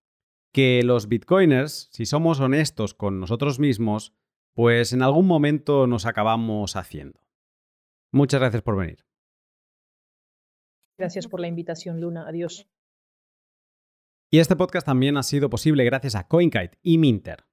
que 0.54 0.84
los 0.84 1.08
bitcoiners, 1.08 1.90
si 1.92 2.06
somos 2.06 2.40
honestos 2.40 2.94
con 2.94 3.20
nosotros 3.20 3.60
mismos, 3.60 4.14
pues 4.54 4.94
en 4.94 5.02
algún 5.02 5.28
momento 5.28 5.88
nos 5.88 6.06
acabamos 6.06 6.76
haciendo. 6.76 7.20
Muchas 8.12 8.40
gracias 8.40 8.62
por 8.62 8.78
venir. 8.78 9.06
Gracias 11.02 11.28
por 11.28 11.40
la 11.40 11.48
invitación, 11.48 12.00
Luna. 12.00 12.28
Adiós. 12.28 12.68
Y 14.30 14.38
este 14.38 14.56
podcast 14.56 14.86
también 14.86 15.18
ha 15.18 15.24
sido 15.24 15.50
posible 15.50 15.84
gracias 15.84 16.14
a 16.14 16.28
CoinKite 16.28 16.78
y 16.84 17.00
Minter. 17.00 17.44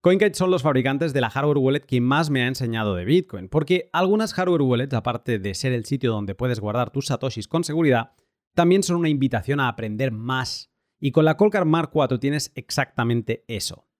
CoinKite 0.00 0.32
son 0.32 0.50
los 0.50 0.62
fabricantes 0.62 1.12
de 1.12 1.20
la 1.20 1.28
hardware 1.28 1.58
wallet 1.58 1.80
que 1.80 2.00
más 2.00 2.30
me 2.30 2.42
ha 2.42 2.46
enseñado 2.46 2.94
de 2.94 3.04
Bitcoin, 3.04 3.50
porque 3.50 3.90
algunas 3.92 4.32
hardware 4.32 4.62
wallets, 4.62 4.94
aparte 4.94 5.38
de 5.38 5.52
ser 5.52 5.74
el 5.74 5.84
sitio 5.84 6.10
donde 6.10 6.34
puedes 6.34 6.58
guardar 6.58 6.90
tus 6.90 7.08
satoshis 7.08 7.48
con 7.48 7.64
seguridad, 7.64 8.12
también 8.54 8.82
son 8.82 8.96
una 8.96 9.10
invitación 9.10 9.60
a 9.60 9.68
aprender 9.68 10.10
más. 10.10 10.72
Y 10.98 11.10
con 11.10 11.26
la 11.26 11.36
Colcar 11.36 11.66
Mark 11.66 11.90
IV 11.94 12.18
tienes 12.18 12.50
exactamente 12.54 13.44
eso. 13.46 13.90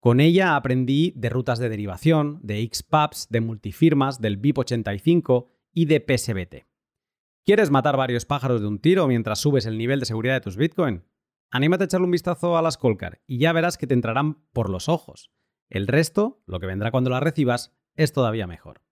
Con 0.00 0.20
ella 0.20 0.56
aprendí 0.56 1.12
de 1.16 1.28
rutas 1.28 1.58
de 1.58 1.68
derivación, 1.68 2.40
de 2.42 2.66
XPubs, 2.66 3.28
de 3.28 3.42
multifirmas, 3.42 4.22
del 4.22 4.40
BIP85 4.40 5.48
y 5.74 5.84
de 5.84 6.00
PSBT. 6.00 6.75
¿Quieres 7.46 7.70
matar 7.70 7.96
varios 7.96 8.24
pájaros 8.24 8.60
de 8.60 8.66
un 8.66 8.80
tiro 8.80 9.06
mientras 9.06 9.38
subes 9.38 9.66
el 9.66 9.78
nivel 9.78 10.00
de 10.00 10.06
seguridad 10.06 10.34
de 10.34 10.40
tus 10.40 10.56
Bitcoin? 10.56 11.04
Anímate 11.52 11.84
a 11.84 11.86
echarle 11.86 12.06
un 12.06 12.10
vistazo 12.10 12.58
a 12.58 12.62
las 12.62 12.76
Colcar 12.76 13.22
y 13.24 13.38
ya 13.38 13.52
verás 13.52 13.78
que 13.78 13.86
te 13.86 13.94
entrarán 13.94 14.42
por 14.52 14.68
los 14.68 14.88
ojos. 14.88 15.30
El 15.68 15.86
resto, 15.86 16.42
lo 16.46 16.58
que 16.58 16.66
vendrá 16.66 16.90
cuando 16.90 17.08
las 17.08 17.22
recibas, 17.22 17.72
es 17.94 18.12
todavía 18.12 18.48
mejor. 18.48 18.82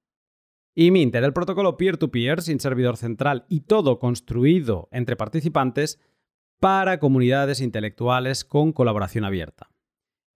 Y 0.72 0.92
Minter, 0.92 1.24
el 1.24 1.32
protocolo 1.32 1.76
peer-to-peer 1.76 2.42
sin 2.42 2.60
servidor 2.60 2.96
central 2.96 3.44
y 3.48 3.62
todo 3.62 3.98
construido 3.98 4.88
entre 4.92 5.16
participantes 5.16 5.98
para 6.60 7.00
comunidades 7.00 7.60
intelectuales 7.60 8.44
con 8.44 8.72
colaboración 8.72 9.24
abierta. 9.24 9.72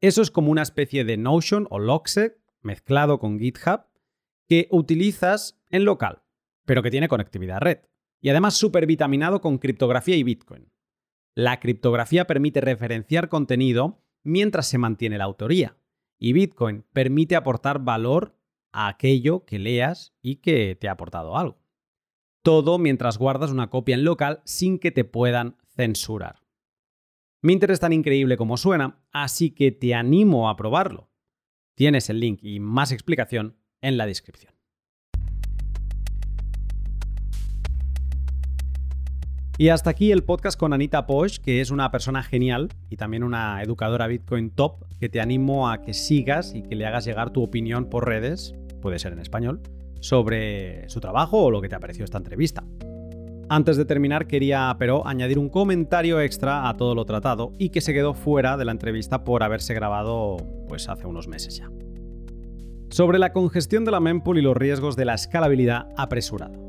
Eso 0.01 0.23
es 0.23 0.33
como 0.33 0.51
una 0.51 0.62
especie 0.62 1.05
de 1.05 1.19
Notion 1.19 1.69
o 1.71 1.79
Logseq 1.79 2.37
mezclado 2.62 3.21
con 3.21 3.39
GitHub 3.39 3.83
que 4.49 4.66
utilizas 4.73 5.62
en 5.71 5.85
local, 5.85 6.25
pero 6.64 6.83
que 6.83 6.91
tiene 6.91 7.07
conectividad 7.07 7.59
a 7.59 7.61
red. 7.61 7.79
Y 8.21 8.31
además 8.31 8.55
súper 8.55 8.87
vitaminado 8.87 9.41
con 9.41 9.59
criptografía 9.59 10.16
y 10.16 10.23
Bitcoin. 10.23 10.73
La 11.35 11.61
criptografía 11.61 12.27
permite 12.27 12.61
referenciar 12.61 13.29
contenido 13.29 14.03
mientras 14.25 14.66
se 14.66 14.79
mantiene 14.79 15.19
la 15.19 15.25
autoría 15.25 15.77
y 16.19 16.33
Bitcoin 16.33 16.85
permite 16.93 17.37
aportar 17.37 17.79
valor 17.79 18.37
a 18.73 18.89
aquello 18.89 19.45
que 19.45 19.59
leas 19.59 20.14
y 20.21 20.37
que 20.37 20.75
te 20.75 20.89
ha 20.89 20.93
aportado 20.93 21.37
algo. 21.37 21.62
Todo 22.43 22.79
mientras 22.79 23.19
guardas 23.19 23.51
una 23.51 23.71
copia 23.71 23.95
en 23.95 24.05
local 24.05 24.43
sin 24.45 24.79
que 24.79 24.91
te 24.91 25.05
puedan 25.05 25.57
censurar. 25.75 26.43
Minter 27.41 27.71
es 27.71 27.81
tan 27.81 27.93
increíble 27.93 28.37
como 28.37 28.57
suena, 28.57 29.05
así 29.12 29.51
que 29.51 29.71
te 29.71 29.95
animo 29.95 30.49
a 30.49 30.57
probarlo. 30.57 31.11
Tienes 31.77 32.11
el 32.11 32.19
link 32.19 32.41
y 32.43 32.59
más 32.59 32.91
explicación 32.91 33.57
en 33.81 33.97
la 33.97 34.07
descripción. 34.07 34.58
Y 39.61 39.71
hasta 39.71 39.91
aquí 39.91 40.13
el 40.13 40.23
podcast 40.23 40.57
con 40.57 40.73
Anita 40.73 41.05
Posh, 41.05 41.39
que 41.39 41.61
es 41.61 41.73
una 41.73 41.91
persona 41.91 42.23
genial 42.23 42.69
y 42.91 42.97
también 42.97 43.25
una 43.25 43.61
educadora 43.61 44.07
Bitcoin 44.07 44.51
top, 44.51 44.85
que 45.01 45.09
te 45.09 45.21
animo 45.21 45.69
a 45.69 45.83
que 45.83 45.95
sigas 45.95 46.55
y 46.55 46.63
que 46.63 46.77
le 46.77 46.87
hagas 46.87 47.05
llegar 47.05 47.31
tu 47.31 47.43
opinión 47.43 47.87
por 47.91 48.07
redes, 48.07 48.55
puede 48.81 49.01
ser 49.01 49.15
en 49.15 49.19
español, 49.19 49.61
sobre 49.99 50.89
su 50.89 51.01
trabajo 51.01 51.43
o 51.43 51.51
lo 51.51 51.61
que 51.61 51.69
te 51.69 51.75
ha 51.75 51.81
parecido 51.81 52.05
esta 52.05 52.19
entrevista. 52.19 52.63
Antes 53.49 53.77
de 53.77 53.85
terminar, 53.85 54.29
quería, 54.29 54.77
pero, 54.79 55.05
añadir 55.05 55.41
un 55.41 55.49
comentario 55.49 56.21
extra 56.21 56.69
a 56.69 56.77
todo 56.77 56.95
lo 56.95 57.05
tratado 57.05 57.51
y 57.59 57.71
que 57.71 57.81
se 57.81 57.93
quedó 57.93 58.15
fuera 58.15 58.57
de 58.57 58.65
la 58.65 58.71
entrevista 58.71 59.25
por 59.25 59.43
haberse 59.43 59.75
grabado 59.75 60.37
pues 60.69 60.89
hace 60.89 61.09
unos 61.09 61.27
meses 61.27 61.57
ya. 61.57 61.69
Sobre 62.91 63.19
la 63.19 63.33
congestión 63.33 63.85
de 63.85 63.91
la 63.91 63.99
mempool 63.99 64.39
y 64.39 64.43
los 64.43 64.57
riesgos 64.57 64.95
de 64.95 65.07
la 65.07 65.15
escalabilidad 65.15 65.89
apresurada. 65.97 66.68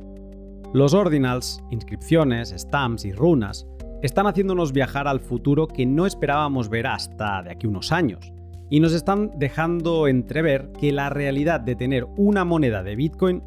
Los 0.71 0.93
ordinals, 0.93 1.63
inscripciones, 1.71 2.53
stamps 2.55 3.03
y 3.03 3.11
runas 3.11 3.65
están 4.03 4.27
haciéndonos 4.27 4.71
viajar 4.71 5.07
al 5.07 5.19
futuro 5.19 5.67
que 5.67 5.87
no 5.87 6.05
esperábamos 6.05 6.69
ver 6.69 6.85
hasta 6.85 7.41
de 7.41 7.51
aquí 7.51 7.65
unos 7.65 7.91
años, 7.91 8.31
y 8.69 8.79
nos 8.79 8.93
están 8.93 9.31
dejando 9.39 10.07
entrever 10.07 10.71
que 10.79 10.91
la 10.91 11.09
realidad 11.09 11.59
de 11.59 11.75
tener 11.75 12.05
una 12.17 12.45
moneda 12.45 12.83
de 12.83 12.95
Bitcoin 12.95 13.41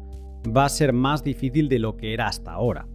va 0.45 0.65
a 0.65 0.69
ser 0.69 0.91
más 0.91 1.23
difícil 1.23 1.69
de 1.69 1.79
lo 1.79 1.95
que 1.95 2.13
era 2.13 2.27
hasta 2.27 2.51
ahora. 2.51 2.89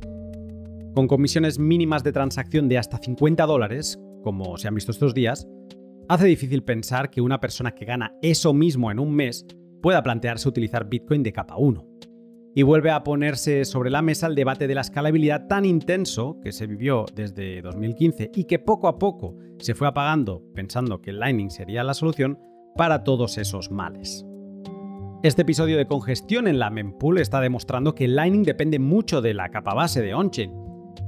Con 0.95 1.09
comisiones 1.09 1.59
mínimas 1.59 2.05
de 2.05 2.13
transacción 2.13 2.69
de 2.69 2.77
hasta 2.77 2.99
50 2.99 3.47
dólares, 3.47 3.99
como 4.23 4.59
se 4.59 4.69
han 4.69 4.75
visto 4.75 4.93
estos 4.93 5.15
días, 5.15 5.49
hace 6.07 6.27
difícil 6.27 6.63
pensar 6.63 7.09
que 7.09 7.23
una 7.23 7.41
persona 7.41 7.75
que 7.75 7.87
gana 7.87 8.13
eso 8.21 8.53
mismo 8.53 8.91
en 8.91 8.99
un 8.99 9.15
mes 9.15 9.47
pueda 9.81 10.03
plantearse 10.03 10.51
utilizar 10.51 10.87
Bitcoin 10.87 11.23
de 11.23 11.33
capa 11.33 11.57
1 11.57 11.89
y 12.59 12.65
vuelve 12.65 12.91
a 12.91 13.05
ponerse 13.05 13.65
sobre 13.65 13.89
la 13.89 14.03
mesa 14.03 14.27
el 14.27 14.35
debate 14.35 14.67
de 14.67 14.75
la 14.75 14.81
escalabilidad 14.81 15.47
tan 15.47 15.65
intenso 15.65 16.41
que 16.43 16.51
se 16.51 16.67
vivió 16.67 17.07
desde 17.15 17.63
2015 17.63 18.33
y 18.35 18.47
que 18.47 18.59
poco 18.59 18.89
a 18.89 18.99
poco 18.99 19.37
se 19.61 19.77
fue 19.77 19.87
apagando 19.87 20.43
pensando 20.57 21.01
que 21.01 21.13
Lightning 21.13 21.53
sería 21.53 21.85
la 21.85 21.95
solución 21.95 22.37
para 22.75 23.05
todos 23.05 23.39
esos 23.39 23.71
males. 23.71 24.27
Este 25.23 25.43
episodio 25.43 25.77
de 25.77 25.87
congestión 25.87 26.49
en 26.49 26.59
la 26.59 26.69
mempool 26.69 27.19
está 27.19 27.41
demostrando 27.41 27.95
que 27.95 28.09
Lightning 28.09 28.43
depende 28.43 28.81
mucho 28.81 29.23
de 29.23 29.35
la 29.35 29.51
capa 29.51 29.75
base 29.75 30.03
de 30.03 30.15
Onchain 30.15 30.53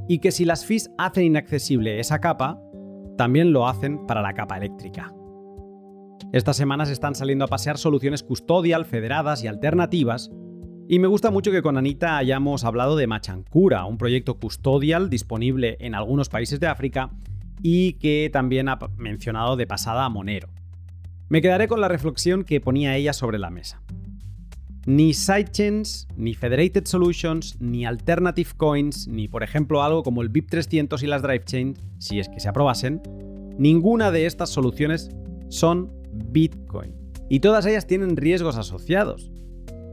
y 0.07 0.21
que 0.21 0.31
si 0.31 0.45
las 0.45 0.65
fees 0.65 0.93
hacen 0.99 1.25
inaccesible 1.25 1.99
esa 1.99 2.21
capa, 2.21 2.63
también 3.17 3.53
lo 3.53 3.67
hacen 3.67 4.07
para 4.07 4.23
la 4.23 4.35
capa 4.35 4.57
eléctrica. 4.57 5.13
Estas 6.33 6.57
semanas 6.57 6.91
están 6.91 7.17
saliendo 7.17 7.45
a 7.45 7.49
pasear 7.49 7.77
soluciones 7.77 8.23
custodial, 8.23 8.85
federadas 8.85 9.43
y 9.43 9.49
alternativas 9.49 10.31
y 10.91 10.99
me 10.99 11.07
gusta 11.07 11.31
mucho 11.31 11.53
que 11.53 11.63
con 11.63 11.79
Anita 11.79 12.17
hayamos 12.17 12.65
hablado 12.65 12.97
de 12.97 13.07
Machancura, 13.07 13.85
un 13.85 13.97
proyecto 13.97 14.41
custodial 14.41 15.09
disponible 15.09 15.77
en 15.79 15.95
algunos 15.95 16.29
países 16.29 16.59
de 16.59 16.67
África 16.67 17.11
y 17.63 17.93
que 17.93 18.29
también 18.33 18.69
ha 18.69 18.77
mencionado 18.97 19.55
de 19.55 19.69
pasada 19.69 20.05
a 20.05 20.09
Monero. 20.09 20.49
Me 21.29 21.43
quedaré 21.43 21.69
con 21.69 21.81
la 21.81 21.87
reflexión 21.87 22.43
que 22.43 22.61
ponía 22.61 22.97
ella 22.97 23.13
sobre 23.13 23.39
la 23.39 23.51
mesa. 23.51 23.81
Ni 24.85 25.15
sidechains, 25.15 26.09
ni 26.17 26.35
Federated 26.35 26.85
Solutions, 26.87 27.61
ni 27.61 27.87
Alternative 27.87 28.51
Coins, 28.57 29.07
ni 29.07 29.29
por 29.29 29.45
ejemplo 29.45 29.85
algo 29.85 30.03
como 30.03 30.23
el 30.23 30.33
BIP300 30.33 31.05
y 31.05 31.07
las 31.07 31.23
Drive 31.23 31.45
Chains, 31.45 31.81
si 31.99 32.19
es 32.19 32.29
que 32.29 32.41
se 32.41 32.49
aprobasen, 32.49 33.01
ninguna 33.57 34.11
de 34.11 34.27
estas 34.27 34.51
soluciones 34.51 35.09
son 35.51 35.93
Bitcoin. 36.13 36.97
Y 37.29 37.39
todas 37.39 37.65
ellas 37.67 37.87
tienen 37.87 38.17
riesgos 38.17 38.57
asociados. 38.57 39.31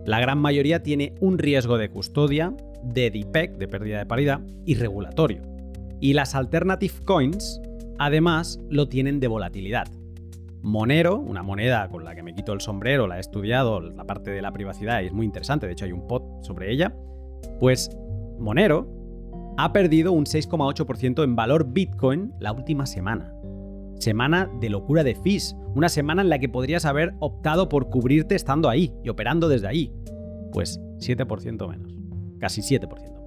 La 0.08 0.22
gran 0.22 0.39
mayoría 0.39 0.84
tiene 0.84 1.16
un 1.20 1.38
riesgo 1.38 1.78
de 1.78 1.89
custodia, 1.89 2.55
de 2.82 3.12
DPEG, 3.12 3.58
de 3.58 3.68
pérdida 3.68 3.97
de 3.97 4.05
paridad, 4.05 4.39
y 4.66 4.76
regulatorio. 4.76 5.41
Y 5.99 6.14
las 6.14 6.34
alternative 6.34 6.93
coins, 7.03 7.60
además, 7.99 8.58
lo 8.70 8.88
tienen 8.88 9.20
de 9.20 9.28
volatilidad. 9.28 9.89
Monero, 10.62 11.18
una 11.18 11.43
moneda 11.43 11.89
con 11.89 12.05
la 12.05 12.16
que 12.16 12.24
me 12.24 12.34
quito 12.34 12.53
el 12.53 12.62
sombrero, 12.62 13.05
la 13.05 13.18
he 13.18 13.20
estudiado, 13.20 13.82
la 13.82 14.05
parte 14.05 14.32
de 14.32 14.41
la 14.41 14.53
privacidad 14.53 15.01
y 15.01 15.08
es 15.08 15.12
muy 15.12 15.26
interesante, 15.26 15.66
de 15.66 15.74
hecho 15.74 15.84
hay 15.84 15.91
un 15.91 16.08
pod 16.08 16.22
sobre 16.41 16.72
ella, 16.72 16.95
pues 17.60 17.89
Monero 18.39 18.88
ha 19.58 19.74
perdido 19.74 20.14
un 20.14 20.24
6,8% 20.24 21.22
en 21.22 21.36
valor 21.36 21.74
Bitcoin 21.74 22.32
la 22.39 22.53
última 22.53 22.86
semana. 22.86 23.37
Semana 24.00 24.50
de 24.60 24.70
locura 24.70 25.04
de 25.04 25.16
fees, 25.16 25.56
una 25.76 25.89
semana 25.89 26.22
en 26.22 26.30
la 26.30 26.39
que 26.39 26.50
podrías 26.50 26.86
haber 26.86 27.14
optado 27.20 27.68
por 27.68 27.89
cubrirte 27.89 28.36
estando 28.36 28.70
ahí 28.70 28.93
y 29.04 29.10
operando 29.10 29.48
desde 29.50 29.68
ahí. 29.68 29.91
Pues 30.52 30.80
7% 31.00 31.68
menos, 31.68 31.98
casi 32.39 32.62
7% 32.62 32.89
menos. 32.89 33.18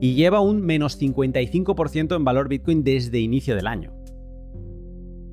Y 0.00 0.14
lleva 0.14 0.40
un 0.40 0.62
menos 0.62 1.00
55% 1.00 2.16
en 2.16 2.24
valor 2.24 2.48
Bitcoin 2.48 2.82
desde 2.82 3.20
inicio 3.20 3.54
del 3.54 3.66
año. 3.66 3.92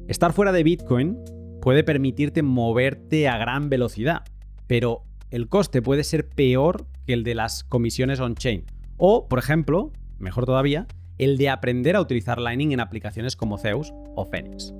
Estar 0.07 0.33
fuera 0.33 0.51
de 0.51 0.63
Bitcoin 0.63 1.17
puede 1.61 1.83
permitirte 1.83 2.41
moverte 2.43 3.27
a 3.27 3.37
gran 3.37 3.69
velocidad, 3.69 4.23
pero 4.67 5.03
el 5.31 5.47
coste 5.47 5.81
puede 5.81 6.03
ser 6.03 6.29
peor 6.29 6.87
que 7.05 7.13
el 7.13 7.23
de 7.23 7.35
las 7.35 7.63
comisiones 7.63 8.19
on-chain. 8.19 8.65
O, 8.97 9.27
por 9.27 9.39
ejemplo, 9.39 9.91
mejor 10.17 10.45
todavía, 10.45 10.87
el 11.19 11.37
de 11.37 11.49
aprender 11.49 11.95
a 11.95 12.01
utilizar 12.01 12.39
Lightning 12.39 12.71
en 12.71 12.79
aplicaciones 12.79 13.35
como 13.35 13.57
Zeus 13.57 13.93
o 14.15 14.25
Phoenix. 14.25 14.73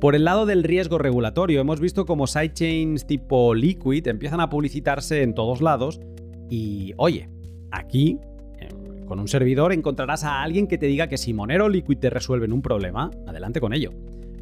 Por 0.00 0.14
el 0.14 0.24
lado 0.24 0.46
del 0.46 0.64
riesgo 0.64 0.98
regulatorio, 0.98 1.60
hemos 1.60 1.80
visto 1.80 2.06
como 2.06 2.26
sidechains 2.26 3.06
tipo 3.06 3.54
Liquid 3.54 4.06
empiezan 4.08 4.40
a 4.40 4.48
publicitarse 4.48 5.22
en 5.22 5.34
todos 5.34 5.60
lados 5.60 6.00
y, 6.48 6.92
oye, 6.96 7.28
aquí, 7.70 8.18
em, 8.58 9.04
con 9.04 9.20
un 9.20 9.28
servidor, 9.28 9.72
encontrarás 9.72 10.24
a 10.24 10.42
alguien 10.42 10.66
que 10.66 10.78
te 10.78 10.86
diga 10.86 11.08
que 11.08 11.18
si 11.18 11.34
Monero 11.34 11.66
o 11.66 11.68
Liquid 11.68 11.98
te 11.98 12.10
resuelven 12.10 12.52
un 12.52 12.62
problema, 12.62 13.10
adelante 13.26 13.60
con 13.60 13.74
ello. 13.74 13.92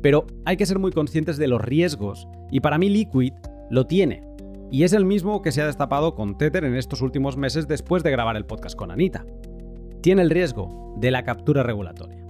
Pero 0.01 0.27
hay 0.47 0.57
que 0.57 0.65
ser 0.65 0.79
muy 0.79 0.93
conscientes 0.93 1.37
de 1.37 1.49
los 1.49 1.61
riesgos 1.61 2.27
y 2.51 2.61
para 2.61 2.79
mí 2.79 2.89
Liquid 2.89 3.33
lo 3.71 3.87
tiene. 3.87 4.23
Y 4.71 4.85
es 4.85 4.93
el 4.93 5.05
mismo 5.05 5.43
que 5.43 5.53
se 5.53 5.61
ha 5.61 5.67
destapado 5.67 6.15
con 6.15 6.39
Tether 6.39 6.65
en 6.65 6.77
estos 6.77 7.03
últimos 7.03 7.37
meses 7.37 7.69
después 7.69 8.03
de 8.03 8.13
grabar 8.13 8.37
el 8.37 8.47
podcast 8.47 8.77
con 8.77 8.91
Anita 8.91 9.27
tiene 10.01 10.23
el 10.23 10.31
riesgo 10.31 10.95
de 10.99 11.11
la 11.11 11.23
captura 11.23 11.63
regulatoria. 11.63 12.25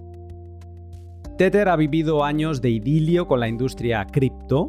Tether 1.38 1.68
ha 1.68 1.76
vivido 1.76 2.24
años 2.24 2.60
de 2.60 2.70
idilio 2.70 3.26
con 3.26 3.40
la 3.40 3.48
industria 3.48 4.06
cripto 4.06 4.68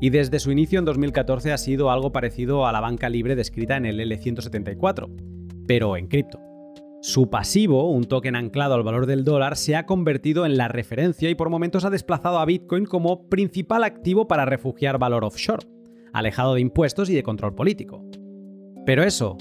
y 0.00 0.10
desde 0.10 0.40
su 0.40 0.50
inicio 0.50 0.78
en 0.78 0.84
2014 0.84 1.52
ha 1.52 1.58
sido 1.58 1.90
algo 1.90 2.12
parecido 2.12 2.66
a 2.66 2.72
la 2.72 2.80
banca 2.80 3.08
libre 3.08 3.36
descrita 3.36 3.76
en 3.76 3.86
el 3.86 4.00
L174, 4.00 5.08
pero 5.66 5.96
en 5.96 6.08
cripto. 6.08 6.40
Su 7.00 7.30
pasivo, 7.30 7.88
un 7.90 8.04
token 8.04 8.34
anclado 8.34 8.74
al 8.74 8.82
valor 8.82 9.06
del 9.06 9.22
dólar, 9.22 9.56
se 9.56 9.76
ha 9.76 9.86
convertido 9.86 10.44
en 10.44 10.56
la 10.56 10.66
referencia 10.66 11.30
y 11.30 11.36
por 11.36 11.50
momentos 11.50 11.84
ha 11.84 11.90
desplazado 11.90 12.40
a 12.40 12.44
Bitcoin 12.44 12.86
como 12.86 13.28
principal 13.28 13.84
activo 13.84 14.26
para 14.26 14.44
refugiar 14.44 14.98
valor 14.98 15.24
offshore, 15.24 15.66
alejado 16.12 16.54
de 16.54 16.60
impuestos 16.60 17.08
y 17.10 17.14
de 17.14 17.22
control 17.22 17.54
político. 17.54 18.04
Pero 18.84 19.04
eso, 19.04 19.36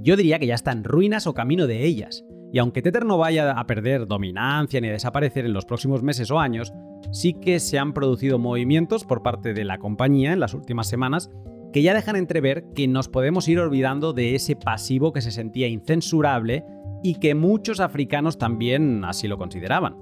yo 0.00 0.16
diría 0.16 0.38
que 0.38 0.46
ya 0.46 0.54
está 0.54 0.72
en 0.72 0.84
ruinas 0.84 1.26
o 1.26 1.34
camino 1.34 1.66
de 1.66 1.84
ellas, 1.84 2.24
y 2.54 2.60
aunque 2.60 2.82
Tether 2.82 3.04
no 3.04 3.18
vaya 3.18 3.50
a 3.50 3.66
perder 3.66 4.06
dominancia 4.06 4.80
ni 4.80 4.86
a 4.86 4.92
desaparecer 4.92 5.44
en 5.44 5.52
los 5.52 5.64
próximos 5.64 6.04
meses 6.04 6.30
o 6.30 6.38
años, 6.38 6.72
sí 7.10 7.34
que 7.34 7.58
se 7.58 7.80
han 7.80 7.92
producido 7.92 8.38
movimientos 8.38 9.02
por 9.02 9.24
parte 9.24 9.54
de 9.54 9.64
la 9.64 9.78
compañía 9.78 10.32
en 10.32 10.38
las 10.38 10.54
últimas 10.54 10.86
semanas 10.86 11.32
que 11.72 11.82
ya 11.82 11.94
dejan 11.94 12.14
entrever 12.14 12.66
que 12.72 12.86
nos 12.86 13.08
podemos 13.08 13.48
ir 13.48 13.58
olvidando 13.58 14.12
de 14.12 14.36
ese 14.36 14.54
pasivo 14.54 15.12
que 15.12 15.20
se 15.20 15.32
sentía 15.32 15.66
incensurable 15.66 16.64
y 17.02 17.16
que 17.16 17.34
muchos 17.34 17.80
africanos 17.80 18.38
también 18.38 19.04
así 19.04 19.26
lo 19.26 19.36
consideraban. 19.36 19.96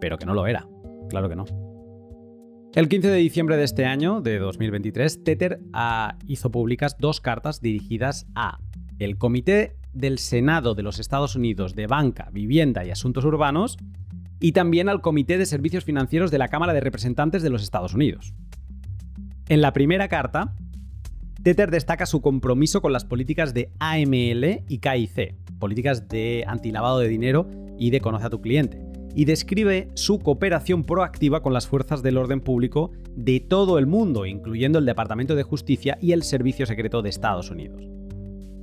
Pero 0.00 0.18
que 0.18 0.24
no 0.26 0.34
lo 0.34 0.46
era, 0.46 0.68
claro 1.08 1.28
que 1.28 1.34
no. 1.34 1.46
El 2.76 2.88
15 2.88 3.08
de 3.08 3.16
diciembre 3.16 3.56
de 3.56 3.64
este 3.64 3.86
año, 3.86 4.20
de 4.20 4.38
2023, 4.38 5.24
Tether 5.24 5.58
ah, 5.72 6.16
hizo 6.28 6.52
públicas 6.52 6.96
dos 7.00 7.20
cartas 7.20 7.60
dirigidas 7.60 8.28
a 8.36 8.60
el 9.00 9.18
Comité 9.18 9.81
del 9.92 10.18
Senado 10.18 10.74
de 10.74 10.82
los 10.82 10.98
Estados 10.98 11.36
Unidos 11.36 11.74
de 11.74 11.86
Banca, 11.86 12.28
Vivienda 12.32 12.84
y 12.84 12.90
Asuntos 12.90 13.24
Urbanos 13.24 13.76
y 14.40 14.52
también 14.52 14.88
al 14.88 15.00
Comité 15.00 15.38
de 15.38 15.46
Servicios 15.46 15.84
Financieros 15.84 16.30
de 16.30 16.38
la 16.38 16.48
Cámara 16.48 16.72
de 16.72 16.80
Representantes 16.80 17.42
de 17.42 17.50
los 17.50 17.62
Estados 17.62 17.94
Unidos. 17.94 18.34
En 19.48 19.60
la 19.60 19.72
primera 19.72 20.08
carta, 20.08 20.54
Tether 21.42 21.70
destaca 21.70 22.06
su 22.06 22.20
compromiso 22.20 22.80
con 22.80 22.92
las 22.92 23.04
políticas 23.04 23.52
de 23.52 23.72
AML 23.80 24.64
y 24.68 24.78
KIC, 24.78 25.58
políticas 25.58 26.08
de 26.08 26.44
antilavado 26.46 26.98
de 26.98 27.08
dinero 27.08 27.48
y 27.78 27.90
de 27.90 28.00
conoce 28.00 28.26
a 28.26 28.30
tu 28.30 28.40
cliente, 28.40 28.80
y 29.14 29.24
describe 29.24 29.88
su 29.94 30.20
cooperación 30.20 30.84
proactiva 30.84 31.42
con 31.42 31.52
las 31.52 31.66
fuerzas 31.66 32.02
del 32.02 32.16
orden 32.16 32.40
público 32.40 32.92
de 33.16 33.40
todo 33.40 33.78
el 33.78 33.86
mundo, 33.86 34.24
incluyendo 34.24 34.78
el 34.78 34.86
Departamento 34.86 35.34
de 35.34 35.42
Justicia 35.42 35.98
y 36.00 36.12
el 36.12 36.22
Servicio 36.22 36.64
Secreto 36.66 37.02
de 37.02 37.10
Estados 37.10 37.50
Unidos. 37.50 37.82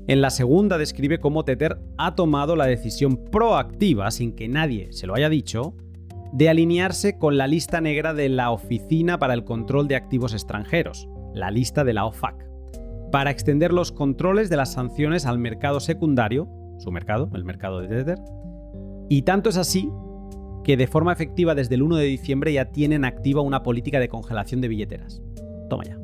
En 0.10 0.22
la 0.22 0.32
segunda 0.32 0.80
describe 0.80 1.20
cómo 1.20 1.46
Tether 1.46 1.78
ha 2.00 2.16
tomado 2.16 2.56
la 2.56 2.66
decisión 2.66 3.26
proactiva, 3.26 4.10
sin 4.10 4.34
que 4.34 4.48
nadie 4.48 4.92
se 4.92 5.06
lo 5.06 5.14
haya 5.14 5.30
dicho, 5.30 5.76
de 6.34 6.50
alinearse 6.50 7.20
con 7.20 7.38
la 7.38 7.46
lista 7.46 7.80
negra 7.80 8.16
de 8.16 8.28
la 8.28 8.50
Oficina 8.50 9.20
para 9.20 9.36
el 9.36 9.44
Control 9.44 9.88
de 9.88 9.96
Activos 9.96 10.34
Extranjeros, 10.34 11.08
la 11.36 11.52
lista 11.52 11.84
de 11.84 11.94
la 11.94 12.06
OFAC, 12.06 12.44
para 13.12 13.30
extender 13.30 13.72
los 13.72 13.92
controles 13.92 14.50
de 14.50 14.58
las 14.58 14.74
sanciones 14.74 15.28
al 15.28 15.38
mercado 15.38 15.80
secundario, 15.80 16.50
su 16.80 16.92
mercado, 16.92 17.30
el 17.36 17.46
mercado 17.46 17.80
de 17.80 17.90
Tether, 17.90 18.18
y 19.10 19.22
tanto 19.22 19.52
es 19.52 19.58
así 19.58 19.92
que 20.64 20.76
de 20.76 20.88
forma 20.88 21.14
efectiva 21.14 21.54
desde 21.54 21.76
el 21.76 21.84
1 21.84 21.98
de 21.98 22.06
diciembre 22.06 22.52
ya 22.52 22.72
tienen 22.72 23.06
activa 23.06 23.42
una 23.42 23.62
política 23.62 24.00
de 24.00 24.10
congelación 24.10 24.60
de 24.60 24.70
billeteras. 24.70 25.22
Toma 25.70 25.84
ya. 25.84 26.00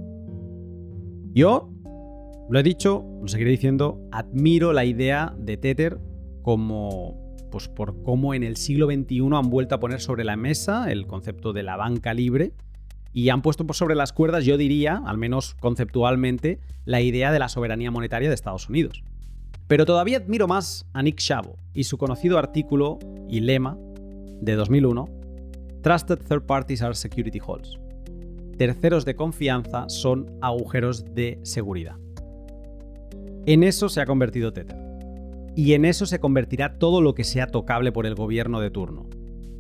Yo 1.34 1.75
lo 2.50 2.60
he 2.60 2.64
dicho, 2.64 3.06
lo 3.22 3.28
seguiré 3.28 3.52
diciendo, 3.52 4.00
admiro 4.12 4.72
la 4.72 4.86
idea 4.86 5.34
de 5.38 5.58
Tether 5.58 6.00
como 6.42 7.26
pues 7.52 7.70
por 7.70 8.04
cómo 8.04 8.34
en 8.34 8.44
el 8.44 8.58
siglo 8.58 8.88
XXI 8.88 9.30
han 9.34 9.50
vuelto 9.50 9.76
a 9.76 9.80
poner 9.80 10.02
sobre 10.02 10.24
la 10.24 10.36
mesa 10.36 10.92
el 10.92 11.08
concepto 11.08 11.54
de 11.54 11.64
la 11.64 11.78
banca 11.78 12.14
libre 12.14 12.52
y 13.14 13.30
han 13.30 13.42
puesto 13.42 13.66
por 13.66 13.78
sobre 13.78 13.96
las 13.96 14.12
cuerdas, 14.12 14.44
yo 14.44 14.58
diría, 14.58 15.02
al 15.06 15.18
menos 15.18 15.56
conceptualmente, 15.62 16.60
la 16.84 17.00
idea 17.00 17.32
de 17.32 17.40
la 17.40 17.48
soberanía 17.48 17.90
monetaria 17.90 18.28
de 18.28 18.36
Estados 18.36 18.68
Unidos. 18.68 19.04
Pero 19.68 19.86
todavía 19.86 20.18
admiro 20.18 20.48
más 20.48 20.86
a 20.94 21.02
Nick 21.02 21.20
Szabo 21.22 21.58
y 21.74 21.86
su 21.86 21.98
conocido 21.98 22.38
artículo 22.38 23.00
y 23.30 23.40
lema 23.40 23.78
de 24.42 24.56
2001, 24.56 25.08
Trusted 25.82 26.20
Third 26.28 26.46
Parties 26.46 26.82
are 26.82 26.94
Security 26.94 27.40
Holes. 27.44 27.80
Terceros 28.58 29.06
de 29.06 29.16
confianza 29.16 29.88
son 29.88 30.38
agujeros 30.42 31.06
de 31.16 31.40
seguridad. 31.44 31.96
En 33.48 33.64
eso 33.64 33.90
se 33.90 34.02
ha 34.02 34.06
convertido 34.06 34.54
Tether. 34.54 34.78
Y 35.56 35.74
en 35.74 35.86
eso 35.86 36.06
se 36.06 36.20
convertirá 36.20 36.78
todo 36.80 37.02
lo 37.02 37.14
que 37.14 37.24
sea 37.24 37.48
tocable 37.48 37.92
por 37.92 38.06
el 38.06 38.16
gobierno 38.16 38.60
de 38.60 38.72
turno. 38.72 39.08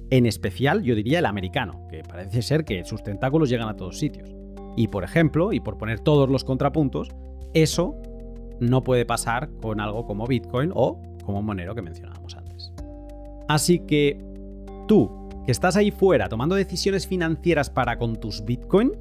En 0.09 0.25
especial, 0.25 0.83
yo 0.83 0.95
diría 0.95 1.19
el 1.19 1.25
americano, 1.25 1.87
que 1.89 2.01
parece 2.03 2.41
ser 2.41 2.65
que 2.65 2.83
sus 2.83 3.03
tentáculos 3.03 3.49
llegan 3.49 3.69
a 3.69 3.75
todos 3.75 3.99
sitios. 3.99 4.35
Y 4.75 4.87
por 4.87 5.03
ejemplo, 5.03 5.53
y 5.53 5.59
por 5.59 5.77
poner 5.77 5.99
todos 5.99 6.29
los 6.29 6.43
contrapuntos, 6.43 7.09
eso 7.53 7.95
no 8.59 8.83
puede 8.83 9.05
pasar 9.05 9.49
con 9.61 9.79
algo 9.79 10.05
como 10.05 10.25
Bitcoin 10.25 10.71
o 10.73 10.99
como 11.23 11.41
Monero 11.41 11.75
que 11.75 11.81
mencionábamos 11.81 12.35
antes. 12.35 12.73
Así 13.47 13.79
que 13.79 14.19
tú, 14.87 15.29
que 15.45 15.51
estás 15.51 15.75
ahí 15.75 15.91
fuera 15.91 16.27
tomando 16.27 16.55
decisiones 16.55 17.07
financieras 17.07 17.69
para 17.69 17.97
con 17.97 18.15
tus 18.15 18.43
Bitcoin, 18.43 18.93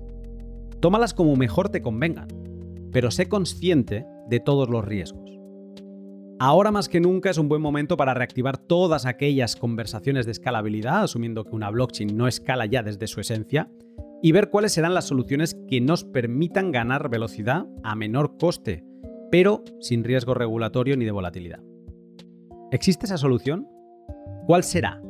tómalas 0.80 1.14
como 1.14 1.36
mejor 1.36 1.70
te 1.70 1.82
convengan, 1.82 2.28
pero 2.92 3.10
sé 3.10 3.28
consciente 3.28 4.06
de 4.28 4.40
todos 4.40 4.68
los 4.68 4.84
riesgos. 4.84 5.30
Ahora 6.40 6.72
más 6.72 6.88
que 6.88 7.00
nunca 7.00 7.30
es 7.30 7.38
un 7.38 7.48
buen 7.48 7.62
momento 7.62 7.96
para 7.96 8.12
reactivar 8.12 8.58
todas 8.58 9.06
aquellas 9.06 9.54
conversaciones 9.56 10.26
de 10.26 10.32
escalabilidad, 10.32 11.04
asumiendo 11.04 11.44
que 11.44 11.54
una 11.54 11.70
blockchain 11.70 12.16
no 12.16 12.26
escala 12.26 12.66
ya 12.66 12.82
desde 12.82 13.06
su 13.06 13.20
esencia, 13.20 13.70
y 14.20 14.32
ver 14.32 14.50
cuáles 14.50 14.72
serán 14.72 14.94
las 14.94 15.06
soluciones 15.06 15.56
que 15.68 15.80
nos 15.80 16.04
permitan 16.04 16.72
ganar 16.72 17.08
velocidad 17.08 17.66
a 17.82 17.94
menor 17.94 18.36
coste, 18.36 18.84
pero 19.30 19.62
sin 19.80 20.02
riesgo 20.02 20.34
regulatorio 20.34 20.96
ni 20.96 21.04
de 21.04 21.12
volatilidad. 21.12 21.60
¿Existe 22.72 23.06
esa 23.06 23.18
solución? 23.18 23.68
¿Cuál 24.46 24.64
será? 24.64 25.00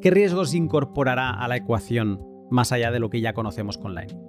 ¿Qué 0.00 0.10
riesgos 0.10 0.54
incorporará 0.54 1.30
a 1.30 1.48
la 1.48 1.56
ecuación 1.56 2.20
más 2.50 2.72
allá 2.72 2.90
de 2.90 2.98
lo 2.98 3.10
que 3.10 3.20
ya 3.20 3.32
conocemos 3.32 3.78
con 3.78 3.94
Lightning? 3.94 4.22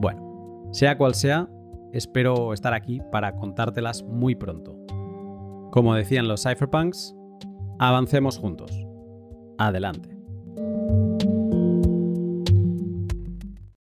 Bueno, 0.00 0.68
sea 0.72 0.98
cual 0.98 1.14
sea, 1.14 1.48
espero 1.94 2.52
estar 2.52 2.74
aquí 2.74 3.00
para 3.10 3.36
contártelas 3.36 4.02
muy 4.02 4.34
pronto. 4.34 4.76
Como 5.70 5.94
decían 5.94 6.28
los 6.28 6.42
cypherpunks, 6.42 7.14
avancemos 7.78 8.38
juntos. 8.38 8.86
Adelante. 9.58 10.13